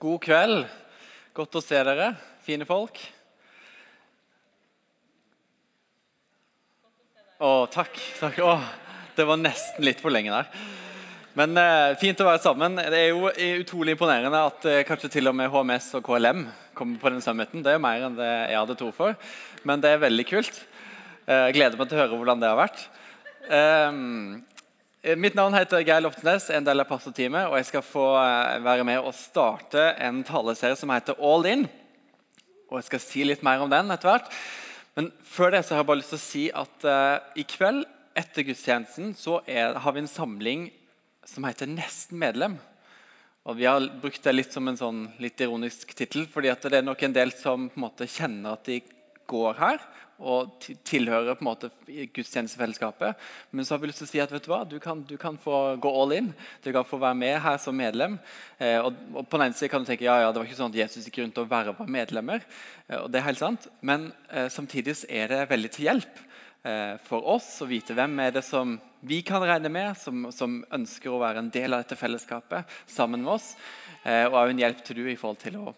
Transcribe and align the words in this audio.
God 0.00 0.22
kveld. 0.24 0.62
Godt 1.36 1.56
å 1.58 1.60
se 1.60 1.76
dere, 1.84 2.14
fine 2.40 2.64
folk. 2.64 2.96
Å, 7.36 7.50
takk. 7.68 8.00
takk. 8.16 8.38
Å, 8.40 8.54
det 9.18 9.26
var 9.28 9.36
nesten 9.42 9.84
litt 9.84 10.00
for 10.00 10.12
lenge 10.14 10.32
der. 10.32 10.48
Men 11.36 11.52
eh, 11.60 11.98
fint 12.00 12.22
å 12.24 12.30
være 12.30 12.40
sammen. 12.40 12.80
Det 12.80 12.96
er 12.96 13.10
jo 13.10 13.28
utrolig 13.60 13.92
imponerende 13.92 14.40
at 14.48 14.64
eh, 14.72 14.80
kanskje 14.88 15.12
til 15.18 15.28
og 15.28 15.36
med 15.36 15.52
HMS 15.52 15.90
og 16.00 16.08
KLM 16.08 16.46
kommer 16.80 16.96
på 17.02 17.12
den 17.12 17.20
summiten. 17.24 17.60
Det 17.60 17.74
er 17.74 17.76
jo 17.76 17.84
mer 17.84 18.08
enn 18.08 18.16
det 18.16 18.30
jeg 18.30 18.56
hadde 18.56 18.80
tro 18.80 18.88
for, 18.96 19.20
men 19.68 19.84
det 19.84 19.92
er 19.92 20.04
veldig 20.08 20.28
kult. 20.32 20.62
Eh, 21.26 21.50
jeg 21.50 21.58
gleder 21.58 21.76
meg 21.76 21.92
til 21.92 22.00
å 22.00 22.06
høre 22.06 22.16
hvordan 22.16 22.40
det 22.40 22.54
har 22.54 22.62
vært. 22.62 22.86
Eh, 23.52 24.00
Mitt 25.00 25.32
navn 25.32 25.54
heter 25.56 25.80
Geir 25.80 26.02
Loftenes, 26.04 26.50
en 26.52 26.66
del 26.66 26.82
av 26.82 26.84
pastorteamet. 26.90 27.46
Og 27.48 27.54
jeg 27.56 27.70
skal 27.70 27.84
få 27.88 28.02
eh, 28.20 28.58
være 28.60 28.84
med 28.84 28.98
og 29.00 29.14
starte 29.16 29.94
en 29.96 30.18
taleserie 30.28 30.76
som 30.76 30.90
heter 30.92 31.16
All 31.24 31.46
In. 31.48 31.62
Og 32.68 32.76
jeg 32.76 32.88
skal 32.90 33.00
si 33.00 33.24
litt 33.24 33.40
mer 33.46 33.64
om 33.64 33.70
den 33.72 33.88
etter 33.94 34.10
hvert. 34.10 34.28
Men 34.98 35.08
før 35.24 35.54
det 35.54 35.62
så 35.64 35.72
har 35.72 35.80
jeg 35.80 35.88
bare 35.88 36.00
lyst 36.02 36.12
til 36.12 36.20
å 36.20 36.24
si 36.26 36.42
at 36.52 36.84
uh, 36.84 37.16
i 37.32 37.46
kveld 37.48 37.86
etter 38.20 38.44
gudstjenesten 38.44 39.14
så 39.16 39.38
er, 39.48 39.78
har 39.80 39.96
vi 39.96 40.02
en 40.02 40.10
samling 40.10 40.68
som 41.24 41.48
heter 41.48 41.70
Nesten 41.70 42.20
medlem. 42.20 42.58
Og 43.48 43.56
Vi 43.56 43.64
har 43.70 43.86
brukt 44.02 44.20
det 44.20 44.36
litt 44.36 44.52
som 44.52 44.68
en 44.68 44.76
sånn 44.76 45.06
litt 45.22 45.40
ironisk 45.40 45.94
tittel, 45.96 46.28
fordi 46.28 46.52
det 46.66 46.76
er 46.76 46.84
nok 46.84 47.06
en 47.06 47.16
del 47.16 47.32
som 47.32 47.70
på 47.70 47.80
en 47.80 47.86
måte 47.86 48.10
kjenner 48.10 48.58
at 48.58 48.68
de 48.68 48.82
går 49.30 49.56
her 49.62 49.80
og 50.20 50.66
tilhører 50.86 51.36
på 51.36 51.44
en 51.44 51.48
måte 51.48 51.70
gudstjenestefellesskapet. 51.88 53.18
Men 53.50 53.66
så 53.66 53.74
har 53.74 53.82
vi 53.82 53.90
lyst 53.90 54.02
til 54.02 54.08
å 54.08 54.10
si 54.12 54.22
at 54.22 54.32
vet 54.34 54.44
du 54.44 54.50
hva, 54.52 54.62
du 54.68 54.76
kan, 54.82 55.02
du 55.08 55.16
kan 55.20 55.38
få 55.40 55.76
gå 55.80 55.92
all 56.02 56.14
in. 56.16 56.30
Du 56.64 56.70
kan 56.76 56.86
få 56.86 57.00
være 57.00 57.18
med 57.18 57.38
her 57.44 57.58
som 57.62 57.76
medlem. 57.76 58.18
Eh, 58.58 58.78
og, 58.78 58.98
og, 59.14 59.24
på 59.24 59.40
den 59.40 59.48
ene 59.48 59.58
siden 59.58 59.72
kan 59.72 59.84
du 59.84 59.90
tenke 59.90 60.06
ja, 60.08 60.18
ja, 60.22 60.30
det 60.32 60.42
var 60.42 60.50
ikke 60.50 60.60
sånn 60.60 60.74
at 60.74 60.80
Jesus 60.82 61.08
gikk 61.08 61.22
rundt 61.22 61.40
og 61.42 61.50
verva 61.50 61.88
medlemmer. 61.88 62.44
Eh, 62.88 63.00
og 63.00 63.08
det 63.10 63.20
er 63.20 63.28
helt 63.30 63.42
sant. 63.42 63.68
Men 63.80 64.10
eh, 64.28 64.50
samtidig 64.52 64.98
er 65.08 65.32
det 65.32 65.42
veldig 65.50 65.72
til 65.74 65.88
hjelp 65.88 66.22
eh, 66.68 66.94
for 67.08 67.26
oss 67.36 67.52
å 67.64 67.70
vite 67.70 67.96
hvem 67.96 68.18
er 68.26 68.36
det 68.36 68.44
som 68.46 68.78
vi 69.00 69.22
kan 69.24 69.40
regne 69.40 69.70
med, 69.72 69.96
som, 69.96 70.26
som 70.34 70.60
ønsker 70.76 71.12
å 71.12 71.20
være 71.22 71.40
en 71.40 71.52
del 71.52 71.72
av 71.72 71.84
dette 71.84 71.96
fellesskapet 71.96 72.68
sammen 72.90 73.24
med 73.24 73.38
oss. 73.38 73.54
Eh, 74.04 74.26
og 74.26 74.36
også 74.36 74.52
en 74.52 74.66
hjelp 74.66 74.82
til 74.84 75.00
du 75.00 75.06
i 75.08 75.16
forhold 75.20 75.40
til 75.40 75.56
å 75.60 75.72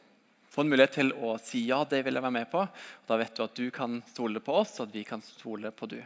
få 0.52 0.64
en 0.64 0.72
mulighet 0.72 0.98
til 0.98 1.12
å 1.16 1.36
si 1.40 1.64
ja, 1.70 1.80
det 1.88 2.02
vil 2.04 2.18
jeg 2.18 2.24
være 2.24 2.36
med 2.36 2.50
på. 2.52 2.66
Da 3.08 3.16
vet 3.20 3.36
du 3.36 3.44
at 3.44 3.54
du 3.56 3.70
kan 3.72 4.02
stole 4.10 4.42
på 4.44 4.58
oss, 4.60 4.74
og 4.80 4.90
at 4.90 4.98
vi 4.98 5.04
kan 5.08 5.22
stole 5.24 5.72
på 5.72 5.88
du. 5.88 6.00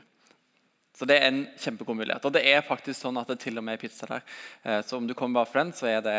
Så 0.97 1.05
det 1.08 1.19
er 1.19 1.27
en 1.28 1.42
kjempegod 1.61 1.98
mulighet. 1.98 2.25
Og 2.25 2.33
det 2.33 2.44
er 2.48 2.62
faktisk 2.64 3.03
sånn 3.03 3.19
at 3.20 3.28
det 3.28 3.41
til 3.42 3.58
og 3.58 3.66
med 3.66 3.77
er 3.77 3.83
pizza 3.83 4.06
der. 4.08 4.22
Eh, 4.62 4.78
så 4.86 5.00
om 5.00 5.08
du 5.08 5.16
kommer 5.19 5.42
bare 5.42 5.50
for 5.50 5.61
den, 5.61 5.75
så 5.77 5.91
er 5.91 5.98
det 6.06 6.16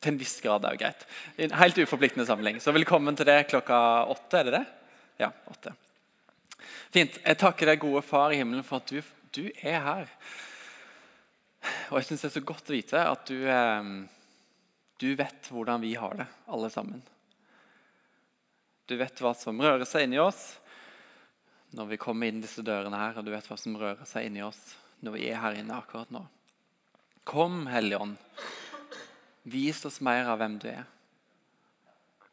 til 0.00 0.14
en 0.14 0.20
viss 0.22 0.38
grad 0.40 0.64
er 0.64 0.78
greit. 0.80 1.04
En 1.36 1.58
helt 1.60 1.82
uforpliktende 1.82 2.24
samling. 2.28 2.62
Så 2.62 2.72
velkommen 2.72 3.18
til 3.18 3.28
det 3.28 3.42
klokka 3.50 3.80
åtte. 4.14 4.40
Er 4.40 4.48
det 4.48 4.54
det? 4.56 4.64
Ja, 5.26 5.32
åtte. 5.50 5.74
Fint. 6.94 7.18
Jeg 7.20 7.42
takker 7.42 7.68
deg, 7.68 7.82
gode 7.82 8.00
Far 8.06 8.32
i 8.32 8.40
himmelen, 8.40 8.64
for 8.64 8.80
at 8.80 8.88
du, 8.88 9.02
du 9.36 9.50
er 9.60 9.82
her. 9.84 10.08
Og 11.90 11.98
jeg 11.98 12.08
syns 12.08 12.24
det 12.24 12.30
er 12.30 12.38
så 12.38 12.48
godt 12.54 12.70
å 12.70 12.78
vite 12.78 13.06
at 13.10 13.28
du, 13.28 13.38
eh, 13.44 13.94
du 15.02 15.08
vet 15.18 15.52
hvordan 15.52 15.82
vi 15.82 15.96
har 15.98 16.22
det, 16.22 16.30
alle 16.48 16.72
sammen. 16.72 17.02
Du 18.90 18.96
vet 18.98 19.20
hva 19.22 19.30
som 19.38 19.60
rører 19.62 19.86
seg 19.86 20.08
inni 20.08 20.18
oss 20.18 20.56
når 21.78 21.92
vi 21.92 21.98
kommer 22.02 22.26
inn 22.26 22.40
disse 22.42 22.64
dørene 22.66 22.98
her, 22.98 23.20
og 23.20 23.22
du 23.22 23.30
vet 23.30 23.46
hva 23.46 23.54
som 23.54 23.76
rører 23.78 24.02
seg 24.08 24.26
inni 24.26 24.42
oss 24.42 24.58
når 25.06 25.14
vi 25.14 25.28
er 25.30 25.38
her 25.38 25.54
inne 25.60 25.76
akkurat 25.78 26.10
nå. 26.10 26.24
Kom, 27.22 27.68
Hellige 27.70 28.00
Ånd. 28.02 28.16
Vis 29.46 29.84
oss 29.86 30.00
mer 30.02 30.26
av 30.26 30.40
hvem 30.42 30.58
du 30.58 30.66
er. 30.72 30.82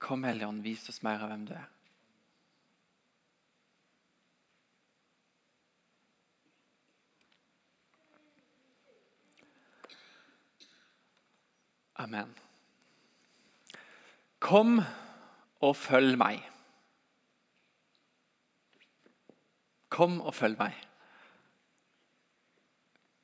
Kom, 0.01 0.25
Hellige 0.25 0.49
Ånd, 0.49 0.65
vis 0.65 0.89
oss 0.89 1.03
mer 1.05 1.21
av 1.21 1.29
hvem 1.29 1.45
du 1.45 1.53
er. 1.53 1.69
Amen. 12.01 12.33
Kom 14.41 14.79
og 15.65 15.73
følg 15.77 16.17
meg. 16.19 16.41
Kom 19.93 20.19
og 20.21 20.35
følg 20.35 20.57
meg. 20.59 20.75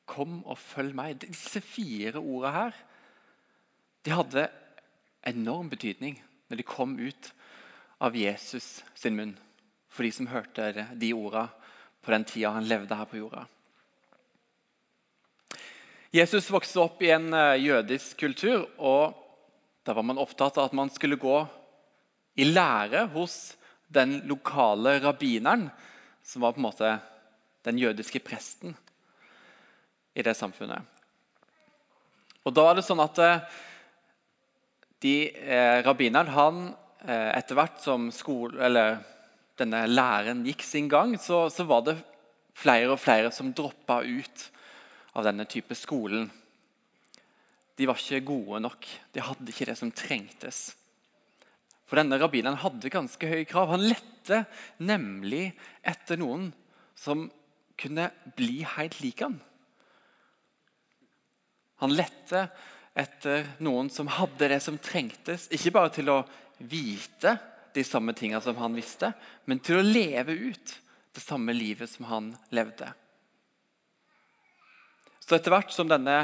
Kom 0.09 0.41
og 0.43 0.57
følg 0.59 0.95
meg. 0.95 1.21
Disse 1.23 1.61
fire 1.63 2.19
ordene 2.21 2.53
her 2.57 2.81
de 4.03 4.11
hadde 4.11 4.49
enorm 5.23 5.69
betydning 5.71 6.17
når 6.51 6.59
de 6.59 6.65
kom 6.67 6.97
ut 6.99 7.29
av 8.03 8.15
Jesus 8.19 8.81
sin 8.99 9.15
munn. 9.15 9.35
For 9.87 10.03
de 10.03 10.11
som 10.11 10.27
hørte 10.27 10.87
de 10.99 11.13
ordene 11.15 11.47
på 12.03 12.11
den 12.11 12.25
tida 12.27 12.51
han 12.57 12.67
levde 12.67 12.97
her 12.99 13.07
på 13.07 13.21
jorda. 13.21 13.45
Jesus 16.13 16.51
vokste 16.53 16.81
opp 16.83 16.99
i 17.01 17.09
en 17.15 17.31
eh, 17.33 17.63
jødisk 17.63 18.19
kultur, 18.21 18.67
og 18.77 19.15
da 19.81 19.95
var 19.97 20.05
man 20.05 20.19
opptatt 20.21 20.59
av 20.59 20.67
at 20.69 20.75
man 20.77 20.91
skulle 20.93 21.17
gå 21.17 21.39
i 22.37 22.45
lære 22.45 23.07
hos 23.15 23.55
den 23.93 24.19
lokale 24.29 24.99
rabbineren, 25.01 25.69
som 26.23 26.43
var 26.43 26.55
på 26.55 26.61
en 26.61 26.67
måte 26.67 26.95
den 27.63 27.79
jødiske 27.79 28.19
presten 28.23 28.75
i 30.15 30.23
det 30.23 30.35
samfunnet. 30.37 30.83
Og 32.43 32.55
da 32.55 32.65
var 32.67 32.77
det 32.77 32.85
sånn 32.85 33.01
at 33.03 33.19
eh, 33.23 33.59
de, 35.03 35.15
eh, 35.31 35.79
rabbineren 35.85 36.31
han, 36.35 36.63
eh, 37.05 37.29
Etter 37.37 37.57
hvert 37.59 37.79
som 37.83 38.09
skole, 38.11 38.59
eller 38.63 38.99
denne 39.59 39.85
læren 39.87 40.43
gikk 40.47 40.63
sin 40.65 40.89
gang, 40.91 41.15
så, 41.19 41.45
så 41.53 41.65
var 41.67 41.85
det 41.87 41.97
flere 42.57 42.91
og 42.93 43.01
flere 43.01 43.31
som 43.33 43.53
droppa 43.55 44.01
ut 44.03 44.47
av 45.15 45.27
denne 45.27 45.45
type 45.49 45.75
skolen. 45.77 46.27
De 47.77 47.87
var 47.89 47.97
ikke 47.97 48.25
gode 48.27 48.61
nok. 48.61 48.87
De 49.13 49.23
hadde 49.23 49.49
ikke 49.49 49.69
det 49.69 49.77
som 49.79 49.91
trengtes. 49.93 50.73
For 51.93 52.01
denne 52.01 52.17
rabbineren 52.17 52.57
hadde 52.57 52.89
ganske 52.89 53.27
høye 53.29 53.45
krav. 53.45 53.67
Han 53.69 53.83
lette 53.85 54.39
nemlig 54.81 55.51
etter 55.85 56.17
noen 56.17 56.47
som 56.97 57.27
kunne 57.77 58.07
bli 58.33 58.63
helt 58.65 58.97
lik 59.03 59.21
han. 59.21 59.35
Han 61.85 61.93
lette 61.93 62.47
etter 62.97 63.45
noen 63.61 63.93
som 63.93 64.09
hadde 64.09 64.49
det 64.55 64.57
som 64.65 64.81
trengtes, 64.81 65.45
ikke 65.53 65.75
bare 65.77 65.93
til 65.93 66.09
å 66.09 66.17
vite 66.65 67.35
de 67.77 67.85
samme 67.85 68.17
tingene 68.17 68.41
som 68.41 68.57
han 68.57 68.73
visste, 68.73 69.13
men 69.45 69.61
til 69.61 69.77
å 69.77 69.85
leve 69.85 70.33
ut 70.33 70.75
det 71.13 71.21
samme 71.21 71.53
livet 71.53 71.93
som 71.93 72.09
han 72.09 72.33
levde. 72.49 72.89
Så 75.21 75.37
etter 75.37 75.53
hvert 75.53 75.77
som 75.77 75.93
denne 75.93 76.23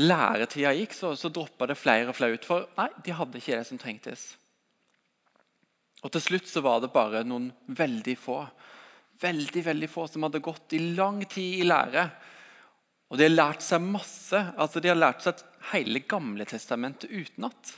læretida 0.00 0.72
gikk, 0.72 0.96
så, 0.96 1.12
så 1.20 1.28
droppa 1.28 1.68
det 1.68 1.76
flere 1.76 2.14
og 2.14 2.16
flere 2.16 2.40
ut. 2.40 2.48
For 2.48 2.70
nei, 2.80 2.88
de 3.04 3.20
hadde 3.20 3.44
ikke 3.44 3.60
det 3.60 3.68
som 3.68 3.84
trengtes. 3.84 4.30
Og 6.00 6.12
Til 6.12 6.22
slutt 6.24 6.48
så 6.48 6.62
var 6.64 6.80
det 6.80 6.94
bare 6.94 7.24
noen 7.28 7.50
veldig 7.66 8.16
få 8.18 8.42
veldig, 9.20 9.64
veldig 9.64 9.90
få 9.90 10.06
som 10.08 10.24
hadde 10.26 10.42
gått 10.44 10.74
i 10.76 10.82
lang 10.96 11.22
tid 11.28 11.60
i 11.60 11.68
lære. 11.68 12.06
Og 13.10 13.18
de 13.18 13.26
har 13.26 13.34
lært 13.34 13.64
seg 13.64 13.82
masse. 13.82 14.38
altså 14.56 14.80
De 14.80 14.90
har 14.90 14.98
lært 14.98 15.24
seg 15.24 15.42
hele 15.72 16.02
Gamle 16.08 16.46
testamentet 16.48 17.10
utenat. 17.10 17.76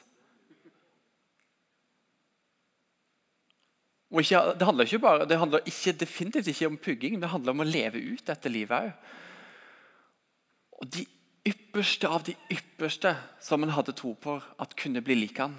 Og 4.13 4.21
ikke, 4.21 4.43
det 4.61 4.69
handler, 4.69 4.85
ikke 4.85 5.01
bare, 5.01 5.25
det 5.25 5.39
handler 5.41 5.65
ikke, 5.65 5.95
definitivt 6.03 6.51
ikke 6.53 6.69
om 6.69 6.77
pugging, 6.77 7.15
det 7.21 7.31
handler 7.33 7.55
om 7.55 7.63
å 7.65 7.69
leve 7.69 8.03
ut 8.13 8.27
dette 8.29 8.51
livet 8.53 8.91
òg. 8.91 9.13
Og 10.83 10.91
de 10.99 11.07
ypperste 11.49 12.11
av 12.11 12.27
de 12.27 12.35
ypperste 12.53 13.15
som 13.41 13.65
han 13.65 13.73
hadde 13.73 13.95
tro 13.97 14.13
på 14.21 14.37
at 14.37 14.77
kunne 14.79 15.01
bli 15.03 15.17
lik 15.17 15.41
han, 15.41 15.55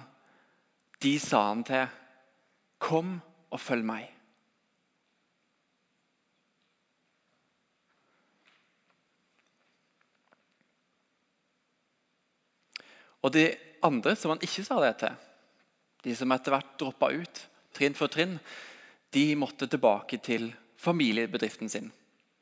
de 1.02 1.16
sa 1.18 1.42
han 1.48 1.64
til 1.66 1.82
'Kom 2.78 3.20
og 3.50 3.60
følg 3.60 3.84
meg'. 3.84 4.10
Og 13.24 13.32
de 13.32 13.48
andre 13.84 14.12
som 14.16 14.34
han 14.34 14.42
ikke 14.44 14.64
sa 14.66 14.80
det 14.84 14.94
til, 15.00 15.16
de 16.04 16.14
som 16.16 16.32
etter 16.32 16.52
hvert 16.52 16.74
droppa 16.80 17.08
ut, 17.14 17.40
trinn 17.72 17.96
for 17.96 18.12
trinn, 18.12 18.36
de 19.14 19.24
måtte 19.38 19.68
tilbake 19.70 20.18
til 20.20 20.50
familiebedriften 20.76 21.70
sin. 21.72 21.88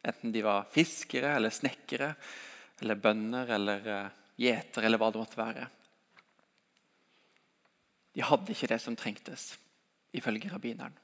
Enten 0.02 0.32
de 0.34 0.42
var 0.42 0.66
fiskere 0.72 1.36
eller 1.36 1.54
snekkere 1.54 2.14
eller 2.82 2.98
bønder 2.98 3.52
eller 3.54 3.86
uh, 3.86 4.10
gjetere 4.40 4.88
eller 4.88 4.98
hva 4.98 5.12
det 5.12 5.22
måtte 5.22 5.38
være. 5.38 5.68
De 8.12 8.24
hadde 8.26 8.52
ikke 8.52 8.72
det 8.72 8.80
som 8.82 8.98
trengtes 8.98 9.52
ifølge 10.16 10.50
rabbineren. 10.52 10.94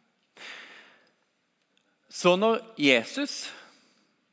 Så 2.09 2.35
når 2.41 2.63
Jesus, 2.81 3.51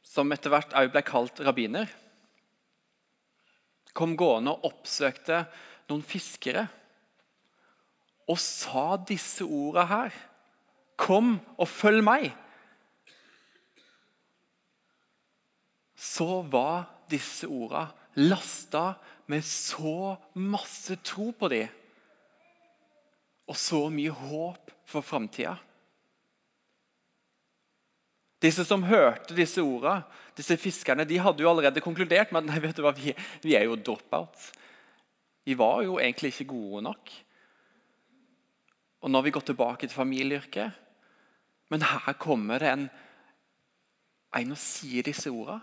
som 0.05 0.31
etter 0.31 0.53
hvert 0.53 0.73
også 0.73 0.93
ble 0.93 1.03
kalt 1.05 1.41
rabbiner, 1.43 1.91
kom 3.95 4.15
gående 4.19 4.55
og 4.55 4.71
oppsøkte 4.71 5.43
noen 5.89 6.03
fiskere 6.03 6.65
og 8.25 8.39
sa 8.41 8.95
disse 9.07 9.45
orda 9.45 9.85
her. 9.89 10.15
Kom 10.97 11.35
og 11.59 11.67
følg 11.69 12.01
meg. 12.03 12.29
Så 15.95 16.41
var 16.49 16.87
disse 17.11 17.47
orda 17.51 17.89
lasta 18.15 18.95
med 19.29 19.43
så 19.45 20.15
masse 20.39 20.97
tro 21.03 21.31
på 21.35 21.49
dem. 21.51 21.69
Og 23.49 23.57
så 23.59 23.85
mye 23.93 24.13
håp 24.13 24.73
for 24.89 25.05
framtida. 25.05 25.55
Disse 28.41 28.65
som 28.67 28.83
hørte 28.85 29.35
disse 29.37 29.63
orda, 29.63 30.01
disse 30.37 30.57
fiskerne, 30.59 31.05
de 31.07 31.17
hadde 31.21 31.41
jo 31.41 31.49
allerede 31.49 31.81
konkludert 31.81 32.33
med 32.33 32.49
at 32.51 32.61
vet 32.61 32.77
du 32.77 32.83
hva, 32.85 32.93
vi, 32.93 33.13
vi 33.41 33.55
er 33.57 33.65
jo 33.65 33.77
dropouts. 33.79 34.51
Vi 35.45 35.55
var 35.57 35.83
jo 35.85 35.99
egentlig 36.01 36.33
ikke 36.33 36.49
gode 36.51 36.83
nok. 36.85 37.13
Og 39.05 39.11
nå 39.11 39.19
har 39.19 39.25
vi 39.25 39.33
gått 39.33 39.47
tilbake 39.51 39.87
til 39.87 39.93
familieyrket. 39.95 40.81
Men 41.69 41.85
her 41.85 42.17
kommer 42.21 42.61
det 42.61 42.69
en, 42.71 42.85
en 44.35 44.53
og 44.53 44.61
sier 44.61 45.05
disse 45.05 45.31
orda. 45.31 45.59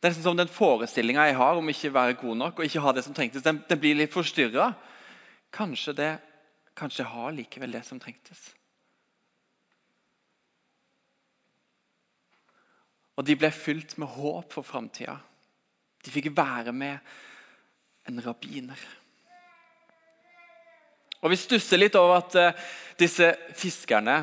Det 0.00 0.10
er 0.10 0.16
som 0.20 0.36
Den 0.36 0.50
forestillinga 0.52 1.28
jeg 1.30 1.36
har 1.38 1.56
om 1.56 1.68
ikke 1.72 1.88
å 1.88 1.96
være 1.96 2.16
god 2.20 2.36
nok 2.36 2.58
og 2.58 2.66
ikke 2.66 2.82
ha 2.84 2.92
det 2.92 3.04
som 3.06 3.14
trengtes, 3.16 3.44
den, 3.44 3.62
den 3.68 3.80
blir 3.80 3.96
litt 3.96 4.12
forstyrra. 4.12 4.74
Kanskje, 5.54 5.94
det, 5.96 6.10
kanskje 6.78 7.06
har 7.06 7.34
likevel 7.34 7.74
det 7.74 7.84
som 7.86 8.00
trengtes. 8.02 8.52
Og 13.14 13.26
de 13.26 13.36
ble 13.38 13.50
fylt 13.54 13.94
med 14.02 14.10
håp 14.10 14.56
for 14.56 14.66
framtida. 14.66 15.16
De 16.04 16.12
fikk 16.12 16.32
være 16.34 16.74
med 16.74 16.98
en 18.10 18.20
rabbiner. 18.24 18.80
Og 21.24 21.30
Vi 21.32 21.38
stusser 21.40 21.80
litt 21.80 21.94
over 21.96 22.18
at 22.18 22.34
uh, 22.36 22.66
disse 23.00 23.30
fiskerne 23.56 24.18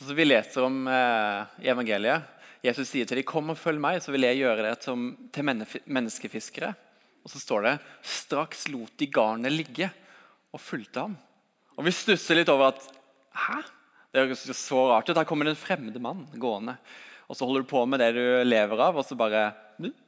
som 0.00 0.16
vi 0.16 0.24
leser 0.24 0.64
om 0.64 0.86
uh, 0.88 1.44
i 1.60 1.68
evangeliet 1.72 2.32
Jesus 2.64 2.88
sier 2.88 3.06
til 3.06 3.20
dem, 3.20 3.26
'Kom 3.26 3.52
og 3.52 3.58
følg 3.58 3.78
meg, 3.78 4.00
så 4.02 4.10
vil 4.10 4.26
jeg 4.26 4.40
gjøre 4.40 4.64
dere 4.64 4.78
til 4.80 5.44
menneskefiskere.' 5.86 6.74
Og 7.22 7.30
så 7.30 7.38
står 7.42 7.62
det 7.62 7.74
'Straks 8.02 8.68
lot 8.68 8.96
de 8.98 9.06
garnet 9.06 9.52
ligge 9.52 9.90
og 10.52 10.60
fulgte 10.60 11.00
ham'. 11.00 11.16
Og 11.76 11.84
Vi 11.84 11.92
stusser 11.92 12.40
litt 12.40 12.52
over 12.52 12.72
at 12.72 12.86
Hæ? 13.36 13.60
Det 14.12 14.22
høres 14.22 14.46
så 14.56 14.86
rart 14.88 15.10
ut. 15.10 15.16
Her 15.16 15.28
kommer 15.28 15.44
det 15.44 15.52
en 15.52 15.60
fremmed 15.60 15.98
mann 16.00 16.24
gående 16.40 16.78
og 17.26 17.34
så 17.34 17.46
holder 17.46 17.64
du 17.64 17.70
på 17.70 17.82
med 17.90 18.02
det 18.02 18.12
du 18.14 18.22
lever 18.46 18.82
av, 18.82 18.98
og 18.98 19.06
så 19.06 19.18
bare 19.18 19.48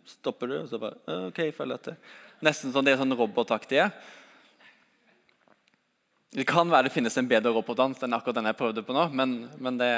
stopper 0.06 0.50
du. 0.50 0.56
og 0.60 0.70
så 0.70 0.78
bare, 0.78 0.98
ok, 1.28 1.40
følg 1.56 1.74
etter. 1.74 1.98
Nesten 2.46 2.70
sånn, 2.70 2.86
det 2.86 2.94
er 2.94 3.00
sånn 3.00 3.16
robotaktige. 3.18 3.88
Det 6.38 6.46
kan 6.46 6.70
være 6.70 6.86
det 6.86 6.94
finnes 6.94 7.16
en 7.18 7.28
bedre 7.28 7.50
robotdans 7.56 8.04
enn 8.04 8.14
akkurat 8.14 8.38
den 8.38 8.50
jeg 8.50 8.58
prøvde 8.58 8.84
på 8.86 8.94
nå. 8.94 9.08
men, 9.16 9.38
men 9.58 9.80
det 9.80 9.90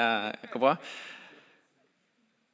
går 0.53 0.63
bra. 0.63 0.75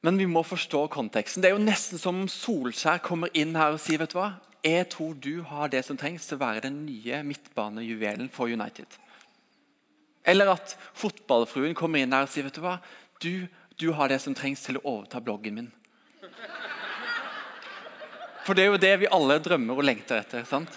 Men 0.04 0.20
vi 0.20 0.28
må 0.30 0.44
forstå 0.46 0.88
konteksten. 0.92 1.42
Det 1.42 1.52
er 1.52 1.56
jo 1.56 1.64
nesten 1.64 2.02
som 2.02 2.26
Solskjær 2.32 3.00
kommer 3.06 3.32
inn 3.38 3.56
her 3.58 3.78
og 3.78 3.82
sier 3.82 4.02
vet 4.02 4.12
du 4.12 4.20
hva? 4.20 4.34
Jeg 4.66 4.90
tror 4.92 5.16
du 5.16 5.46
har 5.48 5.72
det 5.72 5.86
som 5.86 5.98
trengs 5.98 6.26
til 6.28 6.36
å 6.36 6.44
være 6.44 6.66
den 6.68 6.82
nye 6.84 7.22
midtbanejuvelen 7.24 8.28
for 8.34 8.52
United. 8.52 8.90
Eller 10.28 10.52
at 10.52 10.76
fotballfruen 10.98 11.76
kommer 11.78 12.04
inn 12.04 12.14
her 12.14 12.28
og 12.28 12.32
sier 12.34 12.46
vet 12.48 12.58
du 12.58 12.66
hva? 12.66 12.78
Du 13.24 13.48
du 13.78 13.92
har 13.92 14.10
det 14.10 14.18
som 14.24 14.34
trengs 14.34 14.64
til 14.66 14.80
å 14.80 14.86
overta 14.90 15.20
bloggen 15.22 15.54
min. 15.54 15.68
For 18.46 18.58
det 18.58 18.64
er 18.64 18.72
jo 18.72 18.80
det 18.82 18.94
vi 19.04 19.10
alle 19.14 19.38
drømmer 19.44 19.78
og 19.78 19.86
lengter 19.86 20.24
etter. 20.24 20.46
sant? 20.50 20.72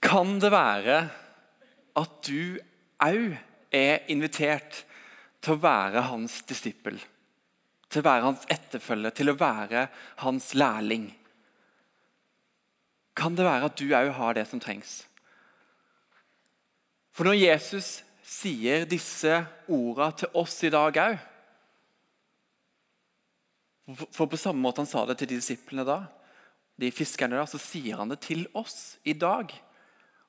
Kan 0.00 0.38
det 0.40 0.52
være 0.54 0.96
at 2.00 2.16
du 2.24 2.56
òg 3.02 3.36
er 3.74 4.08
invitert 4.08 4.84
til 5.44 5.56
å 5.56 5.60
være 5.60 6.06
hans 6.14 6.38
disippel? 6.48 6.96
Til 7.90 8.00
å 8.00 8.08
være 8.08 8.28
hans 8.30 8.48
etterfølger, 8.48 9.12
til 9.12 9.34
å 9.34 9.36
være 9.36 9.88
hans 10.22 10.54
lærling? 10.56 11.10
Kan 13.16 13.36
det 13.36 13.46
være 13.46 13.70
at 13.70 13.78
du 13.78 13.86
òg 13.96 14.10
har 14.18 14.36
det 14.36 14.44
som 14.50 14.60
trengs? 14.60 15.06
For 17.16 17.24
når 17.24 17.38
Jesus 17.38 18.02
sier 18.26 18.84
disse 18.88 19.38
ordene 19.72 20.10
til 20.20 20.36
oss 20.36 20.58
i 20.66 20.72
dag 20.72 21.00
òg 21.00 21.16
For 24.12 24.26
på 24.26 24.38
samme 24.40 24.60
måte 24.60 24.82
han 24.82 24.90
sa 24.90 25.04
det 25.06 25.14
til 25.20 25.30
de 25.30 25.38
disiplene 25.38 25.84
da, 25.86 26.00
de 26.76 26.90
fiskerne 26.90 27.38
da, 27.38 27.44
så 27.46 27.60
sier 27.62 27.96
han 28.00 28.10
det 28.10 28.18
til 28.24 28.42
oss 28.58 28.98
i 29.06 29.14
dag. 29.14 29.52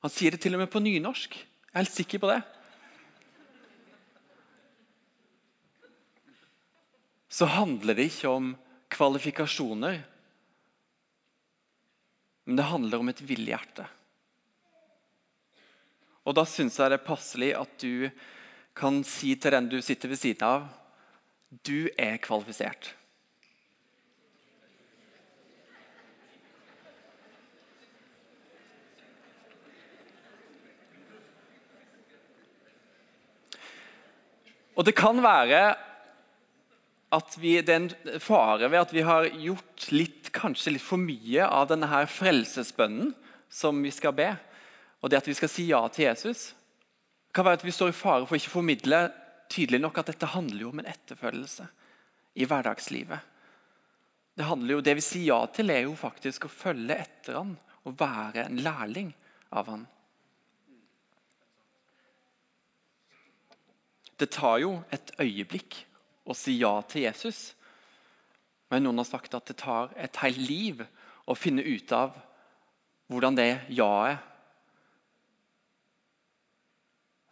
Han 0.04 0.12
sier 0.14 0.30
det 0.30 0.40
til 0.44 0.54
og 0.54 0.62
med 0.62 0.70
på 0.70 0.78
nynorsk. 0.80 1.34
Jeg 1.34 1.74
er 1.74 1.82
helt 1.82 1.96
sikker 1.96 2.22
på 2.22 2.30
det. 2.30 2.38
Så 7.28 7.50
handler 7.50 7.98
det 7.98 8.06
ikke 8.08 8.30
om 8.30 8.54
kvalifikasjoner, 8.94 10.00
men 12.48 12.56
det 12.56 12.64
handler 12.64 13.02
om 13.02 13.10
et 13.12 13.18
villig 13.20 13.50
hjerte. 13.52 13.84
Og 16.24 16.32
Da 16.32 16.46
syns 16.48 16.78
jeg 16.80 16.88
det 16.88 16.96
er 16.96 17.04
passelig 17.04 17.48
at 17.58 17.74
du 17.82 18.08
kan 18.72 19.02
si 19.04 19.34
til 19.36 19.52
den 19.52 19.68
du 19.68 19.82
sitter 19.84 20.08
ved 20.08 20.16
siden 20.16 20.46
av, 20.48 20.64
du 21.60 21.90
er 21.92 22.16
kvalifisert. 22.24 22.94
Og 34.72 34.88
det 34.88 34.96
kan 34.96 35.20
være 35.20 35.76
at 37.14 37.38
vi, 37.40 37.54
det 37.64 37.72
er 37.72 37.80
en 37.80 38.20
fare 38.20 38.68
ved 38.68 38.82
at 38.82 38.92
vi 38.92 39.04
har 39.06 39.30
gjort 39.32 39.86
litt, 39.94 40.28
kanskje 40.36 40.74
litt 40.74 40.84
for 40.84 41.00
mye 41.00 41.46
av 41.46 41.70
denne 41.70 41.88
her 41.88 42.10
frelsesbønnen 42.10 43.14
som 43.48 43.80
vi 43.80 43.92
skal 43.94 44.12
be 44.16 44.28
og 45.00 45.10
det 45.10 45.20
at 45.20 45.28
vi 45.28 45.36
skal 45.36 45.50
si 45.50 45.68
ja 45.70 45.80
til 45.92 46.08
Jesus, 46.08 46.54
Det 47.28 47.34
kan 47.34 47.44
være 47.44 47.60
at 47.60 47.64
vi 47.64 47.70
står 47.70 47.90
i 47.92 47.94
fare 47.94 48.26
for 48.26 48.34
ikke 48.34 48.50
å 48.50 48.56
formidle 48.56 48.98
tydelig 49.52 49.78
nok 49.82 49.98
at 50.00 50.08
dette 50.10 50.30
handler 50.32 50.62
jo 50.64 50.70
om 50.72 50.80
en 50.80 50.88
etterfølgelse 50.90 51.66
i 52.40 52.46
hverdagslivet. 52.48 53.20
Det 54.34 54.46
jo, 54.48 54.80
det 54.80 54.94
vi 54.96 55.04
sier 55.04 55.26
ja 55.28 55.38
til, 55.52 55.70
er 55.70 55.84
jo 55.84 55.94
faktisk 55.94 56.46
å 56.46 56.50
følge 56.50 56.96
etter 56.96 57.36
han 57.36 57.52
og 57.84 57.94
være 58.00 58.46
en 58.46 58.58
lærling 58.64 59.12
av 59.52 59.68
han. 59.70 59.84
Det 64.18 64.30
tar 64.34 64.58
jo 64.64 64.72
et 64.90 65.12
øyeblikk 65.20 65.84
å 66.28 66.36
si 66.36 66.58
ja 66.60 66.74
til 66.88 67.06
Jesus. 67.06 67.54
Men 68.68 68.84
noen 68.84 69.00
har 69.00 69.08
sagt 69.08 69.34
at 69.36 69.48
det 69.48 69.56
tar 69.62 69.94
et 69.96 70.20
helt 70.20 70.42
liv 70.42 70.82
å 71.28 71.36
finne 71.36 71.64
ut 71.64 71.92
av 71.96 72.16
hvordan 73.08 73.36
det 73.38 73.52
ja-et 73.72 74.20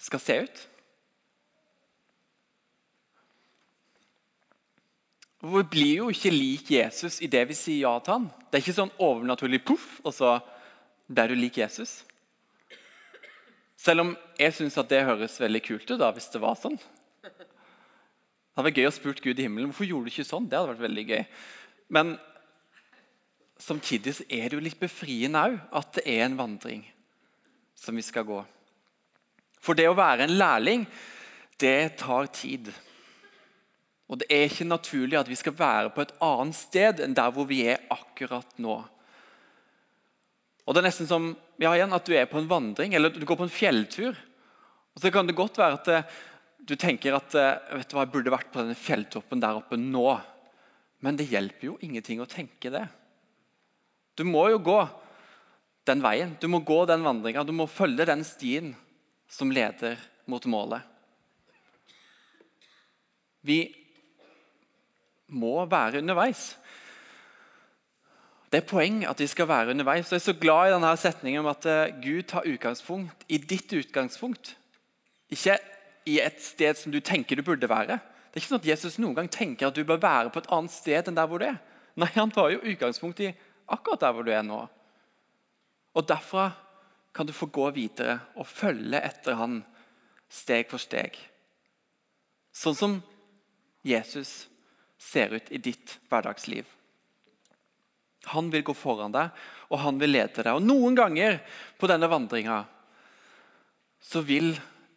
skal 0.06 0.22
se 0.22 0.38
ut. 0.46 0.64
Vi 5.46 5.62
blir 5.70 6.00
jo 6.00 6.10
ikke 6.10 6.32
lik 6.32 6.70
Jesus 6.72 7.20
i 7.22 7.28
det 7.30 7.44
vi 7.50 7.56
sier 7.56 7.84
ja 7.84 7.94
til 8.00 8.16
han. 8.16 8.28
Det 8.48 8.58
er 8.58 8.64
ikke 8.64 8.78
sånn 8.80 8.94
overnaturlig 9.02 9.60
poff, 9.66 9.98
og 10.02 10.14
så 10.16 10.36
blir 11.06 11.30
du 11.30 11.36
lik 11.38 11.58
Jesus. 11.60 12.00
Selv 13.76 14.06
om 14.06 14.14
jeg 14.40 14.54
syns 14.56 14.78
det 14.88 15.04
høres 15.06 15.36
veldig 15.38 15.62
kult 15.62 15.90
ut 15.90 16.00
da, 16.00 16.08
hvis 16.16 16.30
det 16.32 16.40
var 16.42 16.56
sånn. 16.58 16.78
Det 18.56 18.62
hadde 18.62 18.70
vært 18.70 18.78
gøy 18.80 18.86
å 18.88 18.96
spurt 18.96 19.18
Gud 19.20 19.36
i 19.36 19.44
himmelen 19.44 19.68
hvorfor 19.68 19.84
gjorde 19.84 20.08
du 20.08 20.14
ikke 20.14 20.24
sånn. 20.24 20.46
Det 20.48 20.56
hadde 20.56 20.70
vært 20.70 20.84
veldig 20.86 21.02
gøy. 21.10 21.24
Men 21.92 22.12
samtidig 23.60 24.14
er 24.32 24.46
det 24.48 24.56
jo 24.56 24.62
litt 24.64 24.78
befriende 24.80 25.42
òg 25.44 25.58
at 25.76 25.90
det 25.98 26.04
er 26.08 26.22
en 26.24 26.38
vandring 26.38 26.86
som 27.76 28.00
vi 28.00 28.04
skal 28.06 28.24
gå. 28.24 28.38
For 29.60 29.76
det 29.76 29.84
å 29.90 29.98
være 29.98 30.24
en 30.24 30.32
lærling, 30.40 30.86
det 31.60 31.98
tar 32.00 32.30
tid. 32.32 32.70
Og 34.08 34.22
det 34.22 34.30
er 34.32 34.46
ikke 34.48 34.64
naturlig 34.70 35.18
at 35.20 35.28
vi 35.28 35.36
skal 35.36 35.52
være 35.58 35.90
på 35.92 36.06
et 36.06 36.14
annet 36.24 36.56
sted 36.56 37.02
enn 37.04 37.16
der 37.18 37.34
hvor 37.36 37.44
vi 37.50 37.58
er 37.68 37.84
akkurat 37.92 38.56
nå. 38.56 38.78
Og 40.64 40.72
det 40.72 40.80
er 40.80 40.88
nesten 40.88 41.10
som 41.10 41.28
ja, 41.60 41.74
igjen, 41.74 41.92
at 41.92 42.08
du 42.08 42.16
er 42.16 42.24
på 42.30 42.40
en 42.40 42.48
vandring 42.48 42.96
eller 42.96 43.12
du 43.12 43.28
går 43.28 43.36
på 43.36 43.50
en 43.50 43.52
fjelltur. 43.52 44.16
Og 44.96 45.04
Så 45.04 45.12
kan 45.12 45.28
det 45.28 45.36
godt 45.36 45.60
være 45.60 45.76
at 45.76 46.16
du 46.66 46.74
tenker 46.74 47.14
at 47.14 47.34
eh, 47.38 47.78
vet 47.78 47.90
du 47.90 47.94
hva, 47.94 48.04
jeg 48.04 48.12
burde 48.14 48.32
vært 48.34 48.50
på 48.50 48.58
denne 48.62 48.78
fjelltoppen 48.78 49.42
der 49.42 49.60
oppe 49.60 49.78
nå. 49.78 50.08
Men 51.04 51.18
det 51.18 51.28
hjelper 51.30 51.70
jo 51.70 51.76
ingenting 51.84 52.22
å 52.22 52.28
tenke 52.30 52.72
det. 52.74 52.86
Du 54.18 54.24
må 54.26 54.48
jo 54.50 54.58
gå 54.64 54.80
den 55.86 56.02
veien. 56.02 56.34
Du 56.40 56.48
må 56.50 56.62
gå 56.66 56.80
den 56.88 57.04
vandringa. 57.06 57.44
Du 57.46 57.54
må 57.54 57.68
følge 57.70 58.08
den 58.08 58.24
stien 58.26 58.72
som 59.30 59.52
leder 59.54 60.00
mot 60.26 60.42
målet. 60.50 60.82
Vi 63.46 63.60
må 65.30 65.60
være 65.70 66.00
underveis. 66.02 66.56
Det 68.50 68.62
er 68.62 68.66
poeng 68.66 69.00
at 69.06 69.20
vi 69.22 69.28
skal 69.30 69.46
være 69.50 69.74
underveis. 69.74 70.10
Jeg 70.10 70.18
er 70.18 70.26
så 70.26 70.34
glad 70.38 70.70
i 70.70 70.74
denne 70.74 70.92
setningen 70.98 71.44
om 71.44 71.50
at 71.50 71.66
eh, 71.70 71.94
Gud 72.02 72.26
tar 72.30 72.46
utgangspunkt 72.48 73.26
i 73.30 73.38
ditt 73.38 73.70
utgangspunkt. 73.74 74.54
Ikke 75.30 75.58
i 76.06 76.18
et 76.22 76.38
sted 76.42 76.78
som 76.78 76.92
du 76.94 77.00
tenker 77.00 77.36
du 77.36 77.44
burde 77.46 77.68
være. 77.70 77.98
Det 78.30 78.38
er 78.38 78.44
ikke 78.44 78.52
sånn 78.52 78.62
at 78.62 78.68
Jesus 78.68 78.98
noen 79.02 79.16
gang 79.16 79.28
tenker 79.32 79.68
at 79.68 79.76
du 79.76 79.84
bør 79.86 80.02
være 80.02 80.30
på 80.32 80.42
et 80.42 80.50
annet 80.54 80.74
sted 80.74 81.08
enn 81.08 81.18
der 81.18 81.28
hvor 81.28 81.42
du 81.42 81.48
er. 81.48 81.58
Nei, 81.96 82.10
Han 82.14 82.30
tar 82.30 82.50
jo 82.52 82.62
utgangspunkt 82.62 83.22
i 83.24 83.32
akkurat 83.72 84.04
der 84.04 84.14
hvor 84.14 84.26
du 84.26 84.32
er 84.34 84.44
nå. 84.46 84.60
Og 85.96 86.06
Derfra 86.06 86.50
kan 87.16 87.26
du 87.26 87.32
få 87.32 87.48
gå 87.48 87.70
videre 87.72 88.18
og 88.36 88.46
følge 88.46 89.00
etter 89.00 89.38
han 89.40 89.62
steg 90.28 90.68
for 90.68 90.82
steg. 90.82 91.16
Sånn 92.52 92.76
som 92.76 92.96
Jesus 93.86 94.46
ser 95.00 95.32
ut 95.36 95.50
i 95.52 95.60
ditt 95.62 95.96
hverdagsliv. 96.10 96.66
Han 98.34 98.50
vil 98.50 98.64
gå 98.66 98.74
foran 98.74 99.14
deg, 99.14 99.30
og 99.70 99.80
han 99.80 100.00
vil 100.00 100.12
lede 100.16 100.42
deg. 100.42 100.52
Og 100.52 100.64
Noen 100.64 100.96
ganger 100.98 101.38
på 101.78 101.88
denne 101.88 102.08
vandringa 102.10 102.64
så 104.02 104.22
vil 104.26 104.52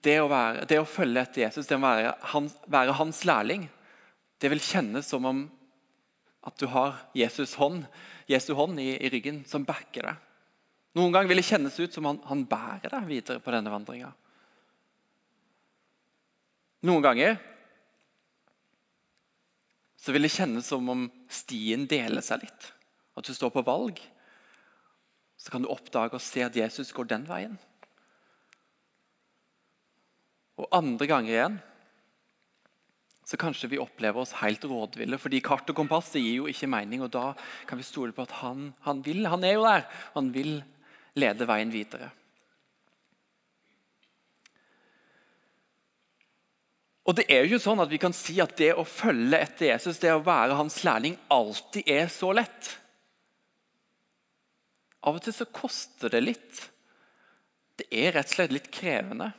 det 0.05 0.15
å, 0.21 0.29
være, 0.31 0.65
det 0.69 0.79
å 0.79 0.87
følge 0.87 1.23
etter 1.25 1.43
Jesus, 1.45 1.67
det 1.67 1.77
å 1.77 1.83
være, 1.83 2.13
han, 2.31 2.47
være, 2.71 2.95
hans 2.99 3.23
lærling, 3.27 3.67
det 4.39 4.51
vil 4.53 4.63
kjennes 4.63 5.07
som 5.09 5.25
om 5.27 5.43
at 6.47 6.55
du 6.61 6.69
har 6.71 7.01
Jesus 7.17 7.57
hånd, 7.59 7.83
Jesu 8.29 8.53
hånd 8.55 8.79
i, 8.79 8.93
i 8.95 9.11
ryggen 9.11 9.43
som 9.49 9.65
backer 9.67 10.07
deg. 10.07 10.25
Noen 10.97 11.13
ganger 11.13 11.29
vil 11.29 11.41
det 11.41 11.49
kjennes 11.49 11.75
ut 11.77 11.93
som 11.93 12.07
han, 12.07 12.21
han 12.25 12.45
bærer 12.49 12.89
deg 12.89 13.09
videre 13.09 13.43
på 13.43 13.53
denne 13.53 13.73
vandringa. 13.73 14.09
Noen 16.87 17.03
ganger 17.03 17.35
så 19.99 20.15
vil 20.15 20.23
det 20.23 20.31
kjennes 20.31 20.67
som 20.71 20.87
om 20.89 21.09
stien 21.27 21.83
deler 21.91 22.23
seg 22.23 22.45
litt 22.45 22.69
at 23.19 23.27
du 23.27 23.35
står 23.35 23.51
på 23.51 23.65
valg, 23.67 23.99
så 25.39 25.51
kan 25.51 25.63
du 25.63 25.71
oppdage 25.71 26.15
og 26.15 26.23
se 26.23 26.43
at 26.45 26.55
Jesus 26.55 26.93
går 26.95 27.09
den 27.11 27.25
veien. 27.27 27.57
Og 30.59 30.67
andre 30.75 31.07
ganger 31.09 31.33
igjen 31.33 31.57
så 33.29 33.37
kanskje 33.37 33.69
vi 33.69 33.77
opplever 33.77 34.23
oss 34.23 34.31
helt 34.39 34.63
rådville. 34.65 35.17
fordi 35.21 35.39
kart 35.45 35.69
og 35.69 35.75
kompass 35.77 36.15
gir 36.17 36.39
jo 36.39 36.47
ikke 36.49 36.67
mening, 36.67 37.03
og 37.05 37.11
da 37.13 37.35
kan 37.69 37.77
vi 37.77 37.85
stole 37.85 38.11
på 38.11 38.25
at 38.25 38.31
han, 38.41 38.71
han 38.81 39.03
vil. 39.05 39.27
Han 39.29 39.43
er 39.45 39.53
jo 39.53 39.67
der. 39.67 39.85
Han 40.15 40.31
vil 40.33 40.55
lede 41.13 41.45
veien 41.45 41.69
videre. 41.69 42.09
Og 47.05 47.15
det 47.17 47.25
er 47.29 47.45
jo 47.49 47.57
sånn 47.61 47.81
at 47.81 47.89
Vi 47.89 47.97
kan 48.01 48.13
si 48.13 48.35
at 48.41 48.55
det 48.57 48.71
å 48.77 48.85
følge 48.85 49.37
etter 49.37 49.71
Jesus, 49.71 50.01
det 50.01 50.11
å 50.13 50.25
være 50.25 50.57
hans 50.57 50.81
lærling, 50.85 51.17
alltid 51.29 51.85
er 51.89 52.09
så 52.13 52.31
lett. 52.33 52.73
Av 55.05 55.15
og 55.15 55.21
til 55.23 55.33
så 55.37 55.45
koster 55.45 56.09
det 56.13 56.23
litt. 56.25 56.63
Det 57.77 57.87
er 57.93 58.13
rett 58.17 58.29
og 58.29 58.35
slett 58.35 58.57
litt 58.57 58.73
krevende. 58.73 59.31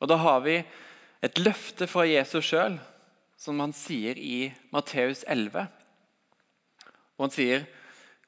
Og 0.00 0.08
Da 0.08 0.16
har 0.16 0.40
vi 0.44 0.58
et 1.24 1.38
løfte 1.40 1.86
fra 1.88 2.04
Jesus 2.06 2.44
sjøl, 2.50 2.78
som 3.36 3.60
han 3.60 3.72
sier 3.76 4.18
i 4.18 4.52
Matteus 4.72 5.24
11. 5.28 5.66
Og 7.18 7.26
han 7.26 7.30
sier, 7.34 7.66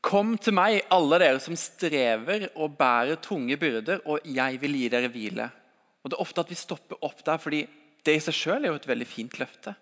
'Kom 0.02 0.38
til 0.38 0.54
meg, 0.54 0.82
alle 0.90 1.18
dere 1.18 1.40
som 1.40 1.56
strever 1.56 2.48
og 2.54 2.76
bærer 2.78 3.16
tunge 3.20 3.56
byrder, 3.56 4.00
og 4.06 4.20
jeg 4.24 4.60
vil 4.60 4.72
gi 4.72 4.88
dere 4.88 5.08
hvile.' 5.08 5.50
Og 6.04 6.10
Det 6.10 6.16
er 6.16 6.22
ofte 6.22 6.40
at 6.40 6.50
vi 6.50 6.54
stopper 6.54 6.96
opp 7.02 7.24
der, 7.24 7.36
fordi 7.36 7.66
det 8.04 8.14
i 8.14 8.20
seg 8.22 8.34
sjøl 8.34 8.64
er 8.64 8.68
jo 8.68 8.78
et 8.78 8.86
veldig 8.86 9.06
fint 9.06 9.38
løfte. 9.40 9.74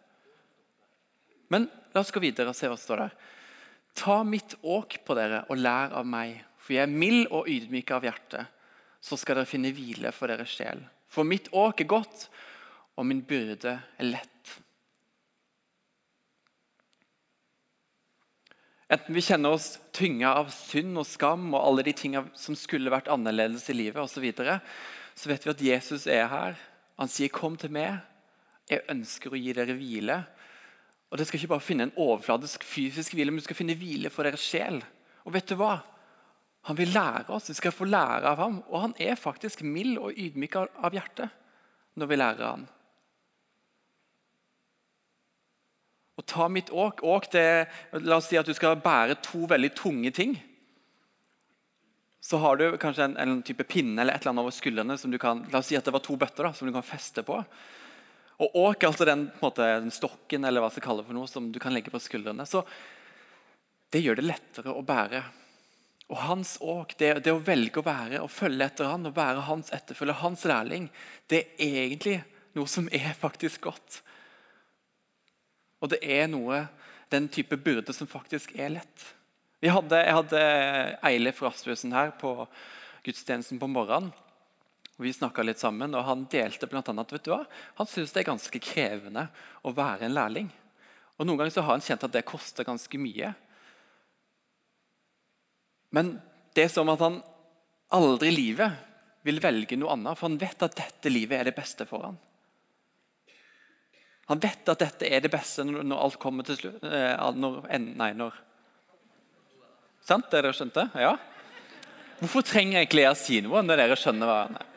Men 1.51 1.69
la 1.93 2.01
oss 2.01 2.11
gå 2.11 2.21
videre 2.21 2.49
og 2.49 2.57
se 2.57 2.67
hva 2.67 2.79
som 2.79 2.87
står 2.87 3.03
der. 3.05 3.13
Ta 3.95 4.23
mitt 4.23 4.57
åk 4.63 4.97
på 5.05 5.15
dere 5.15 5.45
og 5.51 5.61
lær 5.61 5.93
av 5.93 6.07
meg, 6.07 6.41
for 6.57 6.73
jeg 6.73 6.83
er 6.87 6.87
mild 6.87 7.29
og 7.31 7.51
ydmyk 7.51 7.91
av 7.91 8.03
hjerte. 8.03 8.47
Så 9.05 9.19
skal 9.21 9.37
dere 9.37 9.51
finne 9.51 9.75
hvile 9.77 10.15
for 10.17 10.33
deres 10.33 10.49
sjel. 10.49 10.81
For 11.15 11.27
mitt 11.27 11.51
åk 11.55 11.85
er 11.85 11.91
godt, 11.91 12.29
og 12.99 13.07
min 13.07 13.23
byrde 13.27 13.77
er 13.79 14.09
lett. 14.09 14.31
Enten 18.93 19.17
vi 19.17 19.23
kjenner 19.25 19.55
oss 19.57 19.79
tynga 19.97 20.35
av 20.43 20.51
synd 20.55 20.99
og 21.01 21.07
skam 21.09 21.47
og 21.55 21.63
alle 21.63 21.87
de 21.87 21.95
tingene 21.97 22.35
som 22.39 22.57
skulle 22.59 22.93
vært 22.93 23.09
annerledes 23.11 23.65
i 23.73 23.77
livet, 23.77 24.03
og 24.03 24.11
så, 24.11 24.21
videre, 24.23 24.59
så 25.17 25.31
vet 25.31 25.47
vi 25.47 25.55
at 25.55 25.65
Jesus 25.71 26.07
er 26.11 26.29
her. 26.31 26.59
Han 27.01 27.09
sier 27.09 27.29
'kom 27.29 27.57
til 27.57 27.71
meg'. 27.71 28.03
Jeg 28.71 28.85
ønsker 28.89 29.33
å 29.33 29.41
gi 29.41 29.53
dere 29.53 29.75
hvile. 29.77 30.25
Og 31.11 31.19
Dere 31.19 31.27
skal 31.27 31.41
ikke 31.41 31.53
bare 31.55 31.61
finne 31.61 31.83
en 31.83 31.97
overfladisk 31.97 32.65
fysisk 32.65 33.13
hvile, 33.15 33.31
men 33.31 33.39
du 33.39 33.45
skal 33.45 33.57
finne 33.57 33.77
hvile 33.79 34.11
for 34.11 34.23
deres 34.27 34.41
sjel. 34.41 34.83
Og 35.25 35.33
vet 35.33 35.47
du 35.47 35.55
hva? 35.55 35.83
Han 36.69 36.79
vil 36.79 36.95
lære 36.95 37.29
oss, 37.35 37.51
vi 37.51 37.57
skal 37.59 37.75
få 37.77 37.87
lære 37.89 38.31
av 38.31 38.41
ham. 38.41 38.63
Og 38.71 38.81
han 38.87 38.95
er 39.03 39.21
faktisk 39.21 39.63
mild 39.67 39.99
og 40.01 40.17
ydmyk 40.17 40.57
av 40.65 40.97
hjerte 40.97 41.29
når 42.01 42.11
vi 42.11 42.19
lærer 42.19 42.47
ham. 42.47 42.65
Å 46.15 46.23
ta 46.23 46.49
mitt 46.49 46.71
åk, 46.71 47.03
åk 47.03 47.31
det, 47.35 47.47
La 48.07 48.21
oss 48.21 48.31
si 48.31 48.39
at 48.39 48.47
du 48.47 48.55
skal 48.55 48.79
bære 48.81 49.19
to 49.25 49.45
veldig 49.51 49.73
tunge 49.77 50.13
ting. 50.15 50.37
Så 52.25 52.39
har 52.41 52.57
du 52.57 52.79
kanskje 52.81 53.11
en, 53.11 53.17
en 53.21 53.41
type 53.45 53.67
pinne 53.69 54.01
eller 54.01 54.15
et 54.15 54.23
eller 54.23 54.33
annet 54.33 54.47
over 54.47 54.55
skuldrene. 54.55 54.97
som 54.99 55.13
du 55.13 55.19
kan, 55.21 55.43
La 55.53 55.61
oss 55.61 55.69
si 55.69 55.77
at 55.77 55.85
det 55.85 55.93
var 55.93 56.05
to 56.07 56.17
bøtter 56.17 56.47
da, 56.47 56.55
som 56.57 56.71
du 56.71 56.73
kan 56.73 56.87
feste 56.87 57.27
på. 57.27 57.43
Og 58.41 58.57
åk, 58.57 58.87
altså 58.89 59.07
den, 59.07 59.29
måte, 59.43 59.67
den, 59.67 59.93
stokken 59.95 60.47
eller 60.47 60.65
hva 60.65 60.71
skal 60.73 60.87
kalle 60.87 61.05
for 61.07 61.15
noe, 61.17 61.29
som 61.31 61.53
du 61.53 61.61
kan 61.63 61.75
legge 61.75 61.93
på 61.93 62.03
skuldrene. 62.03 62.47
Så 62.49 62.65
Det 63.93 64.01
gjør 64.03 64.17
det 64.19 64.25
lettere 64.27 64.73
å 64.75 64.83
bære. 64.83 65.21
Og 66.13 66.19
hans 66.21 66.57
åk, 66.61 66.97
det, 67.01 67.11
det, 67.25 67.33
å 67.33 67.43
velge 67.43 67.81
å 67.81 67.87
være 67.87 68.21
og 68.21 68.33
følge 68.33 68.67
etter 68.69 68.91
han, 68.91 69.07
og 69.09 69.17
være 69.17 69.47
hans 69.47 69.73
etterfølger, 69.73 70.21
hans 70.21 70.45
lærling, 70.49 70.91
det 71.33 71.47
er 71.57 71.79
egentlig 71.87 72.19
noe 72.55 72.69
som 72.71 72.91
er 72.93 73.15
faktisk 73.19 73.65
godt. 73.71 74.03
Og 75.81 75.91
det 75.95 76.03
er 76.05 76.29
noe, 76.31 76.67
den 77.13 77.29
type 77.33 77.57
byrde 77.61 77.95
som 77.97 78.09
faktisk 78.11 78.53
er 78.57 78.77
lett. 78.77 79.07
Jeg 79.65 79.73
hadde 79.73 80.41
Eilif 81.09 81.41
Rasmussen 81.45 81.95
her 81.97 82.13
på 82.21 82.37
gudstjenesten 83.05 83.61
på 83.61 83.69
morgenen. 83.71 84.13
Vi 85.01 85.11
snakka 85.13 85.43
litt 85.43 85.59
sammen, 85.59 85.95
og 85.97 86.05
han 86.07 86.27
delte 86.31 86.69
blant 86.71 86.89
annet, 86.93 87.15
vet 87.17 87.25
du 87.27 87.33
hva? 87.33 87.41
Han 87.81 87.89
syns 87.91 88.13
det 88.15 88.23
er 88.23 88.29
ganske 88.29 88.61
krevende 88.63 89.25
å 89.67 89.73
være 89.75 90.07
en 90.07 90.15
lærling. 90.15 90.51
Og 91.19 91.27
Noen 91.27 91.41
ganger 91.41 91.57
så 91.57 91.65
har 91.65 91.75
han 91.75 91.83
kjent 91.83 92.05
at 92.07 92.15
det 92.15 92.27
koster 92.29 92.67
ganske 92.67 93.01
mye. 93.01 93.33
Men 95.95 96.17
det 96.55 96.67
er 96.67 96.73
som 96.73 96.91
at 96.93 97.03
han 97.05 97.21
aldri 97.95 98.31
i 98.33 98.37
livet 98.37 98.81
vil 99.25 99.41
velge 99.41 99.79
noe 99.81 99.95
annet, 99.95 100.19
for 100.19 100.29
han 100.29 100.41
vet 100.41 100.65
at 100.67 100.77
dette 100.77 101.13
livet 101.13 101.39
er 101.39 101.49
det 101.49 101.57
beste 101.57 101.87
for 101.89 102.05
han. 102.09 102.19
Han 104.29 104.41
vet 104.41 104.69
at 104.73 104.81
dette 104.81 105.09
er 105.09 105.21
det 105.21 105.31
beste 105.33 105.65
når 105.69 105.95
alt 106.01 106.19
kommer 106.21 106.47
til 106.47 106.57
slutt 106.57 106.85
eh, 106.89 107.25
når, 107.37 107.61
Nei, 107.85 108.13
når 108.17 108.37
Sant? 110.05 110.27
Det 110.29 110.43
dere 110.43 110.53
skjønte? 110.53 110.83
Ja? 111.01 111.15
Hvorfor 112.19 112.45
trenger 112.45 112.77
jeg 112.77 112.87
egentlig 112.87 113.07
å 113.09 113.17
si 113.17 113.39
noe 113.45 113.63
når 113.65 113.81
dere 113.81 113.97
skjønner 113.97 114.29
hva 114.29 114.41
han 114.43 114.59
er? 114.61 114.71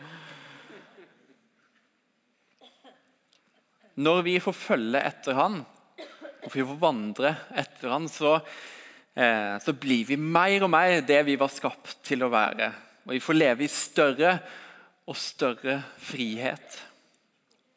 Når 4.07 4.21
vi 4.24 4.36
får 4.39 4.55
følge 4.55 5.01
etter 5.09 5.36
han, 5.36 5.59
og 6.45 6.53
vi 6.53 6.63
får 6.63 6.79
vandre 6.79 7.33
etter 7.59 7.91
han, 7.91 8.05
så, 8.12 8.38
så 9.17 9.74
blir 9.74 10.05
vi 10.05 10.15
mer 10.19 10.62
og 10.62 10.69
mer 10.69 11.00
det 11.01 11.24
vi 11.25 11.38
var 11.39 11.50
skapt 11.50 11.95
til 12.05 12.21
å 12.21 12.29
være. 12.29 12.67
Og 13.07 13.15
vi 13.15 13.21
får 13.24 13.38
leve 13.38 13.65
i 13.65 13.71
større 13.71 14.36
og 15.09 15.17
større 15.17 15.79
frihet. 15.97 16.75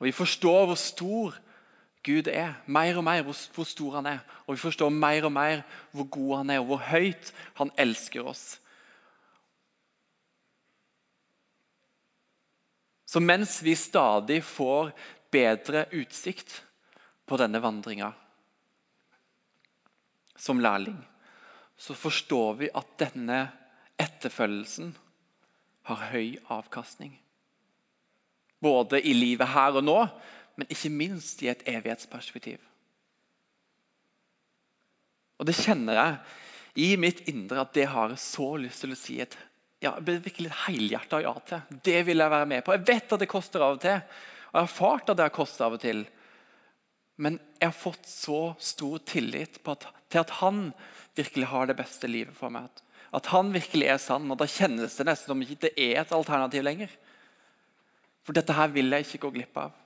Og 0.00 0.10
vi 0.10 0.12
forstår 0.12 0.66
hvor 0.68 0.80
stor 0.80 1.38
Gud 2.04 2.28
er. 2.32 2.54
Mer 2.66 2.96
og 2.96 3.04
mer 3.04 3.22
hvor 3.24 3.68
stor 3.68 3.98
han 3.98 4.08
er. 4.10 4.20
Og 4.46 4.56
vi 4.56 4.62
forstår 4.62 4.90
mer 4.92 5.28
og 5.28 5.32
mer 5.32 5.62
hvor 5.92 6.08
god 6.12 6.36
han 6.40 6.50
er, 6.50 6.60
og 6.60 6.72
hvor 6.72 6.82
høyt 6.90 7.32
han 7.60 7.72
elsker 7.78 8.26
oss. 8.26 8.44
Så 13.10 13.20
mens 13.20 13.58
vi 13.62 13.74
stadig 13.74 14.42
får 14.46 14.92
bedre 15.30 15.84
utsikt 15.98 16.60
på 17.26 17.38
denne 17.38 17.62
vandringa 17.62 18.12
som 20.40 20.62
lærling, 20.62 20.96
så 21.80 21.96
forstår 21.96 22.58
vi 22.60 22.68
at 22.76 22.88
denne 23.00 23.38
etterfølgelsen 24.00 24.92
har 25.88 26.02
høy 26.12 26.36
avkastning. 26.52 27.14
Både 28.60 29.00
i 29.00 29.14
livet 29.16 29.48
her 29.48 29.78
og 29.80 29.86
nå, 29.86 29.96
men 30.60 30.68
ikke 30.68 30.92
minst 30.92 31.40
i 31.40 31.48
et 31.48 31.62
evighetsperspektiv. 31.70 32.60
Og 35.40 35.48
Det 35.48 35.56
kjenner 35.56 35.96
jeg 35.96 36.18
i 36.84 36.88
mitt 37.00 37.22
indre 37.32 37.62
at 37.64 37.72
det 37.72 37.86
har 37.88 38.12
jeg 38.12 38.20
så 38.22 38.50
lyst 38.60 38.84
til 38.84 38.92
å 38.92 38.98
si 39.00 39.16
et 39.24 39.36
ja, 39.80 39.94
virkelig 40.04 40.52
helhjerta 40.66 41.22
ja 41.24 41.32
til. 41.48 41.78
Det 41.80 42.02
vil 42.10 42.20
jeg 42.20 42.34
være 42.34 42.50
med 42.50 42.64
på. 42.64 42.74
Jeg 42.76 42.84
vet 42.90 43.14
at 43.16 43.24
det 43.24 43.30
koster 43.30 43.64
av 43.64 43.78
og 43.78 43.80
til. 43.80 43.96
Og 44.50 44.52
Jeg 44.52 44.60
har 44.60 44.68
erfart 44.68 45.08
at 45.08 45.16
det 45.16 45.24
har 45.24 45.32
kostet 45.32 45.64
av 45.64 45.78
og 45.78 45.80
til. 45.80 46.04
Men 47.16 47.40
jeg 47.56 47.70
har 47.70 47.76
fått 47.76 48.04
så 48.04 48.42
stor 48.60 49.00
tillit 49.08 49.62
på 49.64 49.72
at 49.72 49.88
til 50.10 50.22
at 50.22 50.32
han 50.40 50.70
virkelig 51.18 51.48
har 51.50 51.68
det 51.70 51.78
beste 51.78 52.10
livet 52.10 52.36
for 52.36 52.52
meg. 52.52 52.68
At 53.14 53.30
han 53.32 53.52
virkelig 53.54 53.88
er 53.90 54.02
sann. 54.02 54.28
Og 54.30 54.38
da 54.38 54.48
kjennes 54.50 54.96
det 54.98 55.06
nesten 55.08 55.32
som 55.32 55.42
ikke 55.42 55.62
det 55.66 55.72
er 55.78 56.02
et 56.02 56.14
alternativ 56.14 56.64
lenger. 56.66 56.92
For 58.26 58.36
dette 58.36 58.54
her 58.54 58.70
vil 58.74 58.92
jeg 58.92 59.06
ikke 59.06 59.24
gå 59.26 59.32
glipp 59.38 59.58
av. 59.58 59.76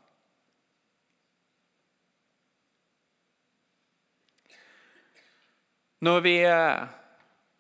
Når 6.05 6.21
vi 6.21 6.35
eh, 6.45 6.85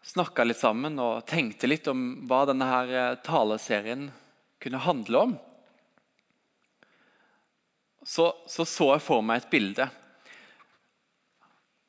snakka 0.04 0.44
litt 0.44 0.61
sammen 0.61 0.99
og 1.00 1.25
tenkte 1.28 1.71
litt 1.71 1.87
om 1.88 2.26
hva 2.28 2.42
denne 2.50 2.66
her 2.68 2.90
eh, 2.92 3.18
taleserien 3.25 4.11
kunne 4.61 4.83
handle 4.85 5.23
om, 5.28 5.37
så 8.04 8.35
så, 8.44 8.66
så 8.68 8.90
jeg 8.90 9.00
for 9.06 9.25
meg 9.25 9.40
et 9.40 9.52
bilde 9.54 9.87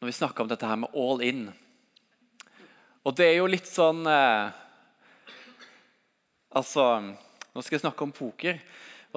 når 0.06 0.12
vi 0.12 0.20
snakker 0.20 0.44
om 0.44 0.50
dette 0.52 0.68
her 0.70 0.78
med 0.78 0.94
all 0.94 1.22
in. 1.26 1.46
Og 3.10 3.16
det 3.18 3.26
er 3.26 3.40
jo 3.40 3.48
litt 3.50 3.66
sånn 3.66 4.06
eh, 4.06 4.54
Altså, 6.56 6.84
nå 7.02 7.64
skal 7.66 7.76
jeg 7.76 7.82
snakke 7.82 8.06
om 8.06 8.14
poker. 8.14 8.60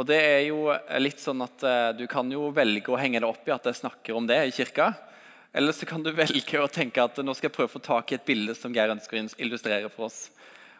Og 0.00 0.08
det 0.08 0.16
er 0.16 0.40
jo 0.46 0.72
litt 1.04 1.20
sånn 1.20 1.44
at 1.44 1.60
eh, 1.60 1.90
Du 1.98 2.06
kan 2.08 2.32
jo 2.32 2.48
velge 2.56 2.88
å 2.88 2.96
henge 2.96 3.20
det 3.20 3.28
opp 3.28 3.44
i 3.44 3.52
at 3.52 3.68
jeg 3.68 3.82
snakker 3.82 4.16
om 4.16 4.24
det 4.24 4.40
i 4.48 4.56
kirka. 4.62 4.94
Eller 5.52 5.76
så 5.76 5.84
kan 5.84 6.00
du 6.00 6.08
velge 6.24 6.64
å 6.64 6.72
tenke 6.72 7.04
at 7.04 7.20
nå 7.20 7.36
skal 7.36 7.50
jeg 7.50 7.58
prøve 7.60 7.68
å 7.68 7.76
få 7.76 7.84
tak 7.84 8.08
i 8.08 8.16
et 8.16 8.28
bilde 8.32 8.56
som 8.56 8.72
Geir 8.72 8.96
ønsker 8.96 9.20
å 9.20 9.28
illustrere 9.44 9.92
for 9.92 10.08
oss. 10.08 10.30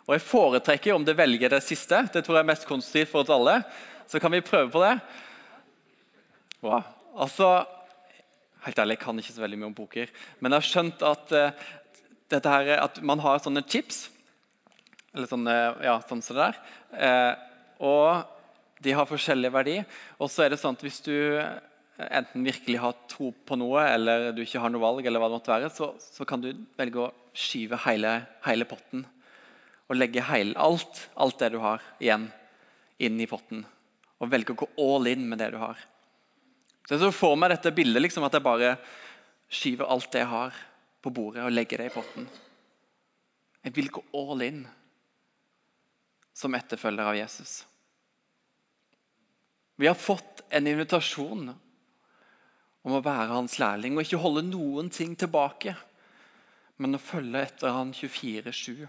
Og 0.09 0.17
Jeg 0.17 0.25
foretrekker 0.25 0.97
om 0.97 1.05
det 1.05 1.21
velger 1.21 1.53
det 1.53 1.67
siste. 1.69 2.07
Det 2.09 2.25
tror 2.25 2.41
jeg 2.41 2.49
er 2.49 2.53
mest 2.57 2.71
konstruktivt 2.71 3.13
for 3.13 3.27
oss 3.27 3.37
alle. 3.37 3.61
Så 4.09 4.25
kan 4.25 4.33
vi 4.33 4.41
prøve 4.41 4.73
på 4.73 4.87
det. 4.89 4.95
Wow. 6.65 6.95
Altså, 7.13 7.59
helt 8.67 8.79
ærlig, 8.79 8.97
Jeg 8.97 9.05
kan 9.05 9.19
ikke 9.19 9.35
så 9.35 9.45
veldig 9.45 9.59
mye 9.59 9.71
om 9.71 9.77
poker, 9.77 10.11
men 10.41 10.53
jeg 10.53 10.63
har 10.63 10.69
skjønt 10.69 11.03
at, 11.03 11.33
uh, 11.33 12.51
her, 12.51 12.73
at 12.79 13.03
man 13.03 13.23
har 13.25 13.39
sånne 13.43 13.65
chips. 13.69 14.09
Eller 15.15 15.31
sånne, 15.31 15.55
ja, 15.83 15.97
sånn 16.05 16.21
som 16.23 16.37
det 16.37 16.49
der. 16.49 16.59
Uh, 16.93 17.35
og 17.81 18.83
de 18.85 18.95
har 18.95 19.09
forskjellig 19.09 19.51
verdi. 19.55 19.79
Og 20.19 20.31
så 20.31 20.45
er 20.45 20.53
det 20.53 20.61
sånn 20.61 20.77
at 20.77 20.85
hvis 20.85 21.01
du 21.07 21.15
enten 21.99 22.45
virkelig 22.47 22.79
har 22.79 22.99
tro 23.11 23.33
på 23.33 23.59
noe, 23.59 23.83
eller 23.91 24.31
du 24.35 24.45
ikke 24.45 24.61
har 24.63 24.71
noe 24.71 24.83
valg, 24.83 25.07
eller 25.07 25.23
hva 25.23 25.31
det 25.31 25.39
måtte 25.39 25.55
være, 25.55 25.71
så, 25.75 25.91
så 25.99 26.27
kan 26.29 26.43
du 26.43 26.53
velge 26.79 27.03
å 27.03 27.13
skyve 27.35 27.81
hele, 27.87 28.15
hele 28.47 28.69
potten. 28.71 29.05
Og 29.89 29.99
legge 29.99 30.23
hele, 30.29 30.55
alt, 30.61 31.07
alt 31.19 31.39
det 31.41 31.53
du 31.55 31.61
har 31.65 31.83
igjen, 31.99 32.29
inn 33.03 33.19
i 33.23 33.29
potten. 33.31 33.65
Og 34.19 34.31
velge 34.31 34.55
å 34.55 34.61
gå 34.63 34.69
all 34.85 35.11
in 35.11 35.27
med 35.31 35.41
det 35.43 35.53
du 35.55 35.59
har. 35.63 35.81
Så 36.89 37.13
for 37.13 37.37
meg 37.37 37.53
dette 37.53 37.75
bildet 37.77 38.01
liksom, 38.01 38.25
at 38.25 38.33
jeg 38.33 38.45
bare 38.45 38.77
skyver 39.53 39.91
alt 39.93 40.09
det 40.13 40.23
jeg 40.23 40.33
har, 40.33 40.61
på 41.05 41.13
bordet 41.15 41.45
og 41.45 41.53
legger 41.53 41.83
det 41.83 41.91
i 41.91 41.95
potten. 41.95 42.25
Jeg 43.63 43.75
vil 43.77 43.91
gå 43.93 44.03
all 44.17 44.43
in 44.47 44.63
som 46.35 46.55
etterfølger 46.57 47.11
av 47.11 47.19
Jesus. 47.19 47.61
Vi 49.79 49.87
har 49.87 49.99
fått 49.99 50.43
en 50.49 50.67
invitasjon 50.67 51.53
om 51.53 52.97
å 52.97 53.03
være 53.05 53.35
hans 53.35 53.59
lærling 53.61 53.95
og 53.95 54.07
ikke 54.07 54.23
holde 54.23 54.47
noen 54.49 54.89
ting 54.91 55.13
tilbake, 55.19 55.77
men 56.79 56.97
å 56.97 57.03
følge 57.03 57.45
etter 57.45 57.75
han 57.75 57.93
24-7 57.95 58.89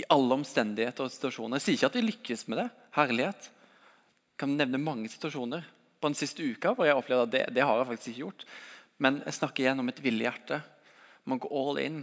i 0.00 0.06
alle 0.14 0.38
omstendigheter 0.38 1.04
og 1.04 1.12
situasjoner. 1.12 1.58
Jeg 1.58 1.66
sier 1.66 1.76
ikke 1.76 1.90
at 1.90 1.98
vi 1.98 2.06
lykkes 2.06 2.46
med 2.48 2.62
det. 2.62 2.68
Herlighet. 2.94 3.50
Jeg 3.50 4.40
kan 4.40 4.56
nevne 4.56 4.80
mange 4.80 5.10
situasjoner 5.12 5.66
på 6.00 6.08
den 6.08 6.16
siste 6.18 6.44
uka 6.44 6.72
hvor 6.74 6.88
jeg 6.88 6.96
opplevde 6.96 7.26
at 7.28 7.34
det, 7.34 7.42
det 7.56 7.66
har 7.66 7.78
jeg 7.78 7.90
faktisk 7.90 8.12
ikke 8.12 8.24
gjort. 8.24 8.46
Men 9.00 9.20
jeg 9.24 9.36
snakker 9.36 9.64
igjen 9.64 9.82
om 9.82 9.92
et 9.92 10.02
villig 10.04 10.26
hjerte. 10.26 10.60
Man 11.28 11.40
går 11.40 11.52
all 11.60 11.80
in. 11.82 12.00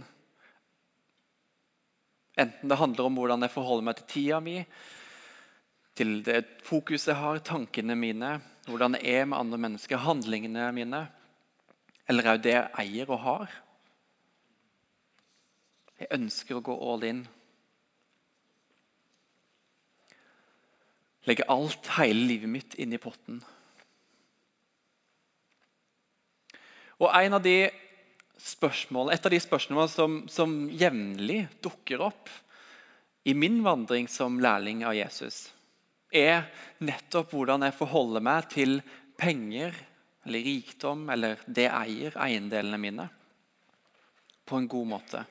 Enten 2.38 2.70
det 2.70 2.78
handler 2.78 3.08
om 3.08 3.18
hvordan 3.18 3.42
jeg 3.42 3.54
forholder 3.54 3.86
meg 3.88 3.98
til 3.98 4.10
tida 4.12 4.38
mi, 4.42 4.58
til 5.98 6.20
det 6.22 6.44
fokuset 6.66 7.10
jeg 7.10 7.18
har, 7.18 7.40
tankene 7.42 7.96
mine, 7.98 8.36
hvordan 8.68 8.94
jeg 8.94 9.22
er 9.22 9.24
med 9.26 9.40
andre 9.40 9.58
mennesker, 9.64 9.98
handlingene 9.98 10.68
mine, 10.76 11.00
eller 12.08 12.30
òg 12.30 12.44
det 12.44 12.54
jeg 12.54 12.70
eier 12.84 13.10
og 13.10 13.24
har. 13.24 13.56
Jeg 15.98 16.12
ønsker 16.14 16.58
å 16.58 16.62
gå 16.62 16.76
all 16.78 17.02
in. 17.08 17.24
Legge 21.26 21.48
alt, 21.50 21.90
hele 21.98 22.28
livet 22.30 22.54
mitt, 22.54 22.78
inn 22.78 22.94
i 22.94 23.02
potten. 23.02 23.42
Og 26.98 27.10
av 27.10 27.46
spørsmål, 28.38 29.12
Et 29.12 29.26
av 29.26 29.30
de 29.30 29.40
spørsmålene 29.40 29.90
som, 29.90 30.28
som 30.30 30.68
jevnlig 30.70 31.48
dukker 31.62 32.00
opp 32.00 32.30
i 33.24 33.34
min 33.34 33.62
vandring 33.62 34.08
som 34.08 34.38
lærling 34.40 34.84
av 34.86 34.94
Jesus, 34.94 35.50
er 36.14 36.46
nettopp 36.80 37.32
hvordan 37.34 37.66
jeg 37.66 37.76
forholder 37.76 38.22
meg 38.24 38.48
til 38.48 38.78
penger 39.18 39.74
eller 40.24 40.44
rikdom 40.44 41.08
eller 41.10 41.40
det 41.46 41.66
eier, 41.68 42.14
eiendelene 42.16 42.78
mine, 42.80 43.08
på 44.48 44.56
en 44.56 44.68
god 44.70 44.88
måte. 44.88 45.24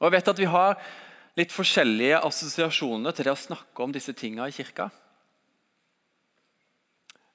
Og 0.00 0.08
jeg 0.08 0.16
vet 0.16 0.28
at 0.32 0.38
Vi 0.38 0.50
har 0.50 0.78
litt 1.36 1.52
forskjellige 1.52 2.20
assosiasjoner 2.24 3.12
til 3.12 3.28
det 3.28 3.34
å 3.36 3.38
snakke 3.38 3.84
om 3.84 3.92
disse 3.92 4.12
tingene 4.16 4.48
i 4.48 4.56
kirka. 4.56 4.88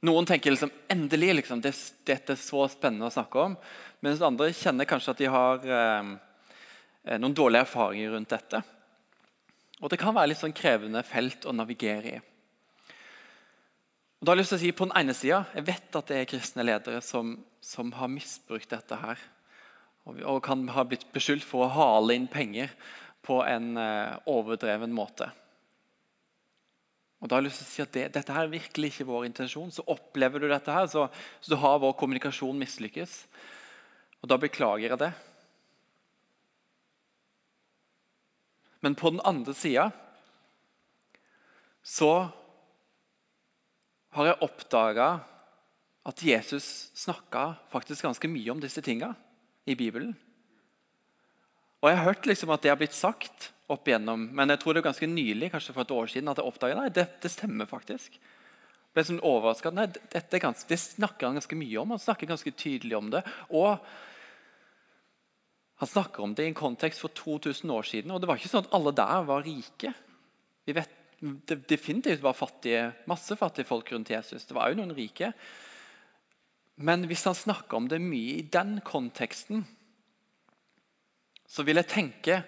Noen 0.02 0.26
tenker 0.26 0.54
liksom, 0.54 0.72
endelig 0.90 1.36
liksom, 1.42 1.62
det, 1.62 1.76
dette 2.10 2.34
er 2.34 2.42
så 2.42 2.66
spennende 2.72 3.10
å 3.10 3.14
snakke 3.14 3.44
om. 3.44 3.56
Mens 4.02 4.24
andre 4.26 4.50
kjenner 4.58 4.90
kanskje 4.90 5.14
at 5.14 5.22
de 5.22 5.30
har 5.30 5.68
eh, 5.70 6.14
noen 7.22 7.36
dårlige 7.38 7.68
erfaringer 7.68 8.16
rundt 8.16 8.34
dette. 8.34 8.64
Og 9.82 9.90
Det 9.90 10.00
kan 10.02 10.16
være 10.16 10.32
litt 10.32 10.42
sånn 10.42 10.58
krevende 10.58 11.04
felt 11.06 11.46
å 11.46 11.54
navigere 11.54 12.16
i. 12.16 12.22
Og 14.22 14.26
da 14.26 14.34
har 14.34 14.38
Jeg 14.38 14.44
lyst 14.44 14.54
til 14.54 14.60
å 14.60 14.62
si 14.62 14.72
på 14.78 14.86
den 14.86 14.98
ene 15.00 15.14
sida, 15.18 15.46
jeg 15.58 15.66
vet 15.66 15.96
at 15.98 16.10
det 16.10 16.18
er 16.18 16.28
kristne 16.30 16.66
ledere 16.66 17.02
som, 17.02 17.40
som 17.62 17.90
har 17.98 18.10
misbrukt 18.10 18.70
dette. 18.70 18.96
her, 18.96 19.22
og, 20.06 20.22
og, 20.22 20.42
kan 20.46 20.68
ha 20.70 20.84
blitt 20.86 21.08
beskyldt 21.14 21.46
for 21.46 21.66
å 21.66 21.74
hale 21.74 22.18
inn 22.18 22.28
penger 22.30 22.70
på 23.26 23.40
en 23.46 23.78
eh, 23.78 24.18
overdreven 24.30 24.94
måte. 24.94 25.32
Og 27.22 27.30
da 27.30 27.38
har 27.38 27.44
jeg 27.44 27.52
lyst 27.52 27.62
til 27.62 27.68
å 27.68 27.72
si 27.72 27.84
at 27.84 27.94
det, 27.94 28.06
Dette 28.18 28.34
her 28.34 28.48
er 28.48 28.56
virkelig 28.56 28.92
ikke 28.92 29.10
vår 29.12 29.28
intensjon. 29.30 29.70
Så 29.74 29.86
opplever 29.94 30.42
du 30.42 30.48
dette 30.50 30.74
her, 30.74 30.88
så, 30.90 31.06
så 31.46 31.60
har 31.62 31.82
vår 31.84 31.94
kommunikasjon 32.00 32.58
mislykkes. 32.58 33.14
Og 34.22 34.32
da 34.32 34.40
beklager 34.42 34.90
jeg 34.90 35.02
det. 35.02 35.12
Men 38.82 38.98
på 38.98 39.14
den 39.14 39.22
andre 39.22 39.54
sida 39.54 39.92
så 41.86 42.10
har 44.18 44.28
jeg 44.28 44.42
oppdaga 44.46 45.12
at 46.10 46.24
Jesus 46.26 46.90
snakka 46.98 47.52
faktisk 47.70 48.08
ganske 48.08 48.30
mye 48.30 48.54
om 48.54 48.62
disse 48.62 48.82
tinga 48.82 49.14
i 49.70 49.78
Bibelen. 49.78 50.16
Og 51.82 51.90
Jeg 51.90 51.98
har 51.98 52.06
hørt 52.06 52.28
liksom 52.30 52.54
at 52.54 52.62
det 52.62 52.70
har 52.70 52.78
blitt 52.78 52.94
sagt 52.94 53.50
opp 53.72 53.88
igjennom, 53.88 54.28
men 54.36 54.54
jeg 54.54 54.62
tror 54.62 54.76
det 54.76 54.84
er 54.84 54.90
ganske 54.90 55.10
nylig 55.10 55.50
kanskje 55.54 55.74
for 55.74 55.86
et 55.86 55.94
år 55.96 56.12
siden, 56.12 56.30
at 56.30 56.38
jeg 56.42 56.52
oppdaget 56.52 56.78
nei, 56.78 56.92
det, 56.94 57.08
det 57.24 57.32
stemmer 57.32 57.70
faktisk. 57.70 58.18
Jeg 58.20 58.94
ble 58.98 59.06
sånn 59.08 59.24
overraska. 59.24 59.72
Dette 60.12 60.42
ganske, 60.44 60.68
det 60.68 60.78
snakker 60.84 61.30
han 61.30 61.40
ganske 61.40 61.58
mye 61.58 61.78
om. 61.80 61.94
Han 61.96 62.04
snakker 62.04 62.30
ganske 62.30 62.52
tydelig 62.60 62.98
om 62.98 63.08
det. 63.14 63.22
Og 63.56 63.80
han 65.82 65.90
snakker 65.90 66.26
om 66.26 66.36
det 66.36 66.46
i 66.46 66.52
en 66.52 66.58
kontekst 66.60 67.02
for 67.02 67.16
2000 67.16 67.72
år 67.74 67.88
siden. 67.88 68.12
og 68.12 68.20
Det 68.22 68.28
var 68.30 68.38
ikke 68.38 68.52
sånn 68.52 68.68
at 68.68 68.74
alle 68.76 68.92
der 69.00 69.24
var 69.30 69.48
rike. 69.48 69.94
Vi 70.68 70.76
vet 70.76 70.98
det 71.22 71.62
definitivt 71.70 72.22
var 72.22 72.34
fattige, 72.34 72.92
masse 73.10 73.38
fattige 73.38 73.70
folk 73.70 73.92
rundt 73.94 74.10
Jesus. 74.10 74.46
Det 74.46 74.58
var 74.58 74.70
jo 74.70 74.82
noen 74.82 74.94
rike. 74.98 75.32
Men 76.82 77.06
hvis 77.10 77.24
han 77.30 77.38
snakker 77.38 77.78
om 77.78 77.88
det 77.90 78.02
mye 78.02 78.40
i 78.40 78.48
den 78.50 78.80
konteksten, 78.86 79.64
så 81.52 81.66
vil 81.68 81.82
jeg 81.82 81.92
tenke 81.92 82.40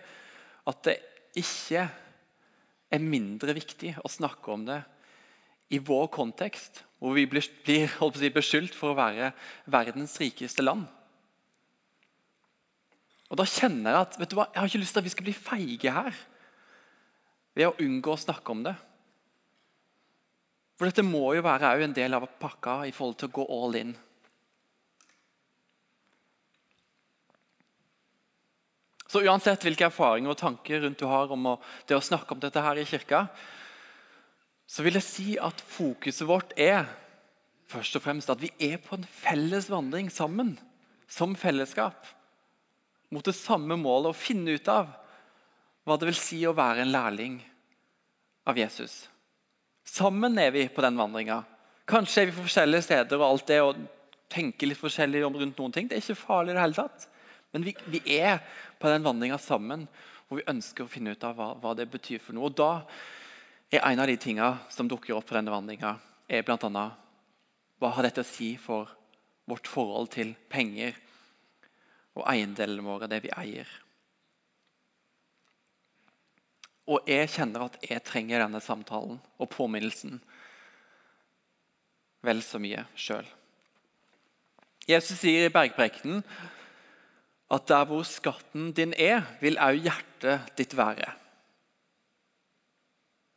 at 0.63 0.81
det 0.87 0.95
ikke 1.39 1.83
er 2.93 3.03
mindre 3.03 3.55
viktig 3.57 3.97
å 3.99 4.11
snakke 4.11 4.53
om 4.53 4.63
det 4.67 4.79
i 5.73 5.79
vår 5.81 6.07
kontekst, 6.13 6.83
hvor 7.01 7.15
vi 7.17 7.25
blir, 7.27 7.45
blir 7.65 8.35
beskyldt 8.35 8.75
for 8.77 8.93
å 8.93 8.99
være 8.99 9.31
verdens 9.73 10.15
rikeste 10.21 10.63
land. 10.63 10.85
Og 13.33 13.39
Da 13.39 13.47
kjenner 13.49 13.89
jeg 13.95 14.05
at 14.05 14.17
vet 14.21 14.29
du 14.29 14.37
hva, 14.37 14.47
jeg 14.53 14.61
har 14.61 14.69
ikke 14.69 14.83
lyst 14.83 14.93
til 14.93 15.01
at 15.01 15.07
vi 15.07 15.13
skal 15.15 15.25
bli 15.25 15.35
feige 15.35 15.93
her 15.95 16.17
ved 17.57 17.69
å 17.69 17.77
unngå 17.81 18.13
å 18.13 18.21
snakke 18.21 18.53
om 18.53 18.61
det. 18.67 18.75
For 20.77 20.89
dette 20.89 21.05
må 21.05 21.31
jo 21.33 21.41
være 21.45 21.73
en 21.81 21.95
del 21.97 22.13
av 22.13 22.27
pakka 22.39 22.83
i 22.85 22.93
forhold 22.93 23.17
til 23.19 23.31
å 23.31 23.35
gå 23.39 23.47
all 23.57 23.79
in. 23.79 23.95
Så 29.13 29.21
Uansett 29.21 29.61
hvilke 29.61 29.85
erfaringer 29.85 30.33
og 30.33 30.39
tanker 30.39 30.81
rundt 30.81 30.97
du 30.97 31.05
har 31.05 31.29
om 31.35 31.51
å, 31.51 31.57
det 31.85 31.93
å 31.93 32.01
snakke 32.01 32.33
om 32.33 32.39
dette 32.41 32.61
her 32.65 32.79
i 32.81 32.85
kirka, 32.89 33.27
så 34.65 34.81
vil 34.81 34.97
jeg 34.97 35.05
si 35.05 35.25
at 35.37 35.59
fokuset 35.69 36.25
vårt 36.25 36.55
er 36.57 36.87
først 37.69 37.99
og 37.99 38.05
fremst 38.07 38.31
at 38.33 38.41
vi 38.41 38.49
er 38.57 38.79
på 38.81 38.97
en 38.97 39.05
felles 39.05 39.69
vandring 39.69 40.09
sammen. 40.09 40.55
Som 41.05 41.35
fellesskap. 41.37 42.07
mot 43.13 43.21
det 43.21 43.35
samme 43.37 43.75
målet 43.77 44.09
å 44.09 44.17
finne 44.17 44.55
ut 44.57 44.69
av 44.73 44.87
hva 45.85 45.97
det 46.01 46.07
vil 46.07 46.17
si 46.17 46.39
å 46.49 46.55
være 46.57 46.81
en 46.81 46.89
lærling 46.95 47.35
av 48.49 48.57
Jesus. 48.57 49.03
Sammen 49.85 50.39
er 50.41 50.49
vi 50.55 50.63
på 50.65 50.81
den 50.81 50.97
vandringa. 50.97 51.43
Kanskje 51.85 52.23
er 52.23 52.31
vi 52.31 52.33
på 52.39 52.47
forskjellige 52.47 52.87
steder 52.87 53.19
og 53.19 53.27
alt 53.27 53.45
det, 53.51 53.59
og 53.61 53.77
tenker 54.33 54.71
litt 54.71 54.81
forskjellig 54.81 55.21
om 55.27 55.37
rundt 55.37 55.61
noen 55.61 55.75
ting. 55.75 55.85
Det 55.85 55.99
er 55.99 56.01
ikke 56.01 56.23
farlig 56.23 56.55
i 56.55 56.57
det 56.57 56.63
hele 56.63 56.79
tatt. 56.79 57.05
Men 57.53 57.67
vi, 57.67 57.75
vi 57.85 58.01
er 58.17 58.41
på 58.81 58.89
den 58.89 59.05
vandringa 59.05 59.37
sammen, 59.37 59.85
hvor 60.27 60.41
vi 60.41 60.49
ønsker 60.49 60.85
å 60.85 60.89
finne 60.89 61.13
ut 61.13 61.23
av 61.27 61.37
hva, 61.37 61.51
hva, 61.61 61.75
det 61.77 61.85
betyr 61.93 62.21
for 62.23 62.33
noe. 62.35 62.49
Og 62.49 62.57
da 62.57 62.71
er 63.73 63.85
en 63.85 64.01
av 64.01 64.09
de 64.09 64.17
tinga 64.17 64.49
som 64.73 64.89
dukker 64.89 65.13
opp 65.13 65.29
på 65.29 65.37
denne 65.37 65.53
vandringa, 65.53 65.95
er 66.27 66.45
bl.a. 66.47 66.85
hva 67.77 67.93
har 67.93 68.07
dette 68.07 68.23
å 68.23 68.27
si 68.27 68.55
for 68.57 68.89
vårt 69.49 69.69
forhold 69.69 70.09
til 70.15 70.33
penger 70.49 70.97
og 72.17 72.25
eiendelene 72.29 72.85
våre, 72.85 73.09
det 73.11 73.21
vi 73.25 73.33
eier. 73.35 73.69
Og 76.89 77.05
jeg 77.07 77.29
kjenner 77.31 77.67
at 77.67 77.77
jeg 77.85 78.03
trenger 78.03 78.43
denne 78.43 78.59
samtalen 78.63 79.21
og 79.37 79.51
påminnelsen 79.51 80.17
vel 82.23 82.41
så 82.43 82.59
mye 82.59 82.83
sjøl. 82.95 83.27
Jesus 84.87 85.21
sier 85.21 85.47
i 85.47 85.53
bergprekenen 85.53 86.23
at 87.53 87.67
der 87.69 87.85
hvor 87.85 88.05
skatten 88.07 88.71
din 88.73 88.95
er, 88.97 89.21
vil 89.41 89.59
også 89.61 89.83
hjertet 89.85 90.55
ditt 90.57 90.73
være. 90.77 91.11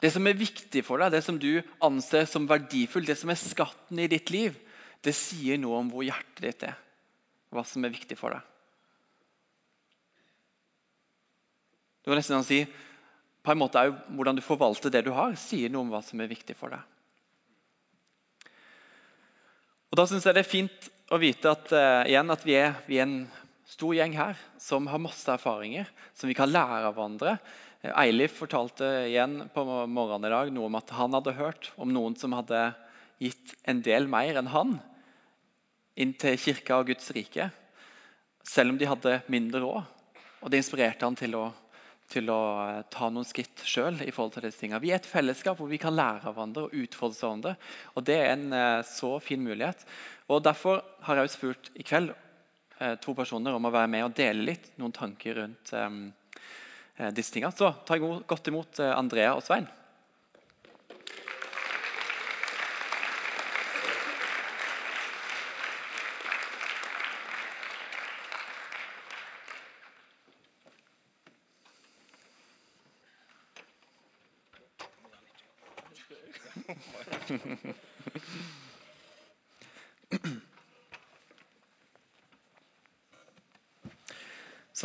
Det 0.00 0.12
som 0.12 0.26
er 0.28 0.38
viktig 0.38 0.82
for 0.84 1.00
deg, 1.00 1.12
det 1.12 1.22
som 1.24 1.38
du 1.40 1.60
anser 1.84 2.26
som 2.28 2.48
verdifullt, 2.48 3.08
det 3.08 3.18
som 3.20 3.32
er 3.32 3.40
skatten 3.40 4.00
i 4.00 4.08
ditt 4.12 4.32
liv, 4.32 4.56
det 5.04 5.14
sier 5.16 5.60
noe 5.60 5.80
om 5.80 5.88
hvor 5.92 6.04
hjertet 6.04 6.42
ditt 6.44 6.66
er. 6.68 6.76
Hva 7.52 7.64
som 7.64 7.84
er 7.86 7.94
viktig 7.94 8.18
for 8.18 8.34
deg. 8.34 8.42
Du 12.04 12.10
kan 12.10 12.20
nesten 12.20 12.44
si 12.46 12.60
på 13.46 13.52
en 13.52 13.58
måte 13.58 13.78
også, 13.82 14.12
Hvordan 14.18 14.36
du 14.36 14.42
forvalter 14.42 14.90
det 14.90 15.04
du 15.06 15.12
har, 15.14 15.34
sier 15.38 15.70
noe 15.70 15.86
om 15.86 15.90
hva 15.94 16.02
som 16.02 16.20
er 16.20 16.30
viktig 16.30 16.56
for 16.58 16.74
deg. 16.74 16.82
Og 19.90 19.98
Da 19.98 20.06
synes 20.06 20.26
jeg 20.26 20.34
det 20.34 20.42
er 20.42 20.50
fint 20.50 20.88
å 21.14 21.18
vite 21.22 21.50
at, 21.50 21.70
uh, 21.72 22.02
igjen, 22.06 22.30
at 22.30 22.42
vi, 22.46 22.54
er, 22.58 22.74
vi, 22.86 22.98
er, 22.98 23.06
en 23.06 23.45
stor 23.66 23.96
gjeng 23.96 24.14
her 24.16 24.38
som 24.62 24.86
har 24.90 25.02
masse 25.02 25.28
erfaringer 25.32 25.88
som 26.14 26.30
vi 26.30 26.36
kan 26.38 26.50
lære 26.50 26.86
av 26.86 26.94
hverandre. 26.96 27.36
Uh, 27.82 27.92
Eilif 28.02 28.38
fortalte 28.40 28.88
igjen 29.08 29.42
på 29.54 29.64
morgenen 29.66 30.28
i 30.28 30.34
dag 30.34 30.52
noe 30.54 30.70
om 30.70 30.78
at 30.78 30.94
han 30.96 31.16
hadde 31.18 31.36
hørt 31.38 31.72
om 31.76 31.92
noen 31.92 32.16
som 32.18 32.36
hadde 32.36 32.68
gitt 33.22 33.56
en 33.64 33.82
del 33.84 34.08
mer 34.12 34.38
enn 34.38 34.52
han 34.52 34.78
inn 35.96 36.12
til 36.20 36.36
kirka 36.36 36.82
og 36.82 36.90
Guds 36.90 37.08
rike, 37.16 37.48
selv 38.44 38.74
om 38.74 38.80
de 38.80 38.88
hadde 38.88 39.20
mindre 39.32 39.62
råd. 39.64 39.94
Og 40.44 40.52
Det 40.52 40.60
inspirerte 40.60 41.08
han 41.08 41.16
til 41.18 41.38
å 41.38 41.46
til 42.12 42.30
å 42.30 42.40
eh, 42.62 42.82
ta 42.92 43.08
noen 43.10 43.26
skritt 43.26 43.64
sjøl. 43.66 43.98
Vi 43.98 44.92
er 44.92 44.98
et 44.98 45.08
fellesskap 45.08 45.58
hvor 45.58 45.70
vi 45.70 45.80
kan 45.82 45.96
lære 45.96 46.28
av 46.28 46.36
hverandre 46.36 46.66
og 46.66 46.76
utfordre 46.84 47.18
hverandre. 47.18 47.54
Og 47.94 48.06
Det 48.06 48.18
er 48.20 48.30
en 48.34 48.52
eh, 48.54 48.84
så 48.86 49.16
fin 49.22 49.42
mulighet. 49.42 49.82
Og 50.30 50.44
Derfor 50.46 50.84
har 51.06 51.20
jeg 51.20 51.34
spurt 51.34 51.70
i 51.74 51.86
kveld 51.86 52.12
eh, 52.12 52.25
to 53.00 53.14
personer 53.16 53.56
om 53.56 53.64
å 53.64 53.72
være 53.72 53.88
med 53.88 54.04
og 54.04 54.14
dele 54.18 54.50
litt 54.50 54.66
noen 54.76 54.92
tanker 54.92 55.38
rundt 55.40 55.70
um, 55.80 56.02
disse 57.16 57.32
tingene. 57.32 57.54
Så 57.56 57.70
ta 57.88 57.96
godt 57.98 58.50
imot 58.52 58.80
Andrea 58.84 59.32
og 59.36 59.44
Svein. 59.46 59.64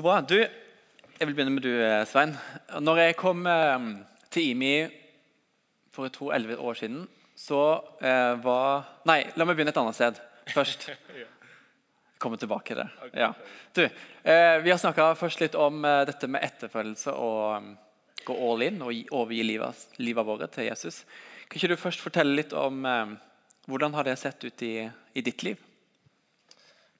Så 0.01 0.05
bra. 0.07 0.21
Du, 0.25 0.39
jeg 0.41 1.27
vil 1.29 1.35
begynne 1.37 1.51
med 1.53 1.61
du, 1.61 1.75
Svein. 2.09 2.31
Når 2.81 2.99
jeg 3.03 3.15
kom 3.19 3.43
eh, 3.45 3.83
til 4.33 4.47
IMI 4.49 4.71
for 5.93 6.07
jeg 6.07 6.15
tror 6.15 6.31
11 6.39 6.57
år 6.57 6.79
siden, 6.79 7.03
så 7.37 7.59
eh, 8.01 8.31
var 8.41 8.87
Nei, 9.05 9.19
la 9.37 9.45
meg 9.45 9.59
begynne 9.59 9.69
et 9.69 9.77
annet 9.77 9.99
sted 9.99 10.17
først. 10.55 10.87
Komme 12.23 12.41
tilbake 12.41 12.71
til 12.71 12.81
det. 12.81 12.87
Ja. 13.13 13.29
Du, 13.77 13.83
eh, 13.85 14.57
vi 14.65 14.73
har 14.73 14.81
snakka 14.81 15.11
først 15.21 15.45
litt 15.45 15.53
om 15.53 15.85
eh, 15.85 16.01
dette 16.09 16.31
med 16.33 16.49
etterfølgelse 16.49 17.13
og 17.13 17.69
gå 18.25 18.41
all 18.49 18.65
in 18.71 18.81
og 18.81 19.13
overgi 19.13 19.45
livet, 19.51 19.85
livet 20.01 20.31
vårt 20.31 20.49
til 20.57 20.71
Jesus. 20.71 21.03
Kan 21.45 21.61
ikke 21.61 21.75
du 21.75 21.83
først 21.83 22.01
fortelle 22.01 22.39
litt 22.41 22.57
om 22.57 22.81
eh, 22.89 23.13
hvordan 23.69 24.01
har 24.01 24.09
det 24.09 24.17
sett 24.17 24.49
ut 24.49 24.65
i, 24.65 24.79
i 25.13 25.29
ditt 25.29 25.45
liv? 25.45 25.61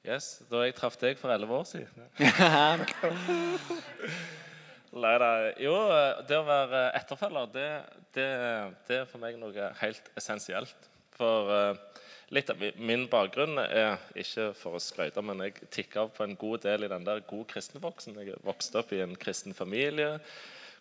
Yes, 0.02 0.42
Da 0.50 0.64
jeg 0.66 0.74
traff 0.74 0.96
deg 0.98 1.20
for 1.20 1.30
elleve 1.30 1.54
år 1.54 1.66
siden. 1.70 2.08
Nei 5.02 5.12
da. 5.22 5.28
Jo, 5.62 5.76
det 6.28 6.38
å 6.40 6.46
være 6.48 6.80
etterfølger, 6.98 7.52
det, 7.54 7.68
det, 8.18 8.30
det, 8.88 8.96
er 8.98 9.06
for 9.08 9.22
meg 9.22 9.38
noe 9.40 9.68
helt 9.80 10.10
essensielt. 10.18 10.88
For 11.14 11.52
uh, 11.54 12.02
litt 12.34 12.50
av 12.50 12.64
min 12.82 13.06
bakgrunn 13.12 13.62
er 13.62 14.02
ikke 14.18 14.50
for 14.58 14.80
å 14.80 14.82
skryte, 14.82 15.22
men 15.22 15.44
jeg 15.46 15.70
tikka 15.70 16.08
av 16.08 16.10
på 16.16 16.26
en 16.26 16.34
god 16.40 16.66
del 16.66 16.88
i 16.88 16.90
den 16.92 17.06
der 17.06 17.22
god 17.30 17.46
kristenvoksen. 17.54 18.18
Jeg 18.26 18.42
vokste 18.48 18.82
opp 18.82 18.96
i 18.98 19.04
en 19.06 19.14
kristen 19.22 19.54
familie. 19.54 20.16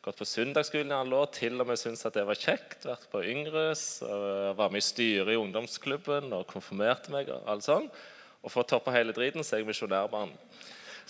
Gått 0.01 0.17
på 0.17 0.25
søndagsskolen 0.25 0.95
i 0.95 0.97
alle 0.97 1.19
år. 1.19 1.29
Til 1.37 1.61
og 1.61 1.69
med 1.69 1.77
syntes 1.79 2.07
at 2.09 2.17
det 2.17 2.25
var 2.25 2.41
kjekt. 2.41 2.89
Vært 2.89 3.05
på 3.13 3.21
Yngres. 3.35 3.85
Var 4.01 4.73
med 4.73 4.81
i 4.81 4.87
styret 4.87 5.35
i 5.35 5.43
ungdomsklubben 5.43 6.33
og 6.33 6.49
konfirmerte 6.49 7.13
meg. 7.13 7.29
og 7.29 7.45
alt 7.53 7.69
sånt. 7.69 8.01
Og 8.41 8.53
for 8.53 8.65
å 8.65 8.69
toppe 8.69 8.95
hele 8.95 9.15
driten 9.17 9.45
så 9.45 9.57
er 9.57 9.63
jeg 9.63 9.69
misjonærbarn. 9.69 10.33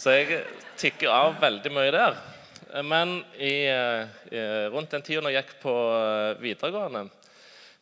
Så 0.00 0.14
jeg 0.16 0.42
tikker 0.80 1.12
av 1.12 1.38
veldig 1.42 1.72
mye 1.74 1.92
der. 1.94 2.18
Men 2.86 3.20
i, 3.34 3.66
eh, 3.66 4.66
rundt 4.70 4.92
den 4.94 5.02
tida 5.02 5.26
jeg 5.28 5.42
gikk 5.42 5.56
på 5.62 5.74
eh, 5.74 6.38
videregående, 6.42 7.08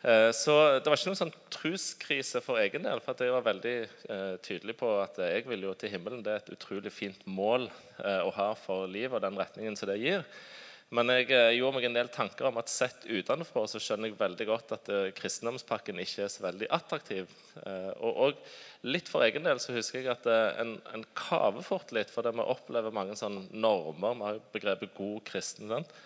eh, 0.03 0.31
så 0.33 0.55
det 0.79 0.89
var 0.89 0.97
ikke 0.97 1.11
noen 1.11 1.21
sånn 1.21 1.35
truskrise 1.53 2.43
for 2.45 2.61
egen 2.63 2.87
del. 2.89 3.03
For 3.05 3.21
jeg 3.21 3.35
var 3.35 3.47
veldig 3.47 3.77
tydelig 4.45 4.77
på 4.81 4.93
at 5.03 5.21
jeg 5.29 5.45
vil 5.49 5.69
jo 5.69 5.75
til 5.79 5.93
himmelen. 5.93 6.23
Det 6.25 6.33
er 6.33 6.43
et 6.43 6.55
utrolig 6.57 6.93
fint 6.95 7.27
mål 7.27 7.69
å 7.99 8.31
ha 8.35 8.53
for 8.59 8.89
livet 8.89 9.19
og 9.19 9.25
den 9.25 9.39
retningen 9.39 9.77
som 9.77 9.91
det 9.91 10.01
gir. 10.01 10.25
Men 10.97 11.11
jeg 11.13 11.27
eh, 11.37 11.55
gjorde 11.59 11.77
meg 11.77 11.87
en 11.91 11.97
del 11.99 12.09
tanker 12.13 12.49
om 12.49 12.59
at 12.63 12.71
sett 12.73 13.05
utenfra 13.05 13.67
så 13.69 13.81
skjønner 13.83 14.09
jeg 14.09 14.21
veldig 14.21 14.45
godt 14.49 14.71
at 14.73 14.87
uh, 14.89 15.09
kristendomspakken 15.17 16.01
ikke 16.01 16.23
er 16.25 16.31
så 16.33 16.47
veldig 16.47 16.69
attraktiv. 16.73 17.29
Uh, 17.61 17.93
og, 18.09 18.39
litt 18.89 19.11
for 19.11 19.27
egen 19.27 19.45
del 19.45 19.61
så 19.61 19.75
husker 19.77 20.01
jeg 20.01 20.13
at 20.15 20.25
en, 20.63 20.77
en 20.95 21.05
kaver 21.19 21.67
fort 21.67 21.93
litt, 21.93 22.13
fordi 22.15 22.33
vi 22.39 22.47
opplever 22.47 22.95
mange 22.95 23.19
sånne 23.19 23.51
normer. 23.53 24.15
Vi 24.17 24.27
har 24.31 24.41
begrepet 24.55 24.95
god 24.97 25.21
kristen. 25.29 25.73
sant? 25.75 25.99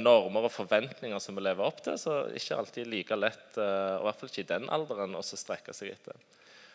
normer 0.00 0.46
og 0.46 0.50
forventninger 0.54 1.20
som 1.20 1.36
vi 1.36 1.42
lever 1.44 1.66
opp 1.66 1.82
til, 1.84 1.98
så 2.00 2.14
ikke 2.34 2.56
alltid 2.56 2.88
like 2.88 3.18
lett, 3.18 3.50
og 3.60 4.00
i 4.00 4.06
hvert 4.06 4.22
fall 4.22 4.30
ikke 4.30 4.44
i 4.46 4.48
den 4.54 4.64
alderen, 4.72 5.18
å 5.18 5.20
strekke 5.20 5.74
seg 5.76 5.92
etter. 5.92 6.16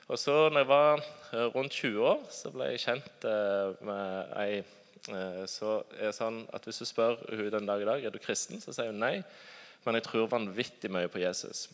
Og 0.06 0.20
så 0.22 0.36
når 0.54 0.62
jeg 0.62 0.70
var 0.70 1.02
rundt 1.56 1.80
20 1.80 2.06
år, 2.12 2.22
så 2.36 2.54
ble 2.54 2.70
jeg 2.70 2.84
kjent 2.86 3.28
med 3.90 4.38
ei 4.44 4.62
Eh, 4.62 4.83
så 5.04 5.82
er 5.98 6.08
det 6.08 6.16
sånn 6.16 6.44
at 6.56 6.64
Hvis 6.68 6.80
du 6.80 6.88
spør 6.88 7.18
hun 7.28 7.50
den 7.52 7.68
dag 7.68 7.82
i 7.82 7.88
dag 7.88 8.06
er 8.06 8.14
du 8.14 8.22
kristen, 8.24 8.62
så 8.64 8.72
sier 8.76 8.94
hun 8.94 9.02
nei. 9.04 9.18
Men 9.84 10.00
jeg 10.00 10.06
tror 10.08 10.30
vanvittig 10.32 10.92
mye 10.92 11.10
på 11.12 11.20
Jesus. 11.24 11.68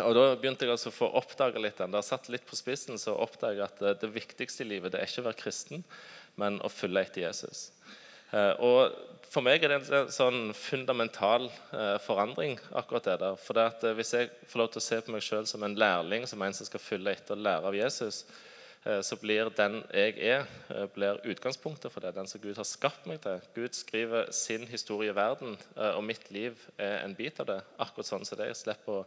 Og 0.00 0.14
Da 0.16 0.26
begynte 0.36 0.66
jeg 0.66 0.72
altså 0.72 0.92
å 0.92 0.96
få 0.96 1.08
oppdage 1.20 1.60
litt 1.60 1.80
den. 1.80 1.92
Da 1.92 2.02
satt 2.04 2.28
litt 2.32 2.44
på 2.48 2.56
spissen, 2.56 3.00
så 3.00 3.16
oppdager 3.16 3.62
jeg 3.62 3.68
at 3.70 3.80
det, 3.80 3.94
det 4.04 4.12
viktigste 4.12 4.64
i 4.64 4.68
livet 4.68 4.92
det 4.92 5.00
er 5.00 5.08
ikke 5.08 5.24
å 5.24 5.30
være 5.30 5.40
kristen, 5.40 5.84
men 6.40 6.60
å 6.64 6.72
følge 6.72 7.06
etter 7.06 7.26
Jesus. 7.26 7.70
Eh, 8.32 8.54
og 8.64 8.92
For 9.32 9.44
meg 9.44 9.64
er 9.64 9.72
det 9.72 9.80
en 9.96 10.12
sånn 10.12 10.52
fundamental 10.52 11.46
eh, 11.48 11.98
forandring. 12.04 12.58
akkurat 12.76 13.04
det 13.08 13.18
der. 13.24 13.36
For 13.40 13.56
det 13.56 13.68
at 13.70 13.84
Hvis 13.96 14.12
jeg 14.12 14.32
får 14.48 14.60
lov 14.60 14.72
til 14.72 14.80
å 14.80 14.88
se 14.88 15.00
på 15.00 15.12
meg 15.12 15.24
sjøl 15.24 15.46
som 15.48 15.64
en 15.64 15.76
lærling, 15.76 16.28
som 16.28 16.42
en 16.42 16.56
som 16.56 16.68
skal 16.68 16.80
følge 16.80 17.16
etter 17.16 17.36
og 17.36 17.44
lære 17.44 17.68
av 17.72 17.76
Jesus, 17.76 18.24
Eh, 18.24 18.60
så 18.82 19.16
blir 19.20 19.50
den 19.54 19.76
jeg 19.94 20.16
er, 20.18 20.46
eh, 20.74 20.86
blir 20.90 21.20
utgangspunktet 21.22 21.92
for 21.92 22.02
det. 22.02 22.14
Den 22.16 22.26
som 22.26 22.40
Gud 22.40 22.56
har 22.58 22.66
skapt 22.66 23.06
meg 23.06 23.20
til. 23.22 23.38
Gud 23.54 23.76
skriver 23.78 24.32
sin 24.32 24.66
historie 24.66 25.12
i 25.12 25.14
verden, 25.14 25.56
eh, 25.76 25.94
og 25.94 26.02
mitt 26.04 26.30
liv 26.30 26.58
er 26.78 27.04
en 27.04 27.14
bit 27.14 27.38
av 27.40 27.46
det. 27.46 27.60
Akkurat 27.78 28.06
sånn 28.06 28.26
som 28.26 28.38
det. 28.38 28.50
Jeg 28.50 28.56
slipper 28.56 28.92
å, 28.92 29.06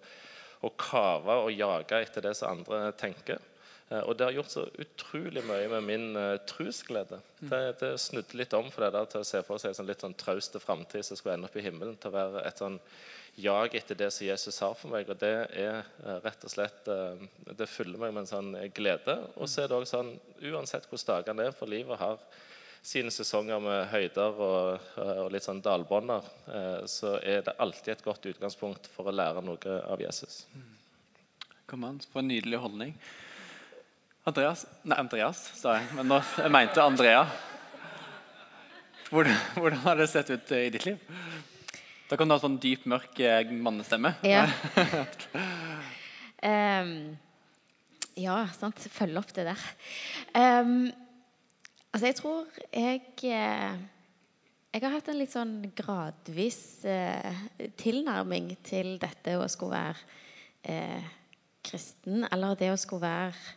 å 0.64 0.70
kave 0.70 1.42
og 1.44 1.52
jage 1.52 2.00
etter 2.02 2.22
det 2.22 2.36
som 2.38 2.56
andre 2.56 2.92
tenker. 2.92 3.40
Og 3.86 4.18
det 4.18 4.26
har 4.26 4.34
gjort 4.34 4.50
så 4.50 4.64
utrolig 4.82 5.44
mye 5.46 5.68
med 5.70 5.84
min 5.86 6.16
uh, 6.18 6.40
trosglede. 6.50 7.20
Mm. 7.44 7.50
Det, 7.52 7.60
det 7.80 7.92
snudde 8.02 8.40
litt 8.40 8.54
om 8.58 8.72
for 8.74 8.82
det 8.82 8.96
der 8.96 9.06
til 9.12 9.22
å 9.22 9.28
se 9.30 9.44
for 9.46 9.62
seg 9.62 9.70
en 9.70 9.78
sånn 9.78 9.90
litt 9.92 10.02
sånn 10.02 10.16
trauste 10.18 10.58
framtid 10.58 11.06
som 11.06 11.20
skulle 11.20 11.36
ende 11.38 11.46
opp 11.46 11.60
i 11.60 11.62
himmelen. 11.62 11.94
Til 12.02 12.10
å 12.10 12.16
være 12.16 12.42
et 12.50 12.64
sånn 12.64 12.80
jag 13.36 13.76
etter 13.76 13.96
det 13.96 14.12
som 14.12 14.28
Jesus 14.28 14.60
har 14.60 14.74
for 14.80 14.92
meg. 14.94 15.10
Og 15.12 15.20
det 15.20 15.32
er 15.52 15.84
eh, 15.84 16.18
rett 16.24 16.44
og 16.48 16.52
slett 16.52 16.88
eh, 16.92 17.24
Det 17.58 17.68
fyller 17.70 18.00
meg 18.02 18.14
med 18.16 18.24
en 18.24 18.32
sånn 18.32 18.52
glede. 18.76 19.18
Og 19.36 19.50
så 19.52 19.64
er 19.64 19.72
det 19.72 19.80
også 19.80 20.00
sånn 20.00 20.14
uansett 20.52 20.88
hvordan 20.90 21.10
dagene 21.12 21.50
er, 21.50 21.56
for 21.56 21.72
livet 21.72 22.00
har 22.00 22.22
sine 22.86 23.10
sesonger 23.10 23.62
med 23.64 23.88
høyder 23.90 24.42
og, 24.46 24.90
og 25.02 25.32
litt 25.34 25.46
sånn 25.46 25.62
dalbånder, 25.66 26.28
eh, 26.54 26.84
så 26.90 27.16
er 27.18 27.42
det 27.48 27.56
alltid 27.58 27.96
et 27.96 28.04
godt 28.06 28.28
utgangspunkt 28.30 28.90
for 28.94 29.10
å 29.10 29.16
lære 29.16 29.42
noe 29.42 29.78
av 29.90 30.04
Jesus. 30.04 30.44
Kom 31.66 31.88
an, 31.88 31.98
for 32.12 32.22
en 32.22 32.30
nydelig 32.30 32.60
holdning. 32.62 32.94
Andreas 34.30 34.68
Nei, 34.86 35.00
Andreas, 35.02 35.42
sa 35.58 35.80
jeg. 35.80 35.90
Men 35.98 36.10
nå, 36.14 36.22
jeg 36.38 36.54
mente 36.54 36.86
Andrea. 36.86 37.26
Hvordan, 39.10 39.36
hvordan 39.58 39.82
har 39.86 39.98
det 39.98 40.10
sett 40.14 40.30
ut 40.30 40.54
i 40.54 40.70
ditt 40.74 40.86
liv? 40.86 41.02
Da 42.06 42.18
kan 42.20 42.30
du 42.30 42.36
ha 42.36 42.42
sånn 42.42 42.60
dyp, 42.62 42.84
mørk 42.90 43.18
eh, 43.26 43.50
mannestemme. 43.50 44.12
Ja. 44.26 44.44
um, 46.46 46.92
ja, 48.28 48.38
sant. 48.54 48.84
Følge 48.94 49.22
opp 49.24 49.34
det 49.34 49.48
der. 49.48 49.64
Um, 50.38 50.92
altså, 51.90 52.06
jeg 52.06 52.18
tror 52.20 52.60
jeg 52.70 53.02
eh, 53.32 53.78
Jeg 54.76 54.84
har 54.84 54.94
hatt 54.94 55.10
en 55.10 55.18
litt 55.18 55.34
sånn 55.34 55.56
gradvis 55.74 56.60
uh, 56.84 57.46
tilnærming 57.80 58.52
til 58.68 58.98
dette 59.02 59.38
å 59.40 59.48
skulle 59.50 59.80
være 59.80 60.00
uh, 60.68 61.14
kristen, 61.66 62.28
eller 62.28 62.60
det 62.60 62.70
å 62.74 62.78
skulle 62.78 63.08
være 63.08 63.56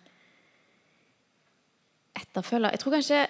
etterfølger. 2.23 2.73
Jeg 2.73 2.83
tror 2.85 2.97
kanskje 2.97 3.21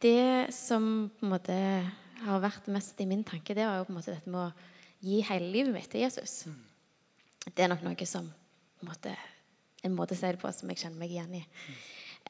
det 0.00 0.54
som 0.54 0.88
på 1.18 1.26
en 1.26 1.34
måte 1.34 1.58
har 2.24 2.42
vært 2.42 2.70
mest 2.72 3.00
i 3.00 3.08
min 3.08 3.24
tanke, 3.26 3.56
det 3.56 3.66
var 3.66 3.80
jo 3.80 3.88
på 3.88 3.94
en 3.94 3.98
måte 3.98 4.14
dette 4.14 4.30
med 4.32 4.46
å 4.46 5.04
gi 5.04 5.20
hele 5.28 5.50
livet 5.52 5.74
mitt 5.74 5.90
til 5.92 6.04
Jesus. 6.04 6.44
Det 7.44 7.64
er 7.64 7.70
nok 7.72 7.84
noe 7.84 8.08
som 8.08 8.26
på 8.28 8.86
en 8.86 8.90
måte, 8.90 9.12
en 9.84 9.96
måte 9.96 10.16
å 10.16 10.18
si 10.18 10.30
det 10.32 10.40
på 10.40 10.52
som 10.52 10.70
jeg 10.72 10.80
kjenner 10.82 11.00
meg 11.02 11.12
igjen 11.12 11.36
i. 11.40 11.44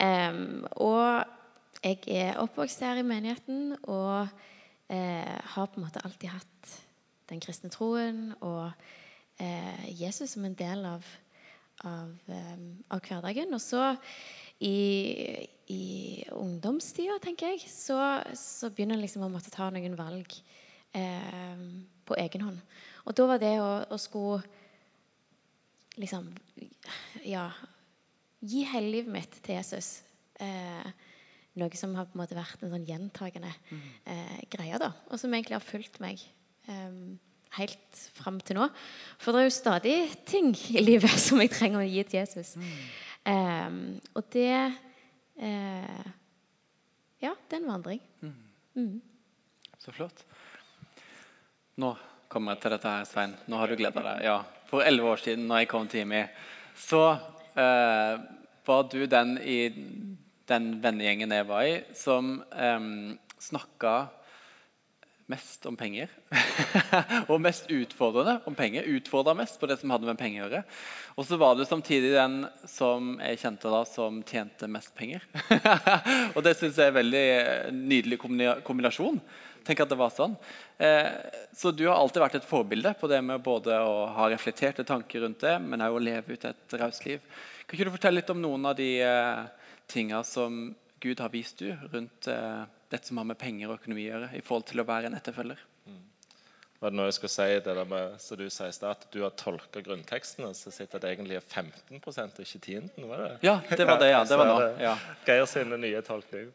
Um, 0.03 0.65
og 0.83 1.85
jeg 1.85 2.01
er 2.11 2.41
oppvokst 2.43 2.83
her 2.83 2.99
i 2.99 3.07
menigheten 3.07 3.77
og 3.85 4.27
uh, 4.27 5.37
har 5.55 5.71
på 5.71 5.79
en 5.79 5.87
måte 5.87 6.03
alltid 6.03 6.33
hatt 6.35 6.73
den 7.31 7.43
kristne 7.43 7.71
troen 7.73 8.33
og 8.41 8.73
uh, 9.41 9.85
Jesus 9.89 10.35
som 10.35 10.47
en 10.49 10.59
del 10.59 10.83
av, 10.89 11.07
av, 11.83 12.13
em, 12.31 12.67
av 12.93 13.03
hverdagen. 13.05 13.55
Og 13.57 13.63
så 13.63 13.83
i, 14.63 15.49
i 15.73 15.85
ungdomstida, 16.35 17.19
tenker 17.23 17.55
jeg, 17.55 17.65
så, 17.71 17.99
så 18.39 18.71
begynner 18.71 18.99
en 18.99 19.05
liksom 19.05 19.27
å 19.27 19.33
måtte 19.33 19.53
ta 19.55 19.71
noen 19.75 19.97
valg 19.99 20.37
eh, 20.95 21.65
på 22.05 22.19
egen 22.21 22.47
hånd. 22.47 22.61
Og 23.05 23.17
da 23.17 23.29
var 23.29 23.43
det 23.43 23.57
å, 23.61 23.73
å 23.91 24.01
skulle 24.01 24.45
liksom 26.01 26.33
Ja, 27.25 27.49
gi 28.45 28.65
hele 28.69 28.91
livet 28.93 29.13
mitt 29.13 29.37
til 29.45 29.57
Jesus. 29.57 30.03
Eh, 30.43 30.89
noe 31.55 31.79
som 31.79 31.95
har 31.95 32.09
på 32.09 32.17
en 32.17 32.25
måte 32.25 32.37
vært 32.37 32.65
en 32.65 32.73
sånn 32.73 32.87
gjentagende 32.89 33.53
eh, 34.11 34.41
greie, 34.53 34.81
da. 34.83 34.91
Og 35.09 35.21
som 35.21 35.33
egentlig 35.33 35.57
har 35.57 35.65
fulgt 35.65 36.01
meg 36.03 36.21
eh, 36.69 36.99
helt 37.59 38.03
fram 38.17 38.41
til 38.45 38.59
nå. 38.59 38.69
For 39.21 39.35
det 39.35 39.43
er 39.43 39.49
jo 39.49 39.55
stadig 39.55 39.97
ting 40.29 40.53
i 40.75 40.83
livet 40.83 41.15
som 41.27 41.41
jeg 41.43 41.53
trenger 41.55 41.83
å 41.83 41.89
gi 41.89 42.05
til 42.09 42.21
Jesus. 42.23 42.55
Eh, 43.25 43.79
og 44.15 44.27
det 44.35 44.53
uh, 45.41 46.07
Ja, 47.25 47.33
det 47.33 47.57
er 47.57 47.63
en 47.63 47.71
vandring. 47.71 48.03
Så 49.81 49.95
flott. 49.95 50.25
Nå 51.81 51.95
kommer 52.31 52.55
jeg 52.55 52.65
til 52.65 52.75
dette 52.75 52.91
her, 52.91 53.07
Svein. 53.09 53.35
Nå 53.49 53.59
har 53.61 53.71
du 53.71 53.79
gleda 53.79 54.03
deg. 54.05 54.25
Ja, 54.27 54.39
For 54.69 54.85
elleve 54.85 55.15
år 55.15 55.23
siden, 55.23 55.47
når 55.49 55.63
jeg 55.63 55.71
kom 55.71 55.89
til 55.89 56.05
IMI, 56.05 56.25
så 56.77 57.03
uh, 57.15 58.15
var 58.67 58.89
du 58.91 59.05
den 59.07 59.37
i 59.39 59.59
den 60.49 60.71
vennegjengen 60.83 61.33
jeg 61.33 61.47
var 61.49 61.69
i, 61.69 61.77
som 61.97 62.37
um, 62.43 63.15
snakka 63.41 63.95
mest 65.31 65.67
om 65.67 65.77
penger. 65.77 66.11
og 67.31 67.41
mest 67.43 67.71
utfordrende 67.73 68.37
om 68.49 68.57
penger. 68.57 68.87
Utfordra 68.97 69.35
mest 69.37 69.57
på 69.61 69.69
det 69.71 69.79
som 69.81 69.93
hadde 69.95 70.09
med 70.09 70.21
penger 70.21 70.43
å 70.43 70.49
gjøre. 70.49 70.63
Og 71.15 71.29
så 71.29 71.39
var 71.41 71.57
du 71.57 71.65
samtidig 71.65 72.13
den 72.15 72.43
som 72.69 73.15
jeg 73.23 73.41
kjente 73.41 73.73
da 73.73 73.81
som 73.89 74.21
tjente 74.29 74.69
mest 74.71 74.93
penger. 74.99 75.25
og 76.35 76.41
det 76.45 76.57
syns 76.59 76.77
jeg 76.77 76.91
er 76.91 76.93
en 76.93 77.01
veldig 77.01 77.27
nydelig 77.81 78.21
kombinasjon. 78.67 79.21
Tenk 79.65 79.81
at 79.81 79.91
det 79.91 79.97
var 79.97 80.13
sånn. 80.13 80.37
Eh, 80.77 81.09
så 81.57 81.73
du 81.73 81.87
har 81.89 81.97
alltid 81.97 82.21
vært 82.21 82.39
et 82.43 82.49
forbilde 82.49 82.93
på 83.01 83.09
det 83.09 83.23
med 83.25 83.41
både 83.45 83.79
å 83.81 84.05
ha 84.13 84.29
reflekterte 84.29 84.85
tanker 84.85 85.25
rundt 85.25 85.41
det, 85.45 85.57
men 85.63 85.85
òg 85.87 85.97
å 85.97 86.05
leve 86.05 86.37
ut 86.37 86.49
et 86.51 86.77
raust 86.81 87.07
liv. 87.09 87.25
Kan 87.65 87.79
ikke 87.79 87.89
du 87.89 87.95
fortelle 87.95 88.21
litt 88.21 88.33
om 88.35 88.43
noen 88.43 88.69
av 88.69 88.77
de 88.77 88.91
eh, 89.01 89.45
tinga 89.89 90.21
som 90.29 90.75
Gud 91.01 91.21
har 91.21 91.33
vist 91.33 91.61
du 91.61 91.71
rundt 91.93 92.29
eh, 92.29 92.65
dette 92.95 93.11
som 93.11 93.21
har 93.21 93.29
med 93.29 93.39
penger 93.41 93.71
og 93.71 93.79
økonomi 93.81 94.09
å 94.09 94.13
gjøre, 94.15 94.33
i 94.39 94.43
forhold 94.45 94.69
til 94.71 94.83
å 94.83 94.89
være 94.89 95.11
en 95.11 95.19
etterfølger? 95.19 95.63
Var 96.85 96.93
det 96.93 96.99
noe 96.99 97.07
jeg 97.09 97.15
skulle 97.17 97.33
si 97.33 97.45
det 97.65 97.75
der 97.79 97.87
med, 97.89 98.17
så 98.21 98.37
du 98.37 98.43
sier 98.53 98.89
at 98.91 99.05
du 99.15 99.23
har 99.23 99.31
tolka 99.41 99.81
grunntekstene, 99.81 100.51
så 100.59 100.73
sitter 100.75 101.01
det 101.01 101.15
egentlig 101.15 101.39
er 101.39 101.47
15% 101.47 102.41
og 102.43 102.45
ikke 102.45 102.61
10 102.61 103.07
var 103.09 103.23
det? 103.23 103.31
Ja, 103.47 103.55
det 103.71 103.87
var 103.89 104.03
det, 104.03 104.11
ja. 104.11 104.19
Det 104.29 104.37
var 104.37 104.51
nå. 104.53 104.59
Ja. 104.83 104.93
Geir 105.25 105.47
sine 105.49 105.79
nye 105.81 106.03
tolkning. 106.05 106.51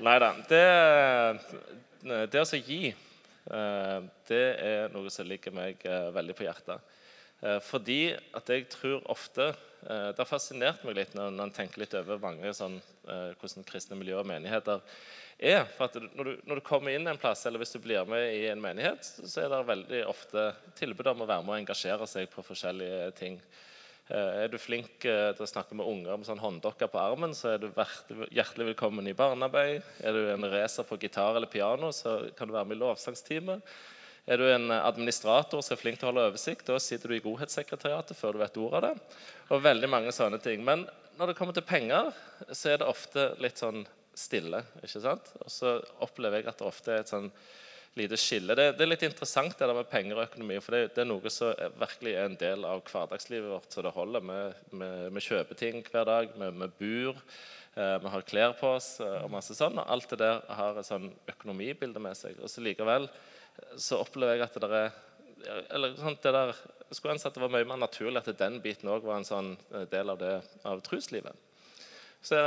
Nei 0.00 0.14
da. 0.22 0.30
Det, 0.48 0.62
det 2.32 2.40
å 2.40 2.46
så 2.48 2.56
gi, 2.56 2.94
eh, 2.94 3.98
det 4.30 4.42
er 4.64 4.94
noe 4.94 5.12
som 5.12 5.28
ligger 5.28 5.52
meg 5.54 5.84
eh, 5.84 6.08
veldig 6.16 6.38
på 6.38 6.46
hjertet. 6.48 6.96
Eh, 7.44 7.60
Fordi 7.68 8.00
at 8.16 8.48
jeg 8.48 8.64
tror 8.72 9.04
ofte 9.12 9.52
Det 9.84 10.20
har 10.22 10.28
fascinert 10.28 10.84
meg 10.86 10.96
litt 10.96 11.12
når 11.16 11.34
en 11.44 11.52
tenker 11.52 11.82
litt 11.82 11.94
over 11.98 12.22
mange 12.22 12.52
sånn, 12.56 12.78
eh, 13.08 13.34
hvordan 13.40 13.66
kristne 13.68 13.98
miljøer 14.00 14.22
og 14.22 14.30
menigheter 14.30 14.80
er. 15.38 15.66
For 15.76 15.88
at 15.88 15.98
når 16.16 16.30
du, 16.30 16.32
når 16.48 16.60
du 16.60 16.64
kommer 16.64 16.94
inn 16.94 17.06
en 17.10 17.20
plass, 17.20 17.44
eller 17.44 17.60
hvis 17.60 17.74
du 17.74 17.80
blir 17.84 18.08
med 18.08 18.30
i 18.32 18.46
en 18.52 18.62
menighet, 18.62 19.04
så 19.04 19.44
er 19.44 19.52
det 19.52 19.60
veldig 19.68 20.02
ofte 20.08 20.48
tilbud 20.78 21.12
om 21.12 21.24
å 21.24 21.28
være 21.28 21.44
med 21.44 21.54
og 21.54 21.60
engasjere 21.60 22.08
seg 22.08 22.30
på 22.32 22.46
forskjellige 22.46 23.08
ting. 23.18 23.40
Eh, 24.08 24.44
Er 24.44 24.52
du 24.52 24.58
flink 24.60 25.04
eh, 25.08 25.32
til 25.32 25.46
å 25.46 25.48
snakke 25.48 25.76
med 25.76 25.88
unger 25.88 26.16
med 26.16 26.28
sånn 26.28 26.42
hånddokker 26.42 26.90
på 26.92 27.00
armen, 27.00 27.32
så 27.36 27.54
er 27.54 27.62
du 27.62 27.70
hjertelig 28.32 28.72
velkommen 28.74 29.08
i 29.08 29.16
barnearbeid. 29.16 29.82
Er 30.04 30.12
du 30.16 30.30
en 30.32 30.48
racer 30.52 30.84
på 30.88 31.00
gitar 31.00 31.36
eller 31.36 31.48
piano, 31.48 31.92
så 31.92 32.22
kan 32.36 32.48
du 32.48 32.56
være 32.56 32.68
med 32.68 32.76
i 32.76 32.84
lovsangsteamet. 32.84 33.76
Er 34.24 34.40
du 34.40 34.46
en 34.48 34.70
administrator 34.72 35.60
som 35.60 35.74
er 35.74 35.80
flink 35.80 35.98
til 36.00 36.08
å 36.08 36.10
holde 36.12 36.30
oversikt, 36.30 36.64
da 36.64 36.78
sitter 36.80 37.12
du 37.12 37.16
i 37.18 37.24
godhetssekretariatet 37.24 38.16
før 38.16 38.32
du 38.32 38.38
vet 38.40 38.56
ordet 38.56 38.78
av 38.78 38.86
det. 38.86 39.16
Og 39.52 39.60
veldig 39.64 39.90
mange 39.92 40.12
sånne 40.14 40.40
ting. 40.42 40.62
Men 40.64 40.86
når 41.18 41.30
det 41.30 41.36
kommer 41.38 41.56
til 41.56 41.66
penger, 41.66 42.12
så 42.50 42.72
er 42.72 42.80
det 42.80 42.88
ofte 42.88 43.28
litt 43.42 43.60
sånn 43.60 43.84
stille. 44.16 44.62
ikke 44.82 45.02
sant? 45.02 45.34
Og 45.42 45.50
så 45.52 45.76
opplever 46.04 46.40
jeg 46.40 46.48
at 46.50 46.60
det 46.60 46.66
ofte 46.68 46.94
er 46.94 47.02
et 47.02 47.10
sånn 47.10 47.28
lite 47.98 48.18
skille. 48.18 48.56
Det, 48.58 48.72
det 48.74 48.86
er 48.86 48.90
litt 48.90 49.04
interessant 49.06 49.54
det 49.54 49.68
der 49.68 49.76
med 49.76 49.90
penger 49.90 50.18
og 50.18 50.24
økonomi, 50.26 50.56
for 50.62 50.74
det, 50.74 50.94
det 50.96 51.04
er 51.04 51.10
noe 51.10 51.30
som 51.30 51.52
er- 51.52 51.76
virkelig 51.78 52.14
er 52.14 52.24
en 52.30 52.38
del 52.40 52.64
av 52.66 52.82
hverdagslivet 52.88 53.52
vårt. 53.52 53.68
Så 53.70 53.84
det 53.86 53.94
holder. 53.94 54.24
Vi, 54.72 55.26
kjøper 55.28 55.60
ting 55.60 55.84
hver 55.86 56.08
dag. 56.08 56.34
Vi, 56.40 56.70
bor. 56.80 57.22
Eh, 57.74 57.96
vi 58.02 58.14
har 58.16 58.26
klær 58.26 58.56
på 58.58 58.74
oss 58.78 58.96
eh, 59.02 59.20
og 59.22 59.30
masse 59.34 59.54
sånn. 59.54 59.78
Og 59.78 59.94
alt 59.94 60.10
det 60.10 60.22
der 60.24 60.42
har 60.58 60.78
et 60.78 60.88
sånn 60.88 61.10
økonomibilde 61.30 62.02
med 62.02 62.18
seg. 62.18 62.38
Og 62.42 62.50
så 62.50 62.64
likevel 62.64 63.10
så 63.78 64.00
opplever 64.02 64.34
jeg 64.34 64.48
at 64.48 64.56
det 64.56 64.64
der 64.66 64.78
er 64.80 64.94
eller 65.46 65.96
sånn, 65.98 66.16
det 66.22 66.32
der, 66.34 66.54
skulle 66.90 67.14
ønske 67.16 67.30
at 67.30 67.36
det 67.36 67.42
var 67.42 67.52
mye 67.54 67.68
mer 67.68 67.80
naturlig 67.82 68.22
at 68.22 68.38
den 68.38 68.60
biten 68.64 68.90
òg 68.92 69.06
var 69.06 69.20
en 69.20 69.28
sånn 69.28 69.54
eh, 69.74 69.86
del 69.90 70.12
av 70.14 70.20
det 70.20 70.34
av 70.68 70.82
troslivet. 70.86 71.36
Så, 72.24 72.38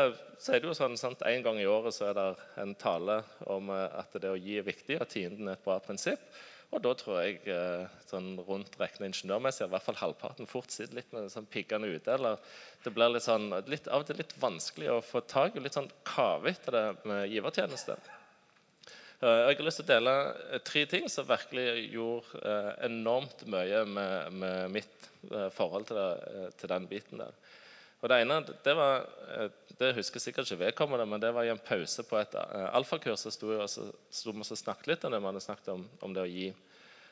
så 0.42 0.56
er 0.56 0.62
det 0.62 0.72
jo 0.72 0.74
sånn, 0.74 0.96
sant, 0.98 1.22
En 1.30 1.44
gang 1.46 1.60
i 1.62 1.68
året 1.70 1.94
så 1.94 2.08
er 2.10 2.16
det 2.18 2.28
en 2.64 2.74
tale 2.82 3.20
om 3.46 3.70
eh, 3.74 3.88
at 4.00 4.16
det 4.18 4.32
å 4.32 4.40
gi 4.40 4.58
er 4.58 4.66
viktig, 4.66 4.98
og 5.02 5.10
tienden 5.12 5.52
er 5.52 5.60
et 5.60 5.66
bra 5.66 5.78
prinsipp. 5.84 6.24
Og 6.76 6.82
da 6.84 6.92
tror 7.00 7.22
jeg 7.22 7.38
eh, 7.48 7.86
sånn 8.10 8.34
rundt 8.44 8.76
regna 8.82 9.08
ingeniørmessig 9.08 9.68
i 9.68 9.72
hvert 9.72 9.86
fall 9.86 10.00
halvparten 10.02 10.50
fort 10.50 10.74
sitter 10.74 10.98
litt 10.98 11.14
med 11.16 11.30
sånn 11.32 11.48
piggene 11.48 11.88
ute. 11.94 12.18
eller 12.18 12.42
Det 12.84 12.92
blir 12.96 13.14
litt 13.14 13.28
sånn, 13.28 13.52
litt, 13.72 13.88
av 13.88 14.04
og 14.04 14.10
til 14.10 14.20
litt 14.20 14.36
vanskelig 14.42 14.92
å 14.92 15.04
få 15.06 15.24
tak 15.30 15.56
i, 15.56 15.64
litt 15.64 15.78
sånn 15.78 15.92
kavete 16.08 16.90
med 17.08 17.30
givertjeneste. 17.32 17.96
Eh, 19.18 19.50
Jeg 19.50 19.58
har 19.58 19.66
lyst 19.66 19.80
til 19.82 19.88
å 19.88 19.94
dele 19.96 20.12
eh, 20.54 20.60
tre 20.62 20.84
ting 20.86 21.08
som 21.10 21.26
virkelig 21.26 21.88
gjorde 21.90 22.38
eh, 22.38 22.74
enormt 22.86 23.40
mye 23.50 23.80
med, 23.90 24.36
med 24.44 24.76
mitt 24.76 25.08
forhold 25.58 25.88
til, 25.90 25.98
det, 25.98 26.52
til 26.62 26.70
den 26.70 26.86
biten 26.88 27.24
der. 27.24 27.34
Og 27.98 28.12
Det 28.12 28.20
ene 28.22 28.36
det 28.46 28.76
var, 28.78 29.08
det 29.80 29.96
husker 29.98 30.22
sikkert 30.22 30.46
ikke 30.46 30.68
vedkommende, 30.68 31.08
men 31.10 31.20
det 31.20 31.32
var 31.34 31.48
i 31.48 31.50
en 31.50 31.60
pause 31.60 32.06
på 32.06 32.20
et 32.20 32.36
alfakurs. 32.70 33.24
Så 33.26 33.34
sto 33.34 33.50
vi 33.50 33.58
og 33.58 34.46
snakket 34.46 34.92
litt 34.92 35.08
om 35.08 35.12
det 35.16 35.20
vi 35.24 35.28
hadde 35.32 35.42
snakket 35.42 35.72
om, 35.74 35.88
om 36.06 36.14
det 36.14 36.22
å 36.22 36.30
gi. 36.30 36.52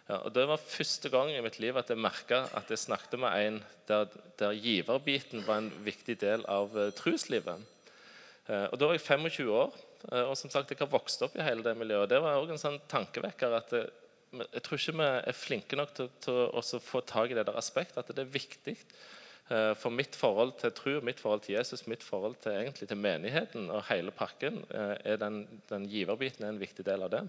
Ja, 0.06 0.20
og 0.20 0.30
Det 0.38 0.46
var 0.46 0.62
første 0.62 1.10
gang 1.10 1.34
i 1.34 1.42
mitt 1.42 1.58
liv 1.60 1.76
at 1.82 1.90
jeg 1.90 1.98
merka 1.98 2.44
at 2.54 2.70
jeg 2.70 2.84
snakket 2.84 3.18
med 3.20 3.34
en 3.34 3.58
der, 3.90 4.06
der 4.38 4.54
giverbiten 4.54 5.42
var 5.48 5.64
en 5.64 5.72
viktig 5.84 6.20
del 6.22 6.46
av 6.46 6.78
troslivet. 7.02 7.66
Eh, 8.46 8.68
og 8.70 8.78
Da 8.78 8.86
var 8.86 9.00
jeg 9.00 9.08
25 9.08 9.50
år, 9.50 9.74
og 10.28 10.36
som 10.38 10.52
sagt, 10.54 10.72
jeg 10.72 10.82
har 10.82 10.92
vokst 10.92 11.24
opp 11.26 11.38
i 11.38 11.46
hele 11.46 11.66
det 11.66 11.76
miljøet. 11.80 12.06
og 12.06 12.10
Det 12.12 12.22
var 12.22 12.40
også 12.40 12.58
en 12.58 12.64
sånn 12.64 12.82
tankevekker 12.92 13.58
at 13.58 13.76
eh, 13.78 13.92
jeg 14.36 14.64
tror 14.66 14.82
ikke 14.82 14.98
vi 15.00 15.12
er 15.16 15.38
flinke 15.38 15.78
nok 15.80 15.94
til, 15.96 16.10
til 16.24 16.42
å 16.50 16.64
få 16.84 17.02
tak 17.08 17.32
i 17.32 17.38
det 17.38 17.46
der 17.48 17.60
aspektet, 17.60 18.02
at 18.02 18.12
det 18.12 18.26
er 18.26 18.34
viktig 18.34 18.76
Eh, 19.48 19.74
for 19.78 19.94
mitt 19.94 20.16
forhold 20.18 20.56
til 20.58 20.72
tro, 20.74 20.94
mitt 21.06 21.20
forhold 21.22 21.44
til 21.46 21.54
Jesus, 21.60 21.86
mitt 21.86 22.04
forhold 22.04 22.40
til, 22.42 22.56
egentlig, 22.58 22.88
til 22.90 22.98
menigheten 22.98 23.70
og 23.70 23.86
hele 23.92 24.10
pakken, 24.12 24.64
eh, 24.74 24.96
er 25.06 25.20
den, 25.22 25.44
den 25.70 25.86
giverbiten 25.90 26.46
er 26.46 26.54
en 26.54 26.62
viktig 26.62 26.86
del 26.86 27.06
av 27.06 27.12
det. 27.14 27.22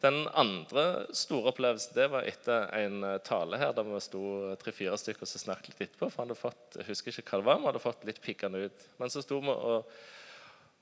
Den 0.00 0.24
andre 0.36 1.04
store 1.16 1.52
opplevelsen 1.52 1.94
det 1.96 2.08
var 2.12 2.24
etter 2.28 2.72
en 2.80 3.04
eh, 3.04 3.18
tale 3.24 3.60
her 3.60 3.76
der 3.76 3.84
vi 3.84 4.00
sto 4.04 4.24
tre-fire 4.62 4.96
stykker 5.00 5.28
og 5.28 5.44
snakket 5.44 5.76
litt 5.76 5.90
etterpå. 5.90 6.08
for 6.08 6.22
han 6.22 6.32
hadde 6.32 6.40
fått, 6.40 6.80
Jeg 6.80 6.88
husker 6.88 7.20
ikke 7.20 7.36
hva 7.36 7.42
det 7.42 7.50
var, 7.50 7.60
vi 7.60 7.68
hadde 7.68 7.84
fått 7.84 8.08
litt 8.08 8.22
pikkende 8.24 8.64
ut. 8.64 8.88
Men 8.98 9.12
så 9.12 9.20
sto 9.20 9.42
vi 9.44 9.52
og, 9.52 9.92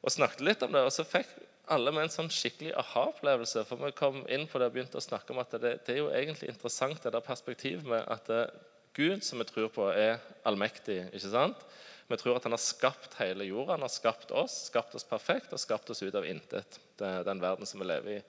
og 0.03 0.13
snakket 0.13 0.45
litt 0.45 0.63
om 0.67 0.75
det, 0.75 0.83
og 0.83 0.93
så 0.95 1.07
fikk 1.07 1.31
alle 1.73 1.93
med 1.95 2.09
en 2.09 2.13
sånn 2.13 2.31
skikkelig 2.33 2.75
aha-opplevelse. 2.83 3.63
For 3.69 3.81
vi 3.81 3.93
kom 3.97 4.23
inn 4.27 4.49
på 4.51 4.59
det 4.59 4.69
og 4.69 4.75
begynte 4.75 4.99
å 4.99 5.05
snakke 5.05 5.35
om 5.35 5.41
at 5.43 5.55
det, 5.63 5.77
det 5.87 5.95
er 5.95 6.03
jo 6.03 6.11
egentlig 6.11 6.51
interessant 6.51 7.03
det 7.05 7.15
der 7.15 7.25
perspektivet 7.25 7.87
med 7.89 8.03
at 8.11 8.29
det, 8.31 8.45
Gud, 8.93 9.23
som 9.25 9.41
vi 9.41 9.47
tror 9.49 9.71
på, 9.73 9.87
er 9.89 10.19
allmektig. 10.45 10.99
ikke 11.15 11.33
sant? 11.33 11.63
Vi 12.11 12.19
tror 12.21 12.37
at 12.37 12.45
han 12.45 12.53
har 12.53 12.61
skapt 12.61 13.15
hele 13.23 13.47
jorda, 13.49 13.79
han 13.79 13.87
har 13.87 13.93
skapt 13.93 14.35
oss, 14.37 14.67
skapt 14.69 14.93
oss 14.99 15.07
perfekt 15.09 15.55
og 15.55 15.63
skapt 15.63 15.89
oss 15.95 16.03
ut 16.03 16.19
av 16.19 16.27
intet. 16.29 16.77
Den 16.99 17.41
verden 17.41 17.69
som 17.69 17.81
vi 17.81 17.89
lever 17.89 18.19
i. 18.19 18.23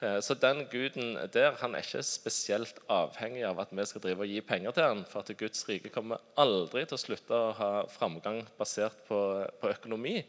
Eh, 0.00 0.18
så 0.24 0.34
den 0.34 0.64
guden 0.72 1.14
der 1.32 1.54
han 1.60 1.76
er 1.76 1.84
ikke 1.84 2.02
spesielt 2.06 2.80
avhengig 2.90 3.44
av 3.46 3.60
at 3.62 3.70
vi 3.76 3.86
skal 3.86 4.02
drive 4.02 4.24
og 4.24 4.32
gi 4.32 4.40
penger 4.40 4.74
til 4.74 4.88
han, 4.88 5.04
for 5.06 5.22
at 5.22 5.36
Guds 5.38 5.62
rike 5.68 5.92
kommer 5.92 6.22
aldri 6.40 6.86
til 6.88 6.96
å 6.96 7.02
slutte 7.04 7.36
å 7.36 7.52
ha 7.60 7.72
framgang 7.92 8.42
basert 8.58 9.04
på, 9.06 9.20
på 9.60 9.72
økonomi. 9.76 10.22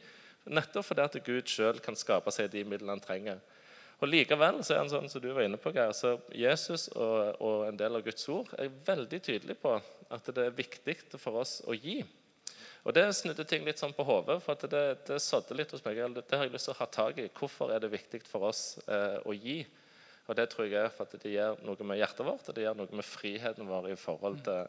Nettopp 0.49 0.87
fordi 0.87 1.03
at 1.05 1.17
Gud 1.25 1.49
sjøl 1.49 1.81
kan 1.83 1.97
skape 1.97 2.33
seg 2.33 2.49
de 2.53 2.63
midlene 2.65 2.95
han 2.95 3.03
trenger. 3.03 3.41
Og 4.01 4.09
Likevel 4.09 4.63
så 4.65 4.73
er 4.73 4.79
han 4.81 4.89
sånn 4.89 5.11
som 5.11 5.21
du 5.21 5.29
var 5.29 5.45
inne 5.45 5.59
på, 5.61 5.69
Geir, 5.75 5.91
så 5.93 6.15
Jesus 6.33 6.87
og, 6.95 7.37
og, 7.37 7.67
en 7.67 7.77
del 7.77 7.99
av 7.99 8.05
Guds 8.05 8.25
ord 8.33 8.49
er 8.57 8.71
veldig 8.87 9.19
tydelig 9.21 9.59
på 9.61 9.75
at 9.77 10.31
det 10.33 10.47
er 10.47 10.57
viktig 10.57 10.97
for 11.21 11.43
oss 11.43 11.59
å 11.69 11.77
gi. 11.77 11.99
Og 12.81 12.95
Det 12.97 13.03
snudde 13.13 13.45
ting 13.45 13.61
litt 13.67 13.77
sånn 13.77 13.93
på 13.93 14.05
hodet, 14.07 14.39
for 14.41 14.57
det, 14.65 14.85
det 15.05 15.19
sådde 15.21 15.53
litt 15.53 15.69
hos 15.75 15.83
meg. 15.85 16.01
Det 16.17 16.33
har 16.33 16.47
jeg 16.47 16.55
lyst 16.55 16.65
til 16.65 16.73
å 16.73 16.79
ha 16.79 16.87
tak 16.89 17.21
i. 17.21 17.27
Hvorfor 17.37 17.69
er 17.75 17.83
det 17.83 17.91
viktig 17.93 18.23
for 18.25 18.47
oss 18.49 18.79
eh, 18.87 19.19
å 19.21 19.35
gi? 19.37 19.59
Og 20.25 20.37
Det 20.37 20.47
tror 20.49 20.65
jeg 20.65 20.79
er 20.81 20.89
for 20.95 21.05
at 21.05 21.21
det 21.21 21.35
gjør 21.35 21.61
noe 21.67 21.85
med 21.85 22.01
hjertet 22.01 22.25
vårt 22.25 22.49
og 22.49 22.57
det 22.57 22.65
gjør 22.65 22.77
noe 22.79 22.97
med 22.97 23.05
friheten 23.05 23.69
vår 23.69 23.91
i 23.91 23.99
forhold 23.99 24.41
til, 24.45 24.65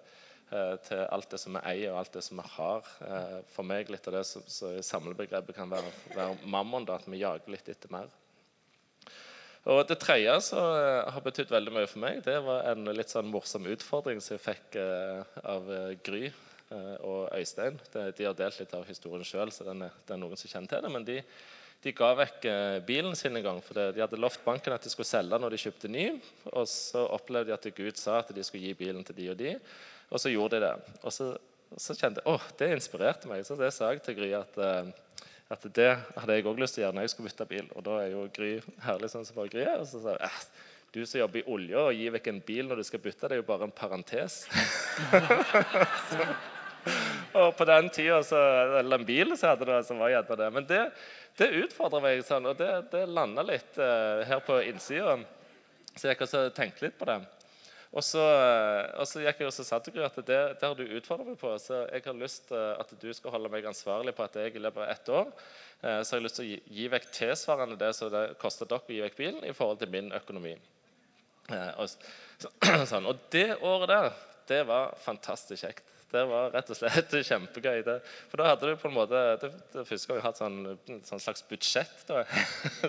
til 0.89 1.03
alt 1.05 1.31
det 1.33 1.41
som 1.41 1.57
vi 1.57 1.63
eier 1.73 1.93
og 1.93 2.01
alt 2.03 2.17
det 2.17 2.25
som 2.27 2.41
vi 2.41 2.47
har. 2.57 2.91
Eh, 3.09 3.39
for 3.55 3.69
meg 3.69 3.93
litt 3.93 4.09
av 4.11 4.19
det 4.19 4.25
som 4.29 4.45
samlebegrepet 4.93 5.57
kan 5.57 5.71
være, 5.73 5.93
være 6.15 6.37
mammon, 6.45 6.87
da, 6.89 7.01
at 7.01 7.09
vi 7.09 7.23
jager 7.23 7.55
litt 7.55 7.73
etter 7.73 7.93
mer. 7.93 8.13
Og 9.73 9.85
Det 9.87 9.99
tredje 10.03 10.39
som 10.49 10.63
eh, 10.63 11.11
har 11.15 11.27
betydd 11.27 11.53
veldig 11.53 11.75
mye 11.75 11.91
for 11.91 12.05
meg, 12.05 12.23
det 12.27 12.39
var 12.47 12.71
en 12.73 12.89
litt 12.93 13.13
sånn 13.13 13.31
morsom 13.31 13.69
utfordring 13.71 14.23
som 14.23 14.39
jeg 14.39 14.47
fikk 14.47 14.81
eh, 14.83 15.37
av 15.43 15.71
eh, 15.71 15.93
Gry 16.03 16.27
Eh, 16.73 16.97
og 17.05 17.29
Øystein. 17.37 17.79
De 17.93 18.25
har 18.25 18.37
delt 18.37 18.61
litt 18.61 18.73
av 18.77 18.87
historien 18.89 19.27
sjøl, 19.27 19.51
så 19.53 19.67
det 19.67 19.75
er 19.75 20.21
noen 20.21 20.39
som 20.39 20.49
kjenner 20.49 20.71
til 20.71 20.85
det. 20.85 20.93
Men 20.95 21.07
de, 21.07 21.19
de 21.85 21.95
ga 21.97 22.13
vekk 22.17 22.47
eh, 22.49 22.77
bilen 22.87 23.17
sin 23.19 23.37
en 23.37 23.45
gang. 23.45 23.61
For 23.65 23.77
de 23.77 24.03
hadde 24.03 24.21
lovt 24.21 24.45
banken 24.45 24.75
at 24.75 24.85
de 24.85 24.93
skulle 24.93 25.09
selge 25.09 25.41
når 25.43 25.55
de 25.55 25.63
kjøpte 25.65 25.91
ny. 25.93 26.07
Og 26.53 26.69
så 26.71 27.05
opplevde 27.17 27.53
de 27.53 27.57
at 27.59 27.69
Gud 27.77 28.01
sa 28.01 28.21
at 28.23 28.33
de 28.35 28.47
skulle 28.47 28.71
gi 28.71 28.79
bilen 28.79 29.05
til 29.05 29.19
de 29.19 29.29
og 29.35 29.41
de. 29.43 29.57
Og 30.13 30.21
så 30.21 30.33
gjorde 30.33 30.61
de 30.61 30.67
det. 30.67 30.99
Og 31.03 31.15
så, 31.15 31.31
så 31.81 31.97
kjente 31.97 32.21
jeg 32.21 32.29
åh, 32.29 32.51
det 32.61 32.69
inspirerte 32.77 33.31
meg. 33.31 33.47
Så 33.49 33.57
det 33.59 33.73
sa 33.75 33.93
jeg 33.93 34.05
til 34.05 34.19
Gry 34.19 34.29
at, 34.37 34.59
eh, 34.61 34.93
at 35.53 35.65
det 35.77 35.91
hadde 36.19 36.37
jeg 36.37 36.47
òg 36.49 36.61
lyst 36.61 36.77
til 36.77 36.85
å 36.85 36.87
gjøre 36.87 36.99
når 36.99 37.09
jeg 37.09 37.15
skulle 37.15 37.33
bytte 37.33 37.49
bil. 37.49 37.73
Og 37.77 37.87
da 37.89 37.99
er 38.03 38.13
jo 38.13 38.29
Gry 38.37 38.53
herlig 38.85 39.13
sånn 39.13 39.25
som 39.29 39.41
bare 39.41 39.53
Gry 39.53 39.65
er. 39.65 39.81
Og 39.81 39.89
så 39.89 40.03
sa 40.05 40.17
jeg 40.19 40.29
eh, 40.29 40.45
du 40.93 41.07
som 41.09 41.23
jobber 41.23 41.41
i 41.41 41.47
olje 41.49 41.81
og 41.81 41.95
gir 41.97 42.13
vekk 42.13 42.27
en 42.29 42.43
bil 42.45 42.67
når 42.69 42.83
du 42.83 42.85
skal 42.85 43.01
bytte, 43.01 43.25
det 43.25 43.39
er 43.39 43.41
jo 43.41 43.49
bare 43.49 43.65
en 43.65 43.73
parentes. 43.73 44.43
så, 46.11 46.27
og 47.41 47.55
på 47.57 47.65
den 47.65 47.89
tida, 47.97 48.19
eller 48.77 48.99
en 48.99 49.07
bil, 49.09 49.33
så 49.41 49.55
hadde 49.55 49.71
det, 49.71 49.79
så 49.89 49.97
var 49.97 50.13
gjerne 50.13 50.37
det. 50.43 50.49
Men 50.53 50.67
det, 50.69 50.83
det 51.41 51.49
utfordra 51.63 52.03
meg, 52.05 52.21
sånn, 52.29 52.51
og 52.51 52.61
det, 52.61 52.69
det 52.93 53.07
landa 53.09 53.45
litt 53.47 53.81
uh, 53.81 54.21
her 54.29 54.45
på 54.45 54.61
innsida. 54.69 55.17
Så 55.97 56.11
jeg 56.11 56.21
også 56.21 56.51
tenkte 56.53 56.85
litt 56.85 57.01
på 57.01 57.09
det. 57.09 57.23
Og 57.93 58.01
så, 58.01 58.23
og 58.97 59.05
så 59.05 59.21
gikk 59.21 59.43
jeg 59.43 59.51
og 59.51 59.53
sa 59.53 59.79
til 59.85 60.01
at 60.01 60.15
det, 60.25 60.39
det 60.57 60.65
har 60.65 60.77
du 60.79 60.95
utfordra 60.97 61.27
meg 61.27 61.37
på. 61.41 61.51
Så 61.61 61.83
jeg 61.91 62.05
har 62.07 62.17
lyst 62.17 62.47
til 62.49 62.57
at 62.81 62.95
du 63.03 63.09
skal 63.13 63.35
holde 63.35 63.51
meg 63.53 63.69
ansvarlig 63.69 64.15
på 64.17 64.25
at 64.25 64.39
jeg 64.41 64.57
i 64.57 64.63
løpet 64.65 64.81
av 64.81 64.95
ett 64.95 65.11
år 65.13 65.27
uh, 65.29 66.01
så 66.01 66.15
har 66.15 66.21
jeg 66.21 66.25
lyst 66.25 66.39
til 66.41 66.47
å 66.47 66.49
gi, 66.49 66.59
gi 66.79 66.89
vekk 66.95 67.11
tilsvarende 67.13 67.77
det 67.81 67.93
som 67.99 68.09
det 68.13 68.25
koster 68.41 68.71
dere 68.71 68.81
å 68.81 68.97
gi 68.97 69.03
vekk 69.05 69.19
bilen, 69.19 69.45
i 69.45 69.53
forhold 69.57 69.83
til 69.83 69.93
min 69.93 70.09
økonomi. 70.17 70.55
Uh, 71.51 71.73
og, 71.85 71.91
så, 72.41 72.53
sånn. 72.95 73.09
og 73.11 73.27
det 73.35 73.51
året 73.61 73.93
der, 73.93 74.09
det 74.49 74.63
var 74.71 74.97
fantastisk 75.05 75.67
kjekt. 75.67 75.85
Det 76.13 76.23
var 76.29 76.49
rett 76.53 76.73
og 76.73 76.77
slett 76.77 77.13
kjempegøy. 77.29 77.83
Det. 77.85 77.99
For 78.31 78.41
da 78.41 78.51
hadde 78.51 78.73
du 78.73 78.81
på 78.81 78.89
en 78.89 78.97
måte 78.97 79.21
Det, 79.41 79.53
det 79.73 79.85
første 79.89 80.09
gang 80.09 80.19
jeg 80.19 80.27
hatt 80.27 80.41
sånn, 80.41 80.59
sånn 81.09 81.23
slags 81.25 81.45
budsjett. 81.49 82.07
Da. 82.09 82.25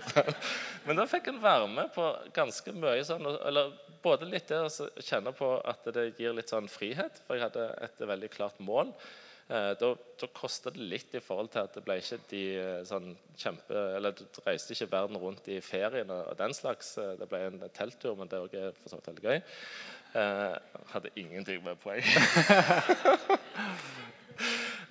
Men 0.87 0.99
da 0.99 1.07
fikk 1.11 1.27
en 1.31 1.43
være 1.43 1.67
med 1.71 1.91
på 1.95 2.07
ganske 2.35 2.75
mye 2.75 3.03
sånn 3.07 3.27
eller 3.33 3.75
Både 4.03 4.27
litt 4.27 4.49
det 4.51 4.59
å 4.65 4.87
kjenne 4.99 5.31
på 5.35 5.53
at 5.63 5.85
det 5.95 6.09
gir 6.19 6.35
litt 6.35 6.51
sånn 6.51 6.67
frihet, 6.71 7.21
for 7.23 7.37
jeg 7.37 7.47
hadde 7.47 7.69
et 7.85 8.03
veldig 8.13 8.31
klart 8.33 8.59
mål. 8.59 8.91
Eh, 9.47 9.71
da, 9.79 9.95
da 10.19 10.27
kosta 10.31 10.71
det 10.71 10.85
litt 10.87 11.15
i 11.15 11.21
forhold 11.23 11.51
til 11.51 11.65
at 11.65 11.73
det 11.75 11.83
ble 11.83 11.97
ikke 11.99 12.19
de 12.29 12.43
eh, 12.55 12.83
sånn 12.87 13.09
kjempe 13.35 13.75
Eller 13.97 14.13
du 14.15 14.23
reiste 14.45 14.71
ikke 14.71 14.87
verden 14.93 15.19
rundt 15.19 15.49
i 15.51 15.57
feriene 15.63 16.21
og, 16.29 16.37
den 16.39 16.55
slags. 16.55 16.93
Eh, 16.97 17.15
det 17.19 17.27
ble 17.31 17.41
en 17.49 17.59
telttur, 17.75 18.15
men 18.19 18.31
det 18.31 18.39
er 18.39 18.47
også 18.47 18.71
for 18.79 18.93
så 18.93 18.99
vidt 18.99 19.11
veldig 19.11 19.27
gøy. 19.27 19.43
Eh, 20.13 20.55
hadde 20.93 21.15
ingenting 21.19 21.63
med 21.65 21.79
poeng. 21.83 22.03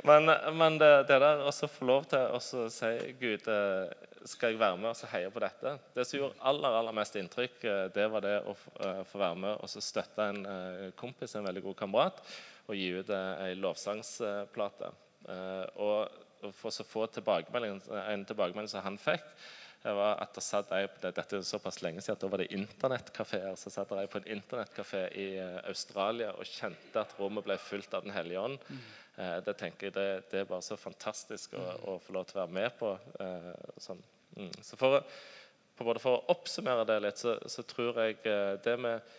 men, 0.09 0.33
men 0.59 0.79
det, 0.83 0.93
det, 1.09 1.21
der 1.25 1.47
å 1.49 1.53
få 1.53 1.89
lov 1.89 2.09
til 2.13 2.37
å 2.37 2.43
si 2.43 2.93
Gud, 3.21 3.49
eh, 3.49 4.12
skal 4.29 4.53
jeg 4.53 4.61
være 4.61 4.79
med 4.81 4.91
og 4.93 5.13
heie 5.13 5.31
på 5.33 5.43
dette? 5.43 5.75
Det 5.95 6.05
som 6.07 6.19
gjorde 6.19 6.49
aller 6.51 6.79
aller 6.79 6.97
mest 6.97 7.17
inntrykk, 7.19 7.57
eh, 7.65 7.85
det 7.95 8.09
var 8.13 8.25
det 8.25 8.35
å 8.47 8.55
eh, 8.55 9.03
få 9.09 9.23
være 9.23 9.41
med 9.45 9.55
og 9.57 9.73
støtte 9.73 10.29
en 10.33 10.93
kompis, 10.99 11.37
en 11.37 11.49
veldig 11.49 11.65
god 11.69 11.79
kamerat, 11.85 12.21
og 12.69 12.79
gi 12.79 12.91
ut 12.99 13.11
ei 13.15 13.55
lovsangsplate. 13.59 14.93
Og 15.83 16.53
for 16.59 16.71
å 16.71 16.87
få 16.87 17.07
en 17.07 17.17
tilbakemelding 18.27 18.71
som 18.71 18.87
han 18.87 18.99
fikk, 18.99 19.27
var 19.91 20.21
at 20.23 20.35
det 20.37 20.45
satt 20.45 20.71
jeg, 20.71 20.91
Dette 21.03 21.39
er 21.39 21.47
såpass 21.47 21.81
lenge 21.83 22.03
siden 22.03 22.15
at 22.15 22.23
da 22.23 22.31
var 22.31 22.43
det 22.43 22.53
internettkafeer. 22.55 23.55
Så 23.59 23.73
satt 23.75 23.91
jeg 23.97 24.11
på 24.13 24.21
en 24.21 24.29
internettkafé 24.37 25.03
i 25.19 25.29
eh, 25.43 25.59
Australia 25.67 26.31
og 26.37 26.47
kjente 26.47 27.03
at 27.03 27.15
rommet 27.19 27.47
ble 27.47 27.59
fylt 27.59 27.95
av 27.95 28.07
Den 28.07 28.15
hellige 28.15 28.45
ånd. 28.47 28.63
Mm. 28.69 28.85
Eh, 29.17 29.39
det 29.45 29.55
tenker 29.61 29.89
jeg, 29.89 29.95
det, 29.95 30.07
det, 30.31 30.41
er 30.41 30.49
bare 30.49 30.65
så 30.65 30.79
fantastisk 30.81 31.57
å, 31.59 31.63
mm. 31.63 31.85
å, 31.91 31.99
få 32.01 32.15
lov 32.17 32.29
til 32.29 32.39
å 32.39 32.43
være 32.43 32.57
med 32.57 32.77
på. 32.79 32.93
Eh, 33.21 33.51
sånn. 33.83 34.01
mm. 34.39 34.55
Så 34.65 34.79
for, 34.81 35.03
på 35.77 35.87
både 35.89 36.03
for 36.03 36.19
å 36.19 36.33
oppsummere 36.33 36.87
det 36.89 36.99
litt, 37.05 37.21
så, 37.21 37.37
så 37.51 37.65
tror 37.69 38.01
jeg 38.01 38.23
eh, 38.29 38.55
det 38.65 38.77
med, 38.81 39.13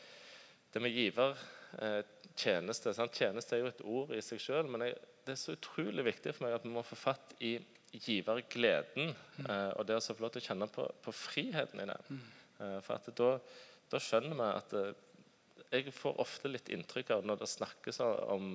det 0.73 0.81
med 0.81 0.97
giver 0.97 1.37
eh, 1.77 2.01
tjeneste 2.33 2.95
sant? 2.97 3.13
Tjeneste 3.13 3.57
er 3.57 3.63
jo 3.63 3.69
et 3.69 3.85
ord 3.85 4.15
i 4.17 4.23
seg 4.25 4.41
sjøl, 4.41 4.65
men 4.73 4.87
jeg, 4.87 4.97
det 5.27 5.35
er 5.35 5.41
så 5.43 5.57
utrolig 5.57 6.07
viktig 6.09 6.33
for 6.33 6.47
meg 6.47 6.57
at 6.57 6.65
vi 6.65 6.73
må 6.73 6.85
få 6.85 6.97
fatt 6.97 7.37
i 7.45 7.55
givergleden 7.93 9.11
mm. 9.13 9.49
og 9.77 9.83
det 9.85 9.99
å 9.99 10.01
få 10.01 10.23
lov 10.23 10.31
til 10.33 10.41
å 10.41 10.45
kjenne 10.47 10.65
på, 10.73 10.87
på 11.05 11.11
friheten 11.13 11.83
i 11.83 11.85
det. 11.85 11.97
Mm. 12.09 12.23
For 12.81 12.95
at 12.95 13.11
da, 13.19 13.27
da, 13.91 13.99
skjønner 14.01 14.39
vi 14.39 14.47
at 14.49 14.73
Jeg 15.69 15.93
får 15.93 16.17
ofte 16.23 16.49
litt 16.49 16.71
inntrykk 16.73 17.11
av 17.13 17.27
når 17.29 17.43
det 17.43 17.51
snakkes 17.51 18.01
om, 18.01 18.47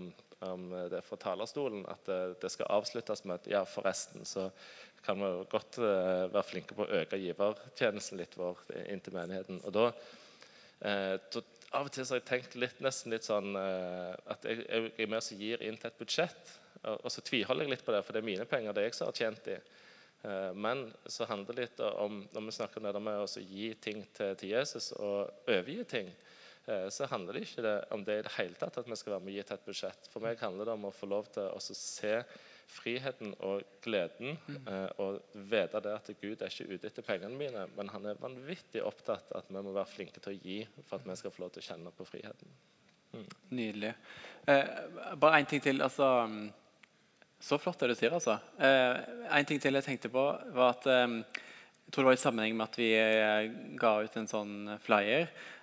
om 0.47 0.69
det 0.91 1.01
fra 1.07 1.19
talerstolen, 1.19 1.83
at 1.91 2.11
det 2.41 2.51
skal 2.53 2.71
avsluttes 2.79 3.25
med 3.27 3.41
at 3.41 3.49
ja, 3.51 3.65
forresten 3.67 4.27
så 4.29 4.49
kan 5.03 5.19
vi 5.19 5.31
godt 5.51 5.79
være 5.81 6.45
flinke 6.47 6.77
på 6.79 6.85
å 6.85 7.01
øke 7.01 7.19
givertjenesten 7.19 8.21
litt 8.21 8.37
vår 8.39 8.61
inn 8.91 9.03
til 9.03 9.15
menigheten. 9.17 9.61
Og 9.67 9.75
da, 9.75 9.89
da 10.79 11.43
av 11.75 11.89
og 11.89 11.93
til 11.95 12.07
så 12.07 12.15
har 12.15 12.23
jeg 12.23 12.29
tenkt 12.31 12.57
litt, 12.59 12.79
nesten 12.85 13.15
litt 13.15 13.27
sånn 13.27 13.59
at 13.59 14.47
jeg, 14.47 14.63
jeg 14.67 14.95
er 15.07 15.11
med 15.11 15.21
og 15.21 15.43
gir 15.43 15.63
inn 15.67 15.79
til 15.79 15.91
et 15.91 16.01
budsjett. 16.01 16.55
Og 17.03 17.11
så 17.11 17.23
tviholder 17.27 17.67
jeg 17.67 17.75
litt 17.75 17.87
på 17.87 17.95
det, 17.95 18.03
for 18.07 18.15
det 18.15 18.23
er 18.23 18.31
mine 18.31 18.47
penger. 18.49 18.75
det 18.75 18.83
er 18.83 18.91
jeg 18.91 18.99
som 18.99 19.11
har 19.11 19.19
tjent. 19.19 19.51
Eh, 20.23 20.55
men 20.55 20.93
så 21.07 21.25
handler 21.25 21.55
det 21.55 21.63
litt 21.63 21.81
om 21.81 22.23
når 22.33 22.47
vi 22.47 22.57
snakker 22.57 22.81
om 22.81 22.89
det 22.89 23.03
med 23.03 23.23
å 23.23 23.43
gi 23.43 23.71
ting 23.83 24.03
til, 24.15 24.35
til, 24.39 24.55
Jesus 24.57 24.91
og 24.97 25.31
overgi 25.47 25.85
ting, 25.87 26.11
eh, 26.11 26.38
så 26.93 27.07
handler 27.09 27.39
det 27.39 27.47
ikke 27.47 27.73
om 27.97 28.03
det 28.05 28.19
i 28.19 28.23
det 28.27 28.35
hele 28.37 28.59
tatt 28.61 28.77
at 28.81 28.89
vi 28.89 28.97
skal 28.99 29.15
være 29.15 29.25
med 29.25 29.33
og 29.33 29.39
gi 29.39 29.45
til 29.49 29.57
et 29.57 29.67
budsjett. 29.67 30.09
For 30.13 30.25
meg 30.25 30.41
handler 30.43 30.69
det 30.69 30.75
om 30.77 30.87
å 30.89 30.95
få 30.95 31.09
lov 31.09 31.31
til 31.33 31.49
å 31.49 31.61
se 31.65 32.15
friheten 32.69 33.33
og 33.47 33.63
gleden 33.85 34.37
mm. 34.37 34.57
Eh, 34.69 34.89
og 35.01 35.37
vite 35.49 35.81
det 35.85 35.95
at 35.95 36.11
Gud 36.21 36.43
er 36.43 36.53
ikke 36.53 36.69
ute 36.69 36.91
etter 36.91 37.07
pengene 37.07 37.39
mine, 37.39 37.65
men 37.77 37.91
han 37.93 38.07
er 38.11 38.21
vanvittig 38.21 38.83
opptatt 38.85 39.33
at 39.37 39.49
vi 39.49 39.57
må 39.57 39.73
være 39.73 39.89
flinke 39.89 40.21
til 40.21 40.35
å 40.35 40.39
gi 40.39 40.59
for 40.83 40.99
at 40.99 41.09
vi 41.09 41.19
skal 41.21 41.35
få 41.35 41.47
lov 41.47 41.55
til 41.55 41.65
å 41.65 41.69
kjenne 41.71 41.95
på 41.97 42.07
friheten. 42.09 42.57
Mm. 43.15 43.29
Nydelig. 43.57 43.93
Eh, 44.45 44.73
bare 45.17 45.41
én 45.41 45.49
ting 45.49 45.65
til. 45.65 45.83
altså 45.83 46.09
så 47.41 47.55
flott 47.63 47.79
det 47.81 47.93
du 47.93 47.95
sier, 47.95 48.13
altså. 48.13 48.35
Eh, 48.59 48.97
en 49.39 49.47
ting 49.47 49.61
til 49.63 49.79
jeg 49.79 49.87
tenkte 49.87 50.11
på, 50.13 50.25
var 50.53 50.75
at 50.75 50.89
eh, 50.91 51.21
jeg 51.87 51.95
tror 51.95 52.05
det 52.05 52.11
var 52.11 52.19
i 52.19 52.21
sammenheng 52.21 52.57
med 52.59 52.67
at 52.67 52.77
vi 52.77 52.89
eh, 52.99 53.53
ga 53.81 53.95
ut 54.05 54.19
en 54.19 54.29
sånn 54.29 54.75
flyer 54.85 55.31
Eh, 55.31 55.58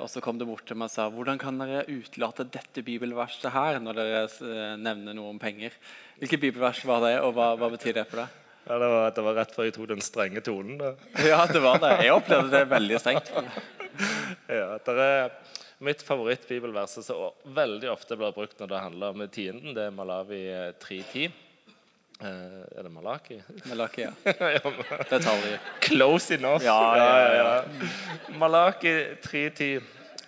og 0.00 0.08
så 0.08 0.22
kom 0.24 0.38
det 0.40 0.46
bort 0.48 0.64
til 0.66 0.78
meg 0.80 0.88
og 0.88 0.94
sa 0.94 1.04
hvordan 1.12 1.38
kan 1.40 1.58
dere 1.60 1.82
utelate 1.90 2.46
dette 2.48 2.82
bibelverset 2.84 3.50
her 3.52 3.80
når 3.82 3.98
dere 3.98 4.22
eh, 4.24 4.76
nevner 4.80 5.16
noe 5.16 5.34
om 5.34 5.40
penger. 5.40 5.76
Hvilket 6.20 6.40
bibelvers 6.40 6.80
var 6.88 7.04
det, 7.04 7.18
og 7.20 7.34
hva, 7.36 7.52
hva 7.60 7.68
betyr 7.74 7.98
det 8.00 8.06
for 8.08 8.22
deg? 8.22 8.38
Ja, 8.64 8.78
det, 8.78 8.88
var, 8.92 9.12
det 9.16 9.24
var 9.26 9.36
rett 9.40 9.54
før 9.56 9.66
jeg 9.68 9.74
tok 9.76 9.90
den 9.90 10.04
strenge 10.04 10.42
tonen. 10.44 10.80
da. 10.80 10.94
Ja, 11.30 11.44
det 11.50 11.62
var 11.64 11.80
det. 11.82 11.92
Jeg 12.06 12.16
opplevde 12.16 12.52
det 12.56 12.66
veldig 12.72 13.02
strengt. 13.02 13.32
Ja, 14.50 14.78
det 14.80 14.94
er 15.04 15.32
Mitt 15.84 16.02
favorittbibelvers 16.04 16.98
som 17.04 17.52
veldig 17.56 17.88
ofte 17.90 18.16
blir 18.16 18.34
brukt 18.36 18.58
når 18.60 18.68
det 18.68 18.80
handler 18.84 19.14
om 19.14 19.22
tienden, 19.32 19.72
det 19.76 19.86
er 19.86 19.94
Malawi 19.96 20.40
3.10. 20.82 21.30
Eh, 22.20 22.78
er 22.78 22.82
det 22.84 22.90
Malaki? 22.92 23.38
Malaki, 23.70 24.02
ja. 24.02 24.12
Detaljer. 25.10 25.58
Close 25.80 26.34
enough. 26.34 26.64
Ja, 26.64 26.96
ja, 26.96 27.34
ja. 27.34 27.64
Malaki 28.38 28.92
3.10. 29.24 29.80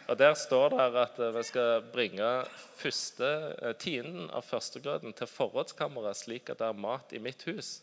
Og 0.08 0.18
Der 0.18 0.34
står 0.34 0.68
det 0.72 1.02
at 1.04 1.18
eh, 1.20 1.34
vi 1.36 1.42
skal 1.42 1.82
bringe 1.92 2.30
første 2.76 3.28
eh, 3.62 3.74
tienden 3.78 4.30
av 4.32 4.44
førstegrøten 4.48 5.12
til 5.16 5.28
forrådskammeret, 5.30 6.16
slik 6.16 6.50
at 6.50 6.62
det 6.62 6.70
er 6.70 6.80
mat 6.80 7.12
i 7.12 7.20
mitt 7.22 7.44
hus. 7.48 7.82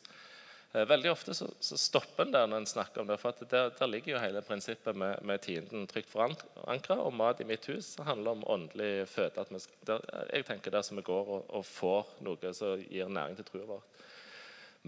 Eh, 0.71 0.85
veldig 0.85 1.09
ofte 1.11 1.33
så, 1.33 1.47
så 1.59 1.77
stopper 1.81 2.27
en 2.27 2.33
der 2.33 2.49
når 2.49 2.61
en 2.61 2.69
snakker 2.69 3.01
om 3.01 3.07
det. 3.09 3.17
For 3.21 3.33
der, 3.41 3.71
der, 3.73 3.89
ligger 3.89 4.13
jo 4.13 4.21
hele 4.21 4.43
prinsippet 4.45 4.95
med, 4.95 5.17
med 5.25 5.41
tienden 5.41 5.87
trygt 5.89 6.11
forankra. 6.11 6.99
Og 7.01 7.15
mat 7.17 7.41
i 7.41 7.47
mitt 7.49 7.65
hus 7.71 7.95
handler 8.05 8.37
om 8.37 8.45
åndelig 8.45 9.07
føde. 9.09 9.45
Vi, 9.49 9.63
der, 9.89 10.05
jeg 10.29 10.45
tenker 10.45 10.75
der 10.75 10.85
som 10.85 11.01
vi 11.01 11.05
går 11.07 11.33
og, 11.39 11.49
og 11.49 11.65
får 11.65 12.13
noe 12.27 12.53
som 12.53 12.83
gir 12.85 13.09
næring 13.09 13.39
til 13.39 13.49
trua 13.49 13.71
vår. 13.71 13.87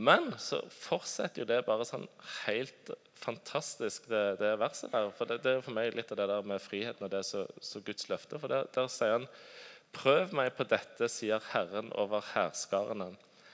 Men 0.01 0.29
så 0.39 0.61
fortsetter 0.71 1.41
jo 1.41 1.47
det 1.49 1.65
bare 1.67 1.83
sånn 1.83 2.05
helt 2.45 2.93
fantastisk, 3.19 4.05
det, 4.07 4.37
det 4.39 4.53
verset 4.61 4.93
der. 4.93 5.09
For 5.17 5.27
det, 5.27 5.41
det, 5.43 5.57
er 5.57 5.65
for 5.65 5.75
meg 5.75 5.97
litt 5.97 6.13
av 6.13 6.21
det 6.21 6.29
der 6.31 6.47
med 6.47 6.63
friheten 6.63 7.09
og 7.09 7.11
det 7.11 7.25
som 7.25 7.83
Guds 7.83 8.07
løfte. 8.07 8.39
For 8.39 8.53
der, 8.53 8.69
der 8.75 8.87
sier 8.91 9.17
han 9.17 9.27
Prøv 9.91 10.31
meg 10.31 10.53
på 10.55 10.63
dette, 10.63 11.09
sier 11.11 11.43
Herren 11.51 11.89
over 11.99 12.23
hærskarene 12.23 13.09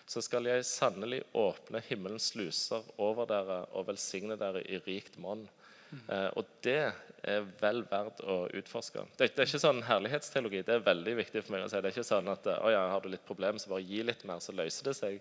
så 0.07 0.23
skal 0.23 0.47
jeg 0.47 0.65
sannelig 0.67 1.21
åpne 1.35 1.81
himmelens 1.89 2.31
sluser 2.31 2.85
over 3.03 3.27
dere 3.27 3.63
og 3.75 3.89
velsigne 3.89 4.37
dere 4.39 4.63
i 4.63 4.79
rikt 4.85 5.19
monn. 5.19 5.43
Eh, 5.91 6.29
og 6.39 6.47
det 6.63 6.79
er 7.27 7.45
vel 7.59 7.83
verdt 7.89 8.21
å 8.23 8.45
utforske. 8.55 9.03
Det, 9.17 9.29
det, 9.33 9.43
er 9.43 9.49
ikke 9.49 9.63
sånn 9.63 9.83
herlighetsteologi. 9.87 10.63
Det 10.67 10.77
er 10.77 10.87
veldig 10.87 11.15
viktig 11.21 11.43
for 11.43 11.55
meg 11.55 11.65
å 11.65 11.69
si. 11.71 11.79
Det 11.83 11.91
er 11.91 11.95
ikke 11.95 12.07
sånn 12.07 12.31
at 12.31 12.49
å 12.55 12.71
ja, 12.71 12.83
har 12.93 13.03
du 13.03 13.11
litt 13.11 13.27
problemer, 13.27 13.59
så 13.59 13.71
bare 13.73 13.87
gi 13.87 14.03
litt 14.05 14.23
mer, 14.27 14.43
så 14.43 14.55
løser 14.55 14.89
det 14.89 14.95
seg. 14.99 15.19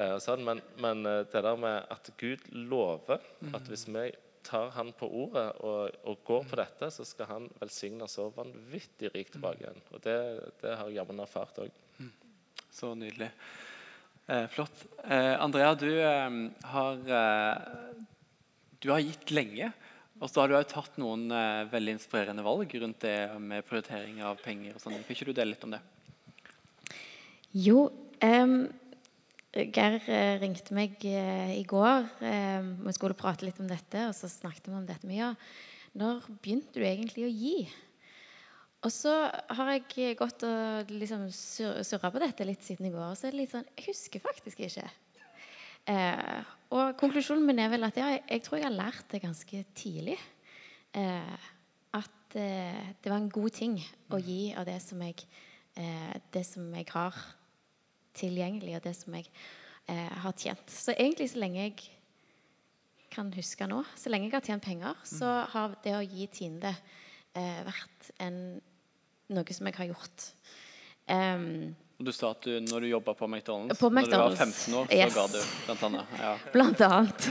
Eh, 0.00 0.16
sånn. 0.24 0.44
men, 0.46 0.62
men, 0.82 1.06
eh, 1.06 1.24
det 1.32 1.42
der 1.44 1.58
med 1.58 1.90
at 1.92 2.12
Gud 2.20 2.46
lover 2.54 3.22
at 3.52 3.66
hvis 3.68 3.88
vi 3.90 4.06
tar 4.46 4.72
han 4.74 4.90
på 4.98 5.06
ordet 5.06 5.44
og, 5.62 5.98
og 6.10 6.22
går 6.26 6.46
på 6.50 6.58
dette, 6.58 6.88
så 6.90 7.06
skal 7.06 7.28
han 7.30 7.50
velsigne 7.60 8.08
så 8.10 8.26
vanvittig 8.34 9.12
rikt 9.14 9.36
tilbake 9.36 9.62
igjen. 9.66 9.84
Og 9.94 10.02
det, 10.02 10.16
det 10.62 10.78
har 10.78 10.88
jeg 10.90 10.98
jammen 10.98 11.22
erfart 11.22 11.62
òg. 11.62 11.74
Så 12.72 12.94
nydelig. 12.96 13.28
Eh, 14.26 14.46
flott. 14.46 14.84
Eh, 15.04 15.42
Andrea, 15.42 15.74
du 15.74 15.90
eh, 16.00 16.30
har, 16.62 16.98
eh, 17.10 17.56
du 18.78 18.90
har 18.90 19.02
gitt 19.02 19.32
lenge. 19.34 19.72
Og 20.22 20.30
så 20.30 20.44
har 20.44 20.52
du 20.52 20.54
tatt 20.70 20.98
noen 21.02 21.26
eh, 21.34 21.64
veldig 21.72 21.96
inspirerende 21.96 22.44
valg 22.46 22.70
rundt 22.78 23.02
det 23.02 23.16
med 23.42 23.66
prioritering 23.66 24.20
av 24.22 24.38
penger. 24.44 24.76
og 24.76 24.84
sånn. 24.84 24.94
Kan 24.94 25.16
ikke 25.16 25.26
du 25.26 25.34
dele 25.34 25.56
litt 25.56 25.66
om 25.66 25.74
det? 25.74 25.82
Jo, 27.52 27.90
Geir 29.52 29.98
eh, 30.06 30.38
ringte 30.40 30.72
meg 30.72 31.02
i 31.04 31.64
går. 31.68 32.06
vi 32.22 32.94
skulle 32.94 33.18
prate 33.18 33.44
litt 33.44 33.58
om 33.60 33.68
dette, 33.68 34.06
og 34.06 34.14
så 34.16 34.30
snakket 34.30 34.70
vi 34.70 34.78
om 34.78 34.86
dette 34.86 35.10
mye. 35.10 35.34
Når 35.98 36.22
begynte 36.40 36.78
du 36.78 36.86
egentlig 36.86 37.26
å 37.26 37.34
gi? 37.34 37.56
Og 38.82 38.90
så 38.90 39.12
har 39.30 39.70
jeg 39.70 40.16
gått 40.18 40.42
og 40.46 40.90
liksom 40.90 41.28
surra 41.30 42.10
på 42.10 42.22
dette 42.22 42.46
litt 42.46 42.64
siden 42.66 42.88
i 42.88 42.92
går. 42.94 43.12
Og 43.12 43.18
så 43.18 43.28
er 43.28 43.34
det 43.34 43.42
litt 43.44 43.52
sånn 43.54 43.68
Jeg 43.76 43.92
husker 43.92 44.24
faktisk 44.24 44.64
ikke. 44.66 44.88
Eh, 45.92 46.50
og 46.74 46.96
konklusjonen 46.98 47.46
min 47.46 47.60
er 47.62 47.70
vel 47.72 47.86
at 47.86 47.98
ja, 47.98 48.10
jeg, 48.16 48.42
tror 48.42 48.58
jeg 48.58 48.66
har 48.66 48.74
lært 48.74 49.06
det 49.12 49.22
ganske 49.22 49.62
tidlig. 49.78 50.18
Eh, 50.98 51.46
at 51.94 52.36
eh, 52.38 52.90
det 53.02 53.12
var 53.12 53.20
en 53.20 53.32
god 53.32 53.54
ting 53.54 53.78
å 54.10 54.20
gi 54.22 54.52
av 54.58 54.66
det 54.66 54.78
som 54.82 55.02
jeg, 55.06 55.26
eh, 55.78 56.14
det 56.34 56.44
som 56.48 56.66
jeg 56.74 56.88
har 56.90 57.18
tilgjengelig, 58.18 58.76
og 58.78 58.86
det 58.86 58.94
som 58.98 59.14
jeg 59.18 59.28
eh, 59.86 60.18
har 60.24 60.34
tjent. 60.38 60.66
Så 60.70 60.94
egentlig 60.96 61.30
så 61.32 61.42
lenge 61.42 61.68
jeg 61.68 61.78
kan 63.12 63.30
huske 63.36 63.68
nå, 63.68 63.82
så 63.94 64.10
lenge 64.10 64.30
jeg 64.30 64.36
har 64.38 64.46
tjent 64.46 64.64
penger, 64.64 65.00
så 65.06 65.30
har 65.52 65.78
det 65.84 65.96
å 65.98 66.04
gi 66.04 66.26
tiende 66.32 66.74
eh, 67.36 67.62
vært 67.66 68.12
en 68.24 68.38
noe 69.36 69.56
som 69.56 69.68
jeg 69.68 69.78
har 69.78 69.88
gjort. 69.92 70.26
Um, 71.08 71.72
du 72.02 72.10
sa 72.14 72.32
at 72.34 72.42
du, 72.46 72.54
når 72.66 72.84
du 72.84 72.88
jobba 72.90 73.14
på 73.14 73.28
McDonald's, 73.28 73.78
på 73.78 73.90
McDonald's, 73.90 74.10
når 74.10 74.34
du 74.34 74.36
var 74.36 74.46
15 74.46 74.74
år, 74.74 74.88
yes. 74.90 75.12
så 75.12 75.20
ga 75.20 75.26
du 75.30 75.66
blant 75.66 75.84
annet. 75.88 76.14
Ja. 76.18 76.32
Blant 76.54 76.84
annet. 76.86 77.28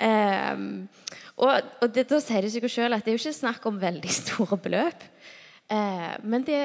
Um, 0.00 0.66
og, 1.40 1.70
og 1.82 1.94
det, 1.94 2.06
da 2.10 2.20
sier 2.22 2.44
det 2.44 2.52
seg 2.54 2.66
sjøl 2.70 2.94
at 2.94 3.04
det 3.04 3.12
er 3.12 3.18
jo 3.18 3.22
ikke 3.24 3.40
snakk 3.40 3.66
om 3.70 3.80
veldig 3.82 4.12
store 4.20 4.60
beløp. 4.62 5.06
Uh, 5.70 6.14
men, 6.22 6.44
det, 6.46 6.60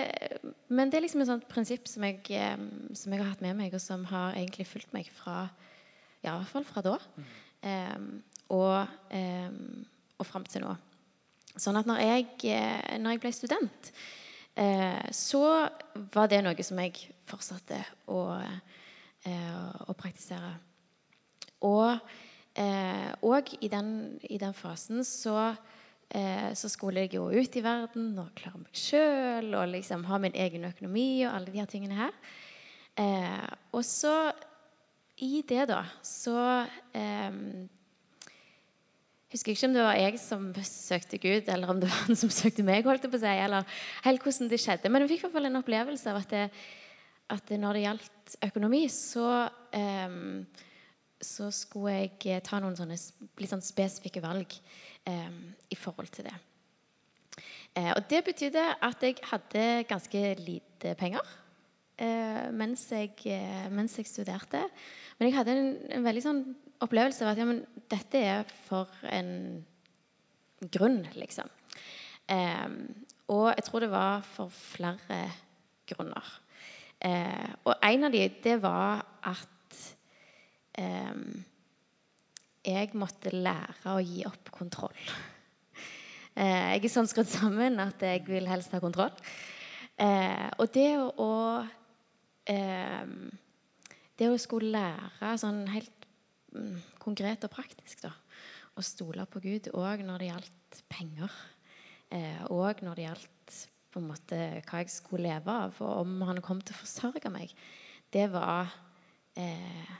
men, 0.69 0.89
det, 0.89 0.99
er 0.99 1.05
liksom 1.05 1.23
et 1.23 1.29
sånt 1.29 1.47
prinsipp 1.49 1.89
som 1.89 2.05
jeg, 2.05 2.21
um, 2.53 2.69
som 2.97 3.13
jeg, 3.13 3.21
har 3.21 3.31
hatt 3.33 3.45
med 3.45 3.57
meg, 3.57 3.73
og 3.73 3.81
som 3.81 4.05
har 4.11 4.37
egentlig 4.37 4.67
fulgt 4.69 4.93
meg 4.95 5.09
fra 5.13 5.47
ja, 6.25 6.33
i 6.33 6.37
hvert 6.39 6.51
fall 6.51 6.65
fra 6.65 6.85
da. 6.85 6.97
Um, 7.65 8.09
og, 8.53 8.85
og 10.21 10.27
fram 10.29 10.43
til 10.45 10.61
nå. 10.61 10.75
Sånn 11.55 11.79
at 11.79 11.87
når 11.87 12.01
jeg, 12.03 12.25
eh, 12.51 12.97
når 12.99 13.15
jeg 13.15 13.21
ble 13.23 13.31
student, 13.35 13.91
så 15.11 15.43
var 16.15 16.29
det 16.31 16.37
noe 16.45 16.63
som 16.63 16.79
jeg 16.79 17.09
fortsatte 17.27 17.81
å, 18.07 18.21
eh, 19.27 19.73
å 19.83 19.95
praktisere. 19.99 20.53
Og, 21.67 21.99
eh, 22.55 23.09
og 23.19 23.51
i, 23.57 23.67
i, 23.67 24.37
den, 24.39 24.53
fasen 24.55 25.03
så, 25.03 25.55
så, 26.07 26.69
skulle 26.71 27.03
jeg 27.03 27.17
gå 27.17 27.25
ut 27.33 27.55
i 27.57 27.63
verden 27.65 28.13
og 28.21 28.31
klare 28.37 28.61
meg 28.61 28.77
sjøl 28.77 29.49
og 29.57 29.71
liksom 29.73 30.05
ha 30.07 30.19
min 30.21 30.35
egen 30.37 30.67
økonomi 30.69 31.25
og 31.25 31.33
alle 31.33 31.51
de 31.51 31.59
her 31.59 31.71
tingene 31.71 31.97
her. 31.97 32.13
og 33.73 33.83
så 33.83 34.31
i 35.17 35.41
det, 35.47 35.65
da, 35.71 35.81
så 36.03 36.37
husker 39.33 39.53
ikke 39.53 39.67
om 39.69 39.75
det 39.75 39.83
var 39.83 39.97
jeg 39.99 40.19
som 40.21 40.47
søkte 40.67 41.19
Gud, 41.21 41.49
eller 41.51 41.71
om 41.71 41.79
det 41.81 41.89
var 41.89 42.05
han 42.07 42.19
som 42.19 42.31
søkte 42.33 42.65
meg. 42.65 42.85
holdt 42.85 43.07
jeg 43.07 43.13
på 43.13 43.19
å 43.19 43.33
eller 43.33 43.77
helt 44.05 44.25
hvordan 44.25 44.51
det 44.51 44.61
skjedde. 44.61 44.91
Men 44.91 45.05
jeg 45.05 45.13
fikk 45.13 45.23
i 45.23 45.27
hvert 45.27 45.37
fall 45.37 45.49
en 45.49 45.61
opplevelse 45.61 46.11
av 46.11 46.21
at, 46.21 46.33
det, 46.35 46.45
at 47.35 47.53
når 47.59 47.77
det 47.77 47.85
gjaldt 47.85 48.35
økonomi, 48.49 48.83
så, 48.93 49.29
um, 49.75 50.43
så 51.21 51.51
skulle 51.53 51.95
jeg 51.97 52.43
ta 52.45 52.61
noen 52.61 52.77
sånne 52.77 52.97
litt 53.41 53.53
sånn 53.53 53.65
spesifikke 53.65 54.23
valg 54.23 54.57
um, 55.09 55.41
i 55.69 55.79
forhold 55.79 56.13
til 56.15 56.29
det. 56.29 56.35
Uh, 57.75 57.91
og 57.97 58.05
det 58.11 58.21
betydde 58.29 58.69
at 58.87 59.01
jeg 59.03 59.17
hadde 59.31 59.65
ganske 59.89 60.21
lite 60.39 60.93
penger 60.95 61.25
uh, 61.99 62.45
mens, 62.55 62.85
jeg, 62.93 63.17
uh, 63.25 63.65
mens, 63.73 63.97
jeg, 63.99 64.07
studerte. 64.07 64.61
Men 65.17 65.29
jeg 65.29 65.37
hadde 65.39 65.57
en, 65.57 65.73
en 65.97 66.07
veldig 66.07 66.23
sånn 66.23 66.45
opplevelse 66.83 67.25
av 67.25 67.33
at 67.33 67.41
ja, 67.41 67.47
men 67.47 67.63
dette 67.91 68.21
er 68.21 68.49
for 68.67 68.91
en 69.11 69.63
grunn, 70.73 71.03
liksom. 71.15 71.49
Eh, 72.31 72.69
og 73.31 73.47
jeg 73.53 73.65
tror 73.67 73.83
det 73.85 73.91
var 73.93 74.25
for 74.35 74.53
flere 74.53 75.21
grunner. 75.89 76.31
Eh, 77.05 77.51
og 77.65 77.75
en 77.83 78.07
av 78.07 78.13
de, 78.13 78.23
det 78.43 78.55
var 78.63 79.03
at 79.25 79.81
eh, 80.79 81.21
jeg 82.65 82.97
måtte 82.97 83.33
lære 83.33 83.93
å 83.93 84.03
gi 84.03 84.25
opp 84.29 84.51
kontroll. 84.53 84.99
Eh, 86.35 86.75
jeg 86.75 86.81
er 86.83 86.91
sånn 86.91 87.07
skrudd 87.07 87.29
sammen 87.31 87.79
at 87.79 88.01
jeg 88.03 88.25
vil 88.27 88.49
helst 88.49 88.73
ha 88.75 88.81
kontroll. 88.83 89.13
Eh, 89.95 90.49
og 90.59 90.67
det 90.75 90.89
å 90.99 91.31
ehm, 92.51 93.31
Det 94.15 94.27
å 94.31 94.35
skulle 94.39 94.71
lære 94.71 95.29
sånn 95.39 95.65
helt 95.71 95.94
konkret 97.01 97.45
og 97.47 97.53
praktisk. 97.53 98.05
da, 98.05 98.13
Å 98.75 98.83
stole 98.83 99.25
på 99.29 99.41
Gud 99.43 99.71
òg 99.73 100.03
når 100.05 100.23
det 100.23 100.31
gjaldt 100.31 100.81
penger. 100.91 101.39
Og 102.51 102.69
eh, 102.69 102.85
når 102.85 102.99
det 102.99 103.07
gjaldt 103.07 103.59
på 103.95 104.01
en 104.01 104.09
måte 104.11 104.37
hva 104.67 104.81
jeg 104.83 104.91
skulle 104.91 105.29
leve 105.29 105.51
av, 105.51 105.77
og 105.79 106.01
om 106.03 106.17
han 106.27 106.41
kom 106.43 106.59
til 106.59 106.75
å 106.75 106.81
forsørge 106.81 107.31
meg. 107.31 107.53
Det 108.11 108.25
var 108.33 108.67
eh, 109.39 109.93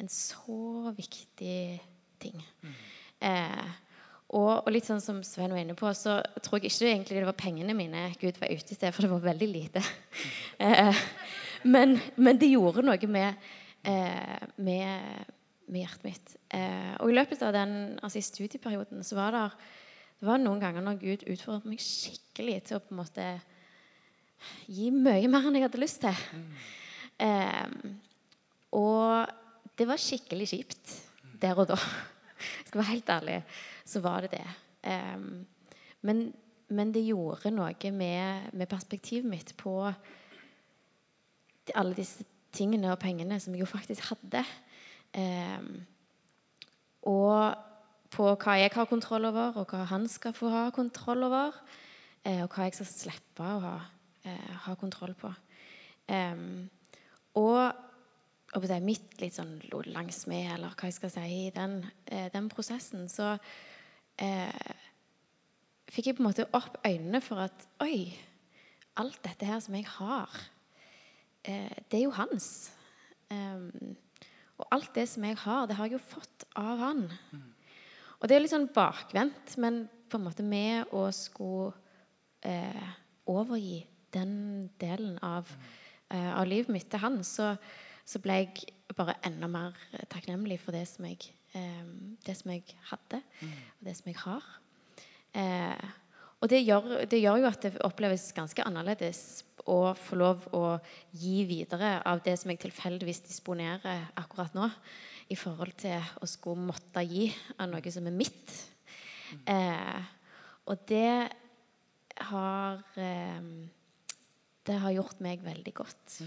en 0.00 0.08
så 0.08 0.92
viktig 0.96 1.58
ting. 2.22 2.40
Mm. 2.64 2.78
Eh, 3.28 3.66
og, 4.32 4.62
og, 4.62 4.70
litt 4.72 4.88
sånn 4.88 5.02
som 5.04 5.20
Svein 5.26 5.52
var 5.52 5.60
inne 5.60 5.76
på, 5.76 5.90
så 5.92 6.16
tror 6.40 6.62
jeg 6.62 6.72
ikke 6.72 6.88
egentlig 6.88 7.20
det 7.20 7.28
var 7.28 7.36
pengene 7.36 7.76
mine 7.76 8.06
Gud 8.16 8.40
var 8.40 8.48
ute 8.48 8.72
etter, 8.72 8.94
for 8.94 9.04
det 9.04 9.12
var 9.12 9.26
veldig 9.26 9.50
lite. 9.50 9.84
Mm. 9.84 10.64
eh, 10.70 11.04
men, 11.68 11.98
men, 12.16 12.40
det 12.40 12.48
gjorde 12.54 12.86
noe 12.88 13.12
med, 13.12 13.52
eh, 13.84 14.48
med 14.64 15.36
med 15.72 15.84
hjertet 15.84 16.06
mitt. 16.06 16.34
Eh, 16.52 16.92
og 17.00 17.10
i 17.10 17.16
løpet 17.16 17.42
av 17.46 17.54
den, 17.56 17.72
altså 18.02 18.20
i 18.20 18.26
studieperioden 18.26 19.04
så 19.06 19.18
var 19.18 19.34
det, 19.34 19.44
det 20.20 20.28
var 20.28 20.40
noen 20.42 20.60
ganger 20.62 20.84
når 20.84 21.00
Gud 21.00 21.26
utfordret 21.32 21.68
meg 21.70 21.82
skikkelig 21.82 22.58
til 22.68 22.78
å 22.78 22.82
på 22.84 22.94
en 22.94 23.00
måte 23.00 23.26
gi 24.66 24.90
mye 24.94 25.28
mer 25.30 25.46
enn 25.48 25.58
jeg 25.58 25.66
hadde 25.66 25.80
lyst 25.82 26.02
til. 26.04 26.48
Eh, 27.22 27.68
og 28.76 29.32
det 29.78 29.88
var 29.88 30.00
skikkelig 30.00 30.48
kjipt 30.52 30.96
der 31.42 31.58
og 31.58 31.72
da. 31.72 31.78
Jeg 32.42 32.68
skal 32.68 32.80
være 32.80 32.92
helt 32.92 33.12
ærlig, 33.14 33.36
så 33.86 34.02
var 34.04 34.24
det 34.24 34.32
det. 34.38 34.46
Eh, 34.90 35.26
men, 36.02 36.24
men, 36.72 36.92
det 36.94 37.04
gjorde 37.06 37.52
noe 37.54 37.92
med, 37.94 38.50
med 38.52 38.70
perspektivet 38.70 39.28
mitt 39.28 39.54
på 39.60 39.76
alle 41.78 41.94
disse 41.94 42.26
tingene 42.52 42.90
og 42.92 43.00
pengene 43.00 43.38
som 43.40 43.54
jeg 43.54 43.62
jo 43.62 43.70
faktisk 43.70 44.10
hadde. 44.10 44.42
Eh, 45.14 45.68
og 47.02 47.54
på 48.12 48.26
hva 48.34 48.58
jeg 48.60 48.72
har 48.74 48.90
kontroll 48.90 49.30
over, 49.30 49.56
og 49.60 49.72
hva 49.72 49.86
han 49.90 50.08
skal 50.08 50.34
få 50.36 50.50
ha 50.52 50.66
kontroll 50.74 51.24
over. 51.28 51.56
Eh, 52.24 52.42
og 52.44 52.52
hva 52.52 52.68
jeg 52.68 52.76
skal 52.78 52.90
slippe 52.90 53.46
å 53.46 53.62
ha, 53.62 53.78
eh, 54.24 54.52
ha 54.66 54.74
kontroll 54.74 55.14
på. 55.14 55.32
og 57.34 57.72
og 58.52 58.64
det 58.68 58.82
mitt 58.84 59.14
litt 59.22 59.36
sånn 59.36 59.54
langsmed, 59.94 60.50
eller 60.54 60.74
hva 60.76 60.88
jeg 60.90 60.98
skal 60.98 61.12
si, 61.14 61.24
i 61.46 61.52
den, 61.54 61.78
eh, 62.04 62.28
den 62.32 62.50
prosessen, 62.52 63.06
så 63.08 63.38
eh, 64.20 64.72
fikk 65.88 66.10
jeg 66.10 66.18
på 66.18 66.24
en 66.24 66.28
måte 66.28 66.48
opp 66.52 66.76
øynene 66.84 67.22
for 67.24 67.46
at 67.46 67.64
Oi, 67.80 68.12
alt 69.00 69.22
dette 69.24 69.48
her 69.48 69.62
som 69.64 69.76
jeg 69.78 69.88
har, 69.88 70.36
eh, 71.48 71.72
det 71.88 72.00
er 72.00 72.04
jo 72.04 72.16
hans. 72.18 72.72
Um, 73.32 73.96
og 74.62 74.68
alt 74.74 74.92
det 74.94 75.08
som 75.10 75.24
jeg 75.26 75.38
har, 75.42 75.66
det 75.66 75.76
har 75.78 75.88
jeg 75.88 75.98
jo 75.98 76.04
fått 76.12 76.46
av 76.58 76.78
han. 76.78 77.06
Og 78.20 78.28
det 78.30 78.36
er 78.36 78.44
litt 78.44 78.52
sånn 78.52 78.70
bakvendt, 78.74 79.56
men 79.62 79.86
på 80.10 80.20
en 80.20 80.26
måte 80.28 80.44
med 80.46 80.92
å 80.94 81.08
skulle 81.16 81.72
eh, 82.46 82.90
overgi 83.26 83.80
den 84.14 84.68
delen 84.78 85.16
av, 85.24 85.50
eh, 86.12 86.30
av, 86.30 86.44
livet 86.46 86.70
mitt 86.70 86.90
til 86.92 87.02
han, 87.02 87.22
så, 87.26 87.54
så, 88.04 88.20
ble 88.22 88.42
jeg 88.42 88.74
bare 88.94 89.16
enda 89.26 89.48
mer 89.50 89.78
takknemlig 90.12 90.60
for 90.62 90.76
det 90.76 90.84
som 90.90 91.08
jeg, 91.08 91.32
eh, 91.58 91.82
det 92.22 92.36
som 92.38 92.52
jeg 92.54 92.76
hadde, 92.92 93.22
mm. 93.40 93.56
og 93.80 93.88
det 93.88 93.96
som 93.98 94.12
jeg 94.12 94.20
har. 94.22 94.50
Eh, 95.42 95.90
og 96.42 96.50
det 96.50 96.58
gjør, 96.66 97.04
det 97.06 97.20
gjør, 97.22 97.38
jo 97.38 97.46
at 97.46 97.62
det 97.62 97.78
oppleves 97.86 98.24
ganske 98.34 98.64
annerledes 98.66 99.44
å 99.70 99.92
få 99.94 100.18
lov 100.18 100.48
å 100.58 100.64
gi 101.14 101.44
videre 101.46 102.00
av 102.08 102.22
det 102.24 102.34
som 102.40 102.50
jeg 102.50 102.64
tilfeldigvis 102.64 103.22
disponerer 103.28 104.08
akkurat 104.18 104.56
nå 104.56 104.66
i 105.30 105.38
forhold 105.38 105.76
til 105.78 106.02
å 106.18 106.26
skulle 106.26 106.66
måtte 106.66 107.04
gi 107.06 107.28
av 107.62 107.70
noe 107.70 107.92
som 107.94 108.08
er 108.10 108.16
mitt. 108.16 108.56
Eh, 109.46 110.02
og 110.66 110.82
det 110.90 111.30
har 112.28 112.82
eh, 113.00 113.46
Det 114.62 114.76
har 114.78 114.92
gjort 114.94 115.22
meg 115.24 115.40
veldig 115.42 115.72
godt. 115.74 116.18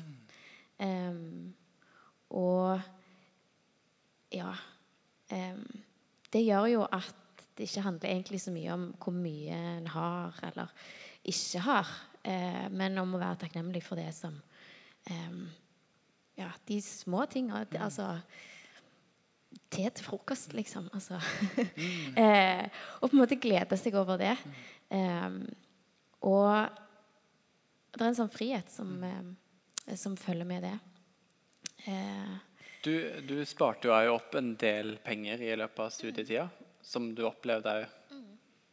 Eh, 0.79 1.19
og 2.35 2.79
ja 4.33 4.49
Det 6.33 6.41
gjør 6.41 6.65
jo 6.67 6.81
at 6.83 7.24
det 7.55 7.69
ikke 7.69 7.85
handler 7.85 8.11
egentlig 8.11 8.41
så 8.43 8.51
mye 8.51 8.73
om 8.73 8.89
hvor 8.99 9.15
mye 9.15 9.59
en 9.77 9.87
har 9.93 10.39
eller 10.49 10.73
ikke 11.25 11.61
har, 11.65 11.93
eh, 12.23 12.65
men 12.71 12.97
om 13.01 13.15
å 13.15 13.21
være 13.21 13.45
takknemlig 13.45 13.83
for 13.85 13.99
det 14.01 14.11
som 14.15 14.41
Ja, 16.35 16.49
de 16.67 16.79
små 16.81 17.21
tinga. 17.29 17.61
Altså 17.79 18.07
te 19.69 19.85
til 19.89 20.05
frokost, 20.05 20.53
liksom. 20.53 20.89
Altså. 20.93 21.19
Mm. 21.77 22.17
eh, 22.23 22.65
og 22.99 23.09
på 23.09 23.13
en 23.15 23.21
måte 23.21 23.39
glede 23.41 23.77
seg 23.79 23.95
over 23.99 24.19
det. 24.21 24.33
Eh, 24.93 25.37
og 26.25 26.81
det 27.95 28.03
er 28.03 28.09
en 28.09 28.17
sånn 28.17 28.33
frihet 28.33 28.71
som, 28.71 28.91
eh, 29.05 29.95
som 29.95 30.17
følger 30.19 30.47
med 30.49 30.65
det. 30.67 30.75
Eh, 31.85 32.35
du, 32.85 32.93
du, 33.25 33.37
sparte 33.47 33.89
jo 33.89 34.15
opp 34.17 34.35
en 34.37 34.53
del 34.61 34.95
penger 35.05 35.41
i 35.41 35.55
løpet 35.57 35.85
av 35.87 35.93
studietida, 35.93 36.45
som 36.85 37.09
du 37.17 37.23
opplevde 37.27 37.79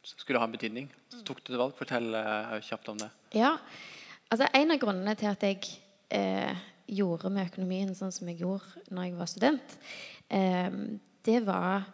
skulle 0.02 0.40
ha 0.42 0.46
en 0.48 0.54
betydning. 0.54 0.90
Så 1.12 1.22
tok 1.26 1.42
du 1.44 1.52
et 1.52 1.60
valg. 1.60 1.74
Fortell 1.78 2.10
uh, 2.14 2.58
kjapt 2.64 2.90
om 2.92 3.00
det. 3.00 3.08
Ja, 3.38 3.54
altså 4.32 4.48
En 4.54 4.74
av 4.74 4.80
grunnene 4.82 5.14
til 5.18 5.30
at 5.30 5.44
jeg 5.46 5.62
eh, 6.12 6.62
gjorde 6.92 7.30
med 7.32 7.50
økonomien 7.52 7.94
sånn 7.96 8.12
som 8.14 8.28
jeg 8.30 8.42
gjorde 8.42 8.82
når 8.92 9.08
jeg 9.08 9.18
var 9.18 9.30
student, 9.30 9.76
eh, 10.28 10.78
det 11.22 11.38
var 11.46 11.84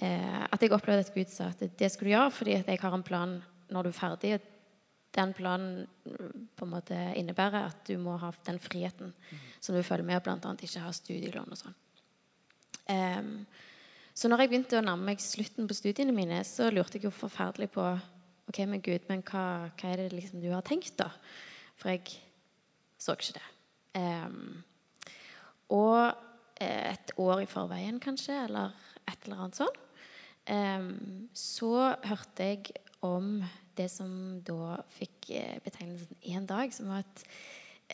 eh, 0.00 0.44
at 0.46 0.62
jeg 0.62 0.72
opplevde 0.72 1.04
at 1.04 1.12
Gud 1.14 1.32
sa 1.32 1.50
at 1.52 1.62
det 1.78 1.90
skulle 1.92 2.10
du 2.10 2.16
gjøre 2.16 2.32
fordi 2.34 2.56
at 2.60 2.70
jeg 2.70 2.82
har 2.82 2.96
en 2.96 3.06
plan 3.06 3.36
når 3.70 3.86
du 3.86 3.90
er 3.92 3.98
ferdig. 3.98 4.32
og 4.38 4.48
Den 5.14 5.34
planen 5.36 5.86
mm, 6.06 6.48
på 6.56 6.66
en 6.66 6.72
måte 6.72 6.98
innebærer 7.18 7.68
at 7.68 7.84
du 7.86 7.98
må 7.98 8.16
ha 8.22 8.32
den 8.46 8.58
friheten 8.62 9.12
mm. 9.12 9.44
som 9.60 9.76
du 9.76 9.82
følger 9.82 10.06
med, 10.06 10.22
bl.a. 10.24 10.54
ikke 10.56 10.84
ha 10.84 10.92
studielån 10.94 11.50
og 11.50 11.60
sånn. 11.60 11.76
Um, 12.90 13.34
så 14.14 14.28
når 14.28 14.44
jeg 14.44 14.52
begynte 14.52 14.80
å 14.80 14.84
nærme 14.84 15.12
meg 15.12 15.22
slutten 15.22 15.68
på 15.68 15.76
studiene 15.76 16.14
mine, 16.14 16.40
så 16.46 16.70
lurte 16.72 16.98
jeg 16.98 17.08
jo 17.08 17.14
forferdelig 17.14 17.70
på 17.74 17.84
ok, 18.50 18.64
men 18.66 18.82
Gud, 18.82 19.06
men 19.08 19.22
hva, 19.26 19.44
hva 19.78 19.92
er 19.92 20.04
det 20.04 20.16
liksom 20.16 20.42
du 20.42 20.50
har 20.52 20.64
tenkt, 20.66 20.96
da? 20.98 21.10
For 21.78 21.92
jeg 21.92 22.18
så 23.00 23.14
ikke 23.16 23.38
det. 23.38 23.46
Um, 24.00 24.64
og 25.70 26.18
Eh, 26.60 26.92
et 26.92 27.14
år 27.16 27.40
i 27.40 27.48
forveien, 27.48 28.00
kanskje, 28.02 28.36
eller 28.44 28.74
et 29.08 29.24
eller 29.24 29.44
annet 29.44 29.60
sånn. 29.62 29.78
Så 31.36 31.72
hørte 32.04 32.46
jeg 32.48 32.72
om 33.06 33.38
det 33.78 33.86
som 33.92 34.10
da 34.44 34.80
fikk 34.92 35.30
eh, 35.36 35.58
betegnelsen 35.64 36.18
Én 36.26 36.48
dag, 36.48 36.72
som 36.74 36.90
var 36.90 37.04
et 37.04 37.22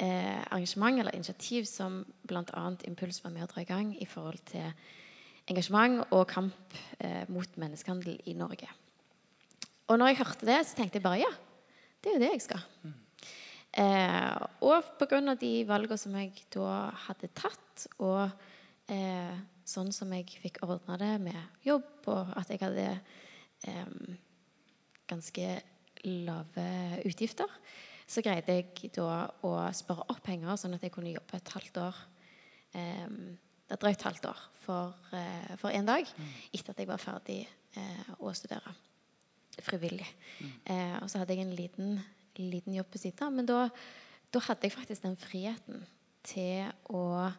eh, 0.02 0.40
arrangement 0.48 0.98
eller 0.98 1.14
initiativ 1.14 1.66
som 1.68 2.00
bl.a. 2.26 2.64
Impuls 2.88 3.20
var 3.22 3.34
med 3.34 3.44
å 3.44 3.50
dra 3.50 3.62
i 3.62 3.68
gang 3.68 3.92
i 4.00 4.08
forhold 4.08 4.40
til 4.48 4.72
engasjement 5.47 6.03
og 6.11 6.26
kamp 6.30 6.76
mot 7.30 7.59
menneskehandel 7.61 8.16
i 8.26 8.34
Norge. 8.34 8.68
Og 9.86 9.99
når 9.99 10.11
jeg 10.11 10.18
hørte 10.20 10.49
det, 10.49 10.59
så 10.66 10.78
tenkte 10.78 10.99
jeg 10.99 11.05
bare 11.05 11.20
ja, 11.22 11.32
det 12.03 12.11
er 12.11 12.16
jo 12.16 12.22
det 12.24 12.30
jeg 12.32 12.44
skal. 12.47 12.64
Mm. 12.82 12.94
Eh, 13.76 14.36
og 14.64 14.92
pga. 14.97 15.20
de 15.36 15.53
valgene 15.68 15.99
som 16.01 16.14
jeg 16.16 16.32
da 16.55 16.90
hadde 17.07 17.28
tatt, 17.36 17.86
og 18.01 18.24
eh, 18.88 19.34
sånn 19.66 19.92
som 19.92 20.12
jeg 20.16 20.38
fikk 20.40 20.62
ordna 20.64 20.97
det 20.97 21.12
med 21.20 21.66
jobb, 21.66 22.09
og 22.09 22.32
at 22.40 22.51
jeg 22.51 22.62
hadde 22.62 22.86
eh, 23.68 24.16
ganske 25.07 25.49
lave 26.07 26.68
utgifter, 27.05 27.51
så 28.07 28.22
greide 28.22 28.55
jeg 28.55 28.92
da 28.94 29.26
å 29.44 29.57
spare 29.74 30.07
opp 30.09 30.22
penger, 30.24 30.57
sånn 30.57 30.78
at 30.78 30.86
jeg 30.86 30.94
kunne 30.94 31.12
jobbe 31.12 31.36
et 31.36 31.55
halvt 31.57 31.82
år 31.82 32.05
eh, 33.66 33.74
et 33.74 33.80
drøyt 33.82 34.02
halvt 34.06 34.28
år 34.30 34.42
for, 34.66 34.94
eh, 35.14 35.54
for 35.60 35.74
en 35.74 35.88
dag 35.88 36.06
mm. 36.06 36.28
etter 36.54 36.74
at 36.74 36.82
jeg 36.82 36.90
var 36.90 37.02
ferdig 37.02 37.40
eh, 37.78 38.12
å 38.18 38.32
studere 38.36 38.74
frivillig. 39.64 40.06
Mm. 40.40 40.54
Eh, 40.72 40.94
og 41.00 41.10
så 41.10 41.22
hadde 41.22 41.36
jeg 41.36 41.46
en 41.46 41.56
liten, 41.56 41.98
liten 42.38 42.76
jobb 42.76 42.90
på 42.92 43.00
siden. 43.00 43.36
Men 43.38 43.48
da, 43.48 43.66
da, 44.32 44.42
hadde 44.48 44.68
jeg 44.68 44.76
faktisk 44.76 45.06
den 45.06 45.16
friheten 45.20 45.84
til 46.26 46.66
å, 46.92 47.30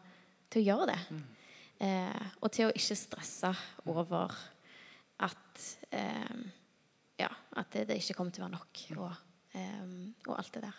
til 0.50 0.64
å 0.64 0.66
gjøre 0.66 0.88
det. 0.90 1.00
Mm. 1.14 1.26
Eh, 1.86 2.30
og 2.42 2.50
til 2.54 2.68
å 2.68 2.74
ikke 2.74 2.98
stresse 2.98 3.52
over 3.86 4.34
at 5.22 5.44
ja, 7.18 7.28
at 7.58 7.72
det, 7.74 7.88
det, 7.88 7.96
ikke 7.98 8.14
kom 8.14 8.28
til 8.30 8.44
å 8.44 8.46
være 8.46 8.54
nok, 8.54 8.80
og, 8.94 9.22
og, 10.28 10.34
alt 10.36 10.52
det 10.54 10.60
der. 10.62 10.76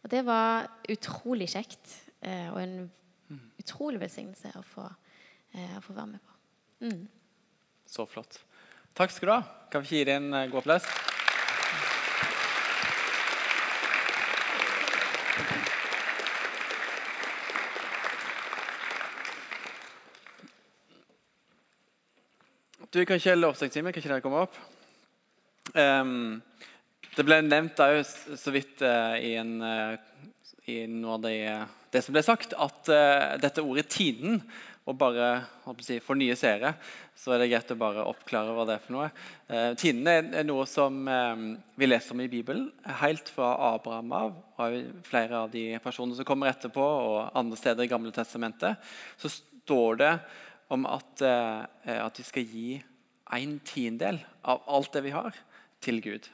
Og 0.00 0.12
det 0.14 0.22
var 0.24 0.68
utrolig 0.88 1.50
kjekt, 1.52 1.90
og 2.22 2.56
en 2.62 2.76
utrolig 3.60 4.00
velsignelse 4.02 4.52
å 4.58 4.62
få, 4.66 4.86
eh, 5.54 5.76
å 5.78 5.82
få 5.84 5.96
være 5.96 6.12
med 6.14 6.20
på. 6.20 6.38
Mm. 6.86 7.08
Så 7.86 8.06
flott. 8.06 8.40
Takk 8.94 9.10
skal 9.10 9.28
du 9.28 9.32
ha. 9.32 9.42
Kan 9.72 9.84
vi 9.84 9.98
gi 9.98 10.04
deg 10.04 10.20
en 10.20 10.34
eh, 10.34 10.48
god 10.52 10.64
applaus? 10.64 10.88
Du, 22.92 23.04
kan 23.08 23.16
ikke 23.16 23.38
lovsangstime? 23.38 23.92
Kan 23.92 24.02
ikke 24.02 24.10
dere 24.10 24.20
komme 24.20 24.42
opp? 24.44 24.56
Um, 25.72 26.42
det 27.16 27.24
ble 27.24 27.38
nevnt 27.46 27.80
òg 27.80 28.02
så 28.04 28.52
vidt 28.52 28.82
uh, 28.84 29.16
i, 29.16 29.30
en, 29.40 29.54
uh, 29.64 29.96
i 30.70 30.82
av 30.86 31.22
det, 31.24 31.38
det, 31.90 32.04
som 32.04 32.14
ble 32.14 32.22
sagt, 32.22 32.52
at 32.54 32.90
uh, 32.92 33.38
dette 33.42 33.64
ordet 33.64 33.88
'tiden' 33.90 34.42
og 34.82 34.96
bare 34.98 35.26
si, 35.84 36.00
for 36.02 36.18
nye 36.18 36.34
seere, 36.38 36.72
så 37.14 37.34
er 37.34 37.42
det 37.42 37.50
greit 37.52 37.70
å 37.70 37.78
bare 37.78 38.06
oppklare 38.10 38.54
hva 38.54 38.64
det 38.66 38.74
er 38.74 38.82
for 38.82 38.96
noe. 38.96 39.10
Eh, 39.46 39.74
Tiden 39.78 40.08
er, 40.10 40.24
er, 40.40 40.46
noe 40.48 40.64
som 40.66 40.96
eh, 41.06 41.44
vi 41.78 41.86
leser 41.86 42.16
om 42.16 42.22
i 42.24 42.30
Bibelen, 42.30 42.64
helt 42.98 43.30
fra 43.30 43.52
Abraham 43.72 44.14
av. 44.16 44.32
og 44.58 45.04
flere 45.06 45.44
av 45.44 45.52
de 45.52 45.78
personene 45.84 46.18
som 46.18 46.26
kommer 46.26 46.50
etterpå, 46.50 46.82
og 46.82 47.30
andre 47.38 47.58
steder 47.60 47.86
i 47.86 47.92
Gamle 47.92 48.14
testamentet, 48.14 48.90
så 49.22 49.30
står 49.30 50.02
det 50.02 50.12
om 50.74 50.88
at, 50.90 51.22
eh, 51.22 52.00
at 52.00 52.18
vi 52.18 52.26
skal 52.26 52.56
gi 52.56 52.68
en 53.32 53.58
tiendedel 53.62 54.18
av 54.42 54.66
alt 54.66 54.92
det 54.96 55.04
vi 55.06 55.14
har, 55.14 55.36
til 55.82 56.02
Gud. 56.02 56.26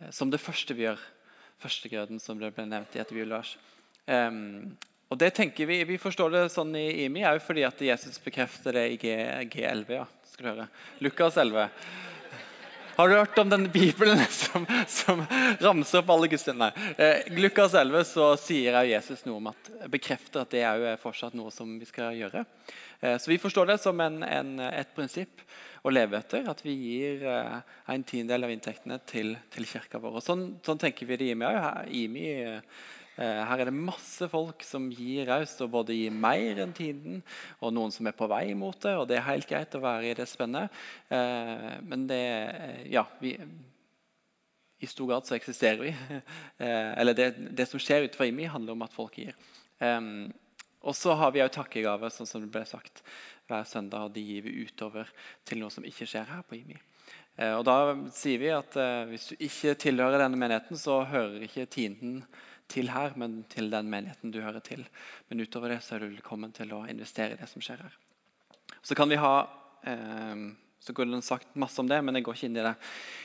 Eh, 0.00 0.12
som 0.12 0.28
det 0.28 0.42
første 0.42 0.76
vi 0.76 0.84
gjør. 0.84 1.00
Førstegrøden, 1.60 2.20
som 2.22 2.38
det 2.40 2.52
ble 2.56 2.66
nevnt 2.68 2.96
i 2.96 3.02
et 3.02 3.12
Lars. 3.28 3.56
Um, 4.06 4.76
og 5.10 5.18
det 5.18 5.32
tenker 5.34 5.66
Vi 5.66 5.82
vi 5.84 5.98
forstår 5.98 6.30
det 6.30 6.44
sånn 6.54 6.72
i 6.78 7.04
IMI 7.04 7.24
òg 7.28 7.40
fordi 7.42 7.64
at 7.66 7.80
Jesus 7.82 8.18
bekrefter 8.22 8.72
det 8.72 8.86
i 8.92 8.96
G, 8.96 9.16
G11. 9.52 9.90
ja, 9.92 10.06
skal 10.32 10.46
du 10.46 10.50
høre. 10.52 10.68
Lukas 11.00 11.36
11. 11.36 11.68
Har 13.00 13.08
du 13.08 13.14
hørt 13.14 13.38
om 13.38 13.48
den 13.48 13.70
Bibelen 13.72 14.18
som, 14.28 14.66
som 14.86 15.22
ramser 15.60 16.02
opp 16.02 16.10
alle 16.12 16.28
gudstjenester? 16.28 16.90
Eh, 17.00 17.30
Lukas 17.32 17.72
11 17.72 18.04
så 18.04 18.26
sier 18.36 18.76
Jesus 18.84 19.22
noe 19.24 19.38
om 19.38 19.48
at, 19.48 19.70
bekrefter 19.88 20.42
at 20.42 20.52
det 20.52 20.60
er 20.68 20.82
jo 20.82 20.90
fortsatt 21.00 21.32
noe 21.38 21.48
som 21.54 21.78
vi 21.80 21.88
skal 21.88 22.12
gjøre. 22.18 22.44
Eh, 23.00 23.16
så 23.16 23.32
Vi 23.32 23.40
forstår 23.40 23.70
det 23.72 23.78
som 23.80 24.04
en, 24.04 24.20
en, 24.20 24.52
et 24.68 24.92
prinsipp 24.92 25.40
å 25.80 25.94
leve 25.96 26.20
etter. 26.20 26.44
At 26.52 26.60
vi 26.60 26.76
gir 26.76 27.24
eh, 27.24 27.56
en 27.88 28.04
tiendedel 28.04 28.50
av 28.50 28.52
inntektene 28.52 29.00
til, 29.08 29.32
til 29.48 29.70
kirka 29.70 30.02
vår. 30.02 30.20
Og 30.20 30.26
sånn, 30.26 30.44
sånn 30.66 30.84
tenker 30.84 31.08
vi 31.08 31.22
det 31.22 31.30
i 31.30 31.38
IMI 31.38 31.48
òg. 31.54 31.60
Eh, 32.20 32.60
her 33.20 33.60
er 33.60 33.68
det 33.68 33.76
masse 33.76 34.24
folk 34.32 34.62
som 34.64 34.86
gir 34.96 35.26
raust, 35.28 35.60
og 35.60 35.72
både 35.74 35.96
gir 35.96 36.14
mer 36.14 36.62
enn 36.62 36.72
tiden, 36.76 37.18
og 37.60 37.74
noen 37.76 37.92
som 37.92 38.08
er 38.08 38.16
på 38.16 38.28
vei 38.30 38.54
mot 38.56 38.78
det, 38.80 38.94
og 38.96 39.08
det 39.10 39.18
er 39.18 39.26
helt 39.26 39.48
greit 39.48 39.76
å 39.76 39.82
være 39.82 40.08
i 40.08 40.14
det 40.16 40.28
spennet. 40.30 40.72
Eh, 41.12 41.74
men 41.84 42.06
det 42.08 42.22
Ja, 42.88 43.04
vi 43.20 43.36
i 44.80 44.88
stor 44.88 45.10
grad 45.10 45.26
så 45.28 45.36
eksisterer 45.36 45.82
vi. 45.84 45.94
Eh, 46.60 46.92
eller 47.00 47.16
det, 47.16 47.30
det, 47.56 47.64
som 47.68 47.80
skjer 47.80 48.06
utenfor 48.06 48.28
IMI, 48.28 48.48
handler 48.52 48.76
om 48.76 48.82
at 48.84 48.92
folk 48.92 49.14
gir. 49.16 49.36
og 50.80 50.94
så 50.96 51.14
har 51.16 51.32
vi 51.32 51.40
òg 51.40 51.52
takkegaver, 51.52 52.12
sånn 52.12 52.28
som 52.28 52.42
det 52.42 52.50
ble 52.52 52.64
sagt 52.68 53.00
hver 53.48 53.64
søndag. 53.64 54.08
og 54.08 54.12
De 54.12 54.20
gir 54.20 54.44
vi 54.44 54.66
utover 54.66 55.08
til 55.48 55.60
noe 55.60 55.72
som 55.72 55.84
ikke 55.84 56.08
skjer 56.08 56.28
her 56.28 56.44
på 56.44 56.58
IMI. 56.58 56.76
og 57.56 57.64
Da 57.64 57.76
sier 58.12 58.40
vi 58.40 58.52
at 58.52 58.76
hvis 59.08 59.30
du 59.32 59.44
ikke 59.48 59.76
tilhører 59.86 60.20
denne 60.20 60.40
menigheten, 60.40 60.76
så 60.76 61.00
hører 61.08 61.48
ikke 61.48 61.68
tienden 61.72 62.20
til 62.70 62.90
her, 62.94 63.14
men 63.20 63.42
til 63.50 63.70
den 63.72 63.90
menigheten 63.90 64.32
du 64.32 64.40
hører 64.44 64.62
til. 64.64 64.84
Men 65.28 65.42
utover 65.42 65.74
det 65.74 65.82
så 65.84 65.96
er 65.96 66.04
du 66.04 66.12
velkommen 66.12 66.54
til 66.56 66.72
å 66.76 66.84
investere 66.90 67.34
i 67.34 67.40
det 67.40 67.48
som 67.50 67.62
skjer 67.64 67.82
her. 67.84 67.96
Så 68.82 68.96
kan 68.96 69.10
vi 69.10 69.18
ha 69.20 69.34
eh, 69.88 70.44
så 70.80 70.94
kunne 70.96 71.18
en 71.18 71.24
sagt 71.24 71.52
masse 71.60 71.80
om 71.82 71.88
det, 71.90 71.98
men 72.04 72.16
jeg 72.16 72.24
går 72.24 72.38
ikke 72.38 72.48
inn 72.48 72.60
i 72.60 72.64
det. 72.64 72.76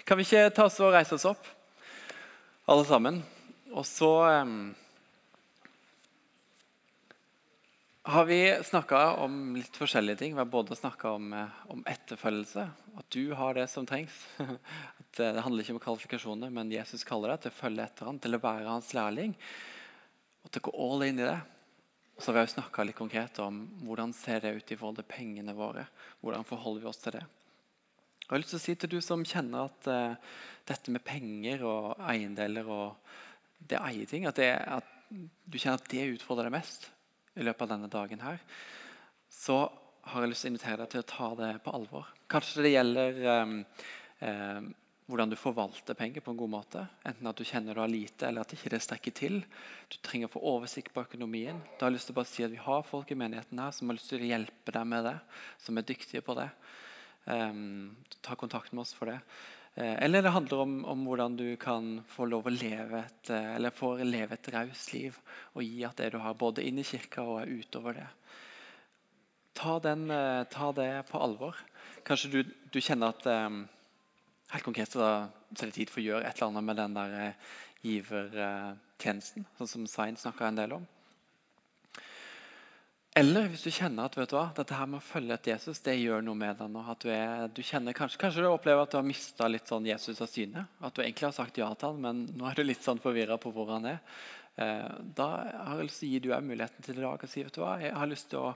Kan 0.07 0.19
vi 0.19 0.25
ikke 0.27 0.49
ta 0.57 0.67
oss 0.67 0.81
og 0.83 0.91
reise 0.95 1.15
oss 1.15 1.27
opp, 1.29 1.47
alle 2.67 2.87
sammen? 2.89 3.21
Og 3.71 3.85
så 3.87 4.11
eh, 4.27 4.55
har 8.07 8.25
vi 8.25 8.39
snakka 8.63 8.99
om 9.25 9.55
litt 9.57 9.77
forskjellige 9.77 10.19
ting. 10.19 10.33
Vi 10.35 10.37
har 10.37 10.45
både 10.45 10.75
snakka 10.75 11.09
om, 11.17 11.33
eh, 11.33 11.61
om, 11.67 11.81
etterfølgelse, 11.89 12.65
at 12.97 13.07
du 13.09 13.33
har 13.33 13.57
det 13.57 13.65
som 13.69 13.85
trengs. 13.85 14.13
At 14.37 15.19
eh, 15.19 15.33
det 15.33 15.41
handler 15.41 15.63
ikke 15.63 15.73
om 15.73 15.81
kvalifikasjoner, 15.81 16.51
men 16.53 16.69
Jesus 16.69 17.03
kaller 17.03 17.33
deg 17.33 17.41
til 17.41 17.53
å 17.53 17.57
følge 17.57 17.87
etter 17.87 18.05
ham, 18.05 18.19
til 18.21 18.37
å 18.37 18.41
være 18.43 18.69
hans 18.69 18.93
lærling. 18.93 19.33
Og 20.45 20.53
til 20.53 20.61
å 20.61 20.67
gå 20.67 20.75
all 20.85 21.07
in 21.07 21.23
i 21.23 21.25
det. 21.25 21.39
Og 22.13 22.21
så 22.21 22.29
har 22.29 22.37
vi 22.37 22.45
også 22.45 22.59
snakka 22.59 22.85
litt 22.85 22.99
konkret 22.99 23.41
om 23.41 23.63
hvordan 23.87 24.13
ser 24.13 24.45
det 24.45 24.53
ut 24.53 24.71
i 24.71 24.77
forhold 24.77 25.01
til 25.01 25.09
pengene 25.09 25.57
våre. 25.57 25.87
Hvordan 26.21 26.45
forholder 26.45 26.85
vi 26.85 26.91
oss 26.93 27.01
til 27.01 27.17
det? 27.17 27.25
Og 27.25 28.29
jeg 28.29 28.35
har 28.35 28.43
lyst 28.43 28.53
til 28.53 28.61
å 28.61 28.65
si 28.67 28.75
til 28.83 28.93
du 28.93 28.99
som 29.01 29.25
kjenner 29.25 29.65
at 29.65 29.89
uh, 29.89 30.37
dette 30.69 30.93
med 30.93 31.03
penger 31.05 31.65
og 31.65 32.05
eiendeler 32.05 32.69
og 32.69 33.17
det 33.65 33.81
eier 33.81 34.07
ting, 34.09 34.29
at, 34.29 34.37
det, 34.37 34.53
at 34.53 34.87
du 35.09 35.57
kjenner 35.57 35.81
at 35.81 35.89
det 35.91 36.07
utfordrer 36.15 36.47
deg 36.47 36.55
mest 36.55 36.87
i 37.35 37.43
løpet 37.43 37.65
av 37.65 37.73
denne 37.75 37.91
dagen, 37.91 38.23
her, 38.23 38.39
så 39.31 39.65
har 40.05 40.23
jeg 40.23 40.31
lyst 40.31 40.45
til 40.45 40.51
å 40.51 40.53
invitere 40.53 40.81
deg 40.83 40.91
til 40.93 41.03
å 41.03 41.11
ta 41.11 41.29
det 41.39 41.51
på 41.65 41.73
alvor. 41.75 42.09
Kanskje 42.31 42.65
det 42.65 42.73
gjelder 42.75 43.21
um, 43.41 43.55
um, 44.21 44.67
hvordan 45.09 45.29
du 45.29 45.37
forvalter 45.37 45.97
penger 45.97 46.23
på 46.25 46.33
en 46.33 46.39
god 46.39 46.51
måte. 46.53 46.83
Enten 47.05 47.29
at 47.29 47.37
du 47.37 47.45
kjenner 47.45 47.77
du 47.77 47.81
har 47.81 47.91
lite, 47.91 48.27
eller 48.27 48.45
at 48.45 48.53
ikke 48.55 48.71
det 48.73 48.81
strekker 48.85 49.15
til. 49.17 49.41
Du 49.91 49.97
trenger 50.05 50.29
å 50.29 50.35
få 50.35 50.43
oversikt 50.53 50.93
på 50.93 51.03
økonomien. 51.05 51.59
Da 51.75 51.85
har 51.85 51.93
jeg 51.93 51.99
lyst 51.99 52.09
til 52.09 52.15
å 52.15 52.19
bare 52.21 52.31
si 52.31 52.45
at 52.45 52.53
Vi 52.53 52.61
har 52.61 52.87
folk 52.87 53.11
i 53.13 53.19
menigheten 53.19 53.61
her 53.61 53.75
som 53.75 53.89
har 53.89 53.99
lyst 53.99 54.09
til 54.13 54.23
å 54.23 54.31
hjelpe 54.31 54.73
deg 54.77 54.89
med 54.93 55.05
det. 55.09 55.17
Som 55.61 55.77
er 55.77 55.89
dyktige 55.89 56.25
på 56.25 56.37
det. 56.37 56.49
Um, 57.25 57.95
ta 58.25 58.37
kontakt 58.37 58.73
med 58.73 58.85
oss 58.85 58.93
for 58.97 59.09
det. 59.13 59.19
Uh, 59.75 59.95
eller 60.03 60.23
det 60.23 60.31
handler 60.31 60.61
om, 60.63 60.75
om, 60.85 61.01
hvordan 61.03 61.35
du 61.35 61.47
kan 61.59 61.97
få 62.07 62.29
lov 62.31 62.47
å 62.47 62.53
leve 62.53 63.01
et, 63.01 63.29
uh, 63.29 63.55
eller 63.57 63.75
få 63.75 63.97
leve 64.07 64.37
et 64.37 64.49
raust 64.53 64.93
liv 64.95 65.17
og 65.51 65.65
gi 65.65 65.83
at 65.83 65.99
det 65.99 66.13
du 66.13 66.19
har, 66.23 66.37
både 66.39 66.63
inn 66.63 66.79
i 66.79 66.87
kirka 66.87 67.25
og 67.27 67.49
utover 67.49 67.99
det. 67.99 68.07
Ta, 69.55 69.77
den, 69.83 70.07
uh, 70.11 70.47
ta 70.51 70.71
det 70.75 70.89
på 71.09 71.19
alvor. 71.19 71.59
Kanskje 72.07 72.31
du, 72.31 72.39
du 72.71 72.81
kjenner 72.81 73.15
at 73.15 73.31
Helt 74.53 74.61
konkret 74.61 74.93
så, 74.93 75.01
er 75.57 75.65
det 75.65 75.73
tid 75.73 75.89
for 75.89 75.99
å 75.99 76.03
gjøre 76.05 76.27
et 76.27 76.37
eller 76.37 76.51
annet 76.51 76.65
med 76.67 76.77
den 76.77 76.93
der 76.93 77.13
givertjenesten, 77.81 79.47
sånn 79.57 79.71
som 79.71 79.87
Svein 79.89 80.19
snakka 80.21 80.51
en 80.51 80.59
del 80.59 80.75
om. 80.77 80.85
Eller 83.15 83.45
hvis 83.47 83.61
du 83.63 83.71
kjenner 83.71 84.09
at 84.09 84.15
vet 84.19 84.27
du 84.27 84.35
hva, 84.35 84.49
dette 84.57 84.75
her 84.75 84.87
med 84.91 84.99
å 84.99 85.05
følge 85.07 85.37
etter 85.37 85.53
Jesus 85.53 85.79
det 85.85 85.93
gjør 85.95 86.23
noe 86.25 86.35
med 86.35 86.57
deg 86.59 86.71
nå. 86.73 86.81
at 86.91 86.99
du, 86.99 87.07
er, 87.15 87.45
du 87.47 87.61
kjenner, 87.63 87.95
kanskje, 87.95 88.19
kanskje, 88.19 88.41
du 88.43 88.49
opplever 88.49 88.83
at 88.83 88.91
du 88.91 88.97
har 88.97 89.05
mista 89.07 89.47
sånn 89.69 89.85
Jesus 89.87 90.19
av 90.19 90.27
syne. 90.27 90.65
At 90.83 90.97
du 90.97 90.99
egentlig 90.99 91.29
har 91.29 91.35
sagt 91.37 91.59
ja 91.61 91.69
til 91.79 91.93
han, 91.93 92.01
men 92.03 92.25
nå 92.35 92.49
er 92.49 92.57
du 92.59 92.65
litt 92.65 92.83
sånn 92.83 92.99
forvirra 92.99 93.37
på 93.39 93.53
hvor 93.55 93.69
han 93.71 93.87
er. 93.93 94.01
Eh, 94.59 94.89
da 95.15 95.27
har 95.47 95.79
jeg 95.79 95.87
lyst 95.87 96.01
til 96.03 96.09
å 96.09 96.11
gi 96.11 96.19
deg 96.25 96.49
muligheten 96.49 96.83
til 96.83 96.99
i 96.99 97.05
dag 97.05 97.23
å 97.23 97.29
si 97.31 97.43
vet 97.45 97.55
du 97.55 97.61
hva, 97.61 97.77
jeg 97.79 97.93
har 97.95 98.09
lyst 98.11 98.27
til 98.33 98.41
å 98.41 98.49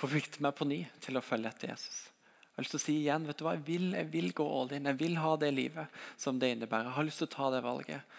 forplikte 0.00 0.40
meg 0.46 0.56
på 0.56 0.68
ny 0.70 0.78
til 1.04 1.20
å 1.20 1.22
følge 1.24 1.52
etter 1.52 1.72
Jesus. 1.74 1.98
Jeg 2.40 2.56
har 2.56 2.64
lyst 2.64 2.74
til 2.76 2.80
å 2.80 2.84
si 2.86 2.94
igjen 3.02 3.26
vet 3.28 3.40
du 3.40 3.44
hva, 3.44 3.52
jeg 3.58 3.66
vil, 3.66 3.84
jeg 3.98 4.08
vil 4.14 4.32
gå 4.40 4.46
all 4.60 4.72
in. 4.78 4.88
Jeg 4.88 5.00
vil 5.02 5.18
ha 5.20 5.34
det 5.44 5.50
livet 5.52 6.00
som 6.16 6.40
det 6.40 6.54
innebærer. 6.54 6.88
Jeg 6.88 6.96
har 6.96 7.08
lyst 7.10 7.20
til 7.20 7.28
å 7.28 7.34
ta 7.34 7.50
det 7.52 7.60
valget. 7.68 8.16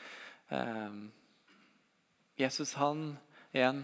Eh, 0.53 1.01
Jesus 2.45 2.75
han 2.77 3.03
igjen 3.49 3.81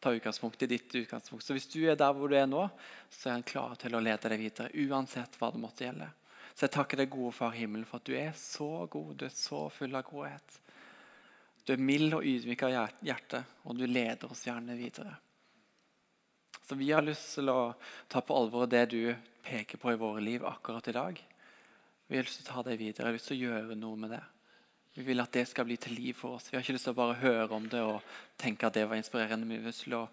ta 0.00 0.12
utgangspunkt 0.14 0.62
i 0.62 0.70
ditt 0.70 0.94
utgangspunkt. 0.94 1.44
Så 1.44 1.56
hvis 1.56 1.68
du 1.72 1.80
er 1.88 1.98
der 1.98 2.14
hvor 2.14 2.30
du 2.30 2.36
er 2.38 2.46
nå, 2.46 2.68
så 3.10 3.28
er 3.28 3.38
han 3.38 3.46
klar 3.46 3.74
til 3.80 3.96
å 3.96 4.02
lede 4.02 4.30
deg 4.30 4.40
videre. 4.40 4.86
Uansett 4.86 5.38
hva 5.40 5.50
det 5.54 5.62
måtte 5.62 5.86
gjelde. 5.86 6.08
Så 6.54 6.66
jeg 6.66 6.74
takker 6.74 6.98
deg, 6.98 7.10
gode 7.12 7.34
Far 7.36 7.54
himmelen, 7.54 7.86
for 7.86 8.00
at 8.00 8.08
du 8.08 8.14
er 8.18 8.32
så 8.38 8.86
god. 8.90 9.12
Du 9.18 9.26
er 9.28 9.34
så 9.34 9.66
full 9.70 9.94
av 9.94 10.06
godhet. 10.08 10.60
Du 11.66 11.74
er 11.74 11.82
mild 11.82 12.14
og 12.16 12.26
ydmyk 12.26 12.62
av 12.66 12.94
hjerte, 13.04 13.42
og 13.68 13.76
du 13.78 13.84
leder 13.86 14.30
oss 14.30 14.46
gjerne 14.46 14.78
videre. 14.78 15.12
Så 16.68 16.76
vi 16.78 16.90
har 16.92 17.04
lyst 17.04 17.34
til 17.36 17.48
å 17.52 17.74
ta 18.08 18.20
på 18.24 18.36
alvor 18.36 18.66
det 18.68 18.86
du 18.92 19.02
peker 19.44 19.80
på 19.80 19.92
i 19.92 20.00
våre 20.00 20.20
liv 20.24 20.44
akkurat 20.44 20.88
i 20.88 20.96
dag. 20.96 21.20
Vi 22.08 22.16
har 22.16 22.26
lyst 22.26 22.42
til 22.42 22.48
å 22.48 22.54
ta 22.54 22.64
det 22.66 22.78
videre. 22.80 23.06
Vi 23.06 23.08
har 23.08 23.16
lyst 23.18 23.30
til 23.32 23.38
å 23.38 23.46
gjøre 23.52 23.76
noe 23.78 24.00
med 24.00 24.12
det. 24.16 24.24
Vi 24.98 25.04
vil 25.06 25.22
at 25.22 25.30
det 25.30 25.44
skal 25.46 25.62
bli 25.68 25.76
til 25.78 25.94
liv 25.94 26.16
for 26.18 26.34
oss. 26.34 26.48
Vi 26.50 26.56
har 26.56 26.64
ikke 26.64 26.74
lyst 26.74 26.88
til 26.88 26.96
å 26.96 26.98
bare 26.98 27.20
høre 27.20 27.54
om 27.54 27.68
det 27.70 27.84
og 27.86 28.00
tenke 28.34 28.66
at 28.66 28.74
det 28.74 28.82
var 28.90 28.98
inspirerende. 28.98 29.46
Vi 29.46 29.60
vil 29.62 29.76
slå 29.76 30.00
å 30.02 30.08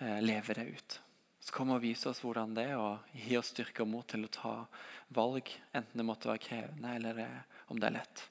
eh, 0.00 0.22
leve 0.24 0.56
det 0.56 0.64
ut. 0.64 0.96
Så 1.44 1.52
kom 1.52 1.74
og 1.74 1.82
vis 1.82 2.06
oss 2.08 2.22
hvordan 2.24 2.54
det 2.56 2.64
er, 2.70 2.78
og 2.80 3.18
gi 3.20 3.36
oss 3.36 3.52
styrke 3.52 3.84
og 3.84 3.90
mot 3.92 4.08
til 4.08 4.24
å 4.24 4.32
ta 4.32 4.54
valg, 5.12 5.52
enten 5.76 6.00
det 6.00 6.08
måtte 6.08 6.30
være 6.30 6.40
krevende 6.40 6.94
eller 6.96 7.20
det, 7.20 7.28
om 7.68 7.76
det 7.76 7.90
er 7.90 7.96
lett. 7.98 8.24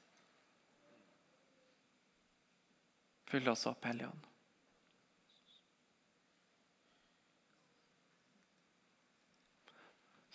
Fyll 3.29 3.53
oss 3.53 3.67
opp, 3.69 3.85
Hellige. 3.85 4.09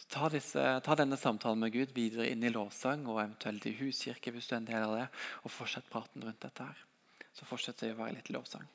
Ta, 0.08 0.28
disse, 0.32 0.64
ta, 0.84 0.96
denne 0.98 1.18
samtalen 1.20 1.60
med 1.62 1.74
Gud 1.74 1.94
videre 1.96 2.28
inn 2.30 2.44
i 2.44 2.52
lovsang 2.52 3.06
og 3.08 3.20
eventuelt 3.22 3.68
i 3.68 3.76
huskirke 3.80 4.32
hvis 4.34 4.48
du 4.48 4.56
er 4.56 4.62
en 4.62 4.70
del 4.70 4.86
av 4.86 4.96
det, 4.96 5.06
og 5.44 5.54
fortsett 5.54 5.90
praten 5.92 6.24
rundt 6.24 6.42
dette 6.44 6.68
her. 6.70 6.84
Så 7.36 7.46
fortsetter 7.48 7.88
vi 7.88 7.96
å 7.96 8.00
være 8.02 8.18
litt 8.18 8.32
lovsang. 8.34 8.66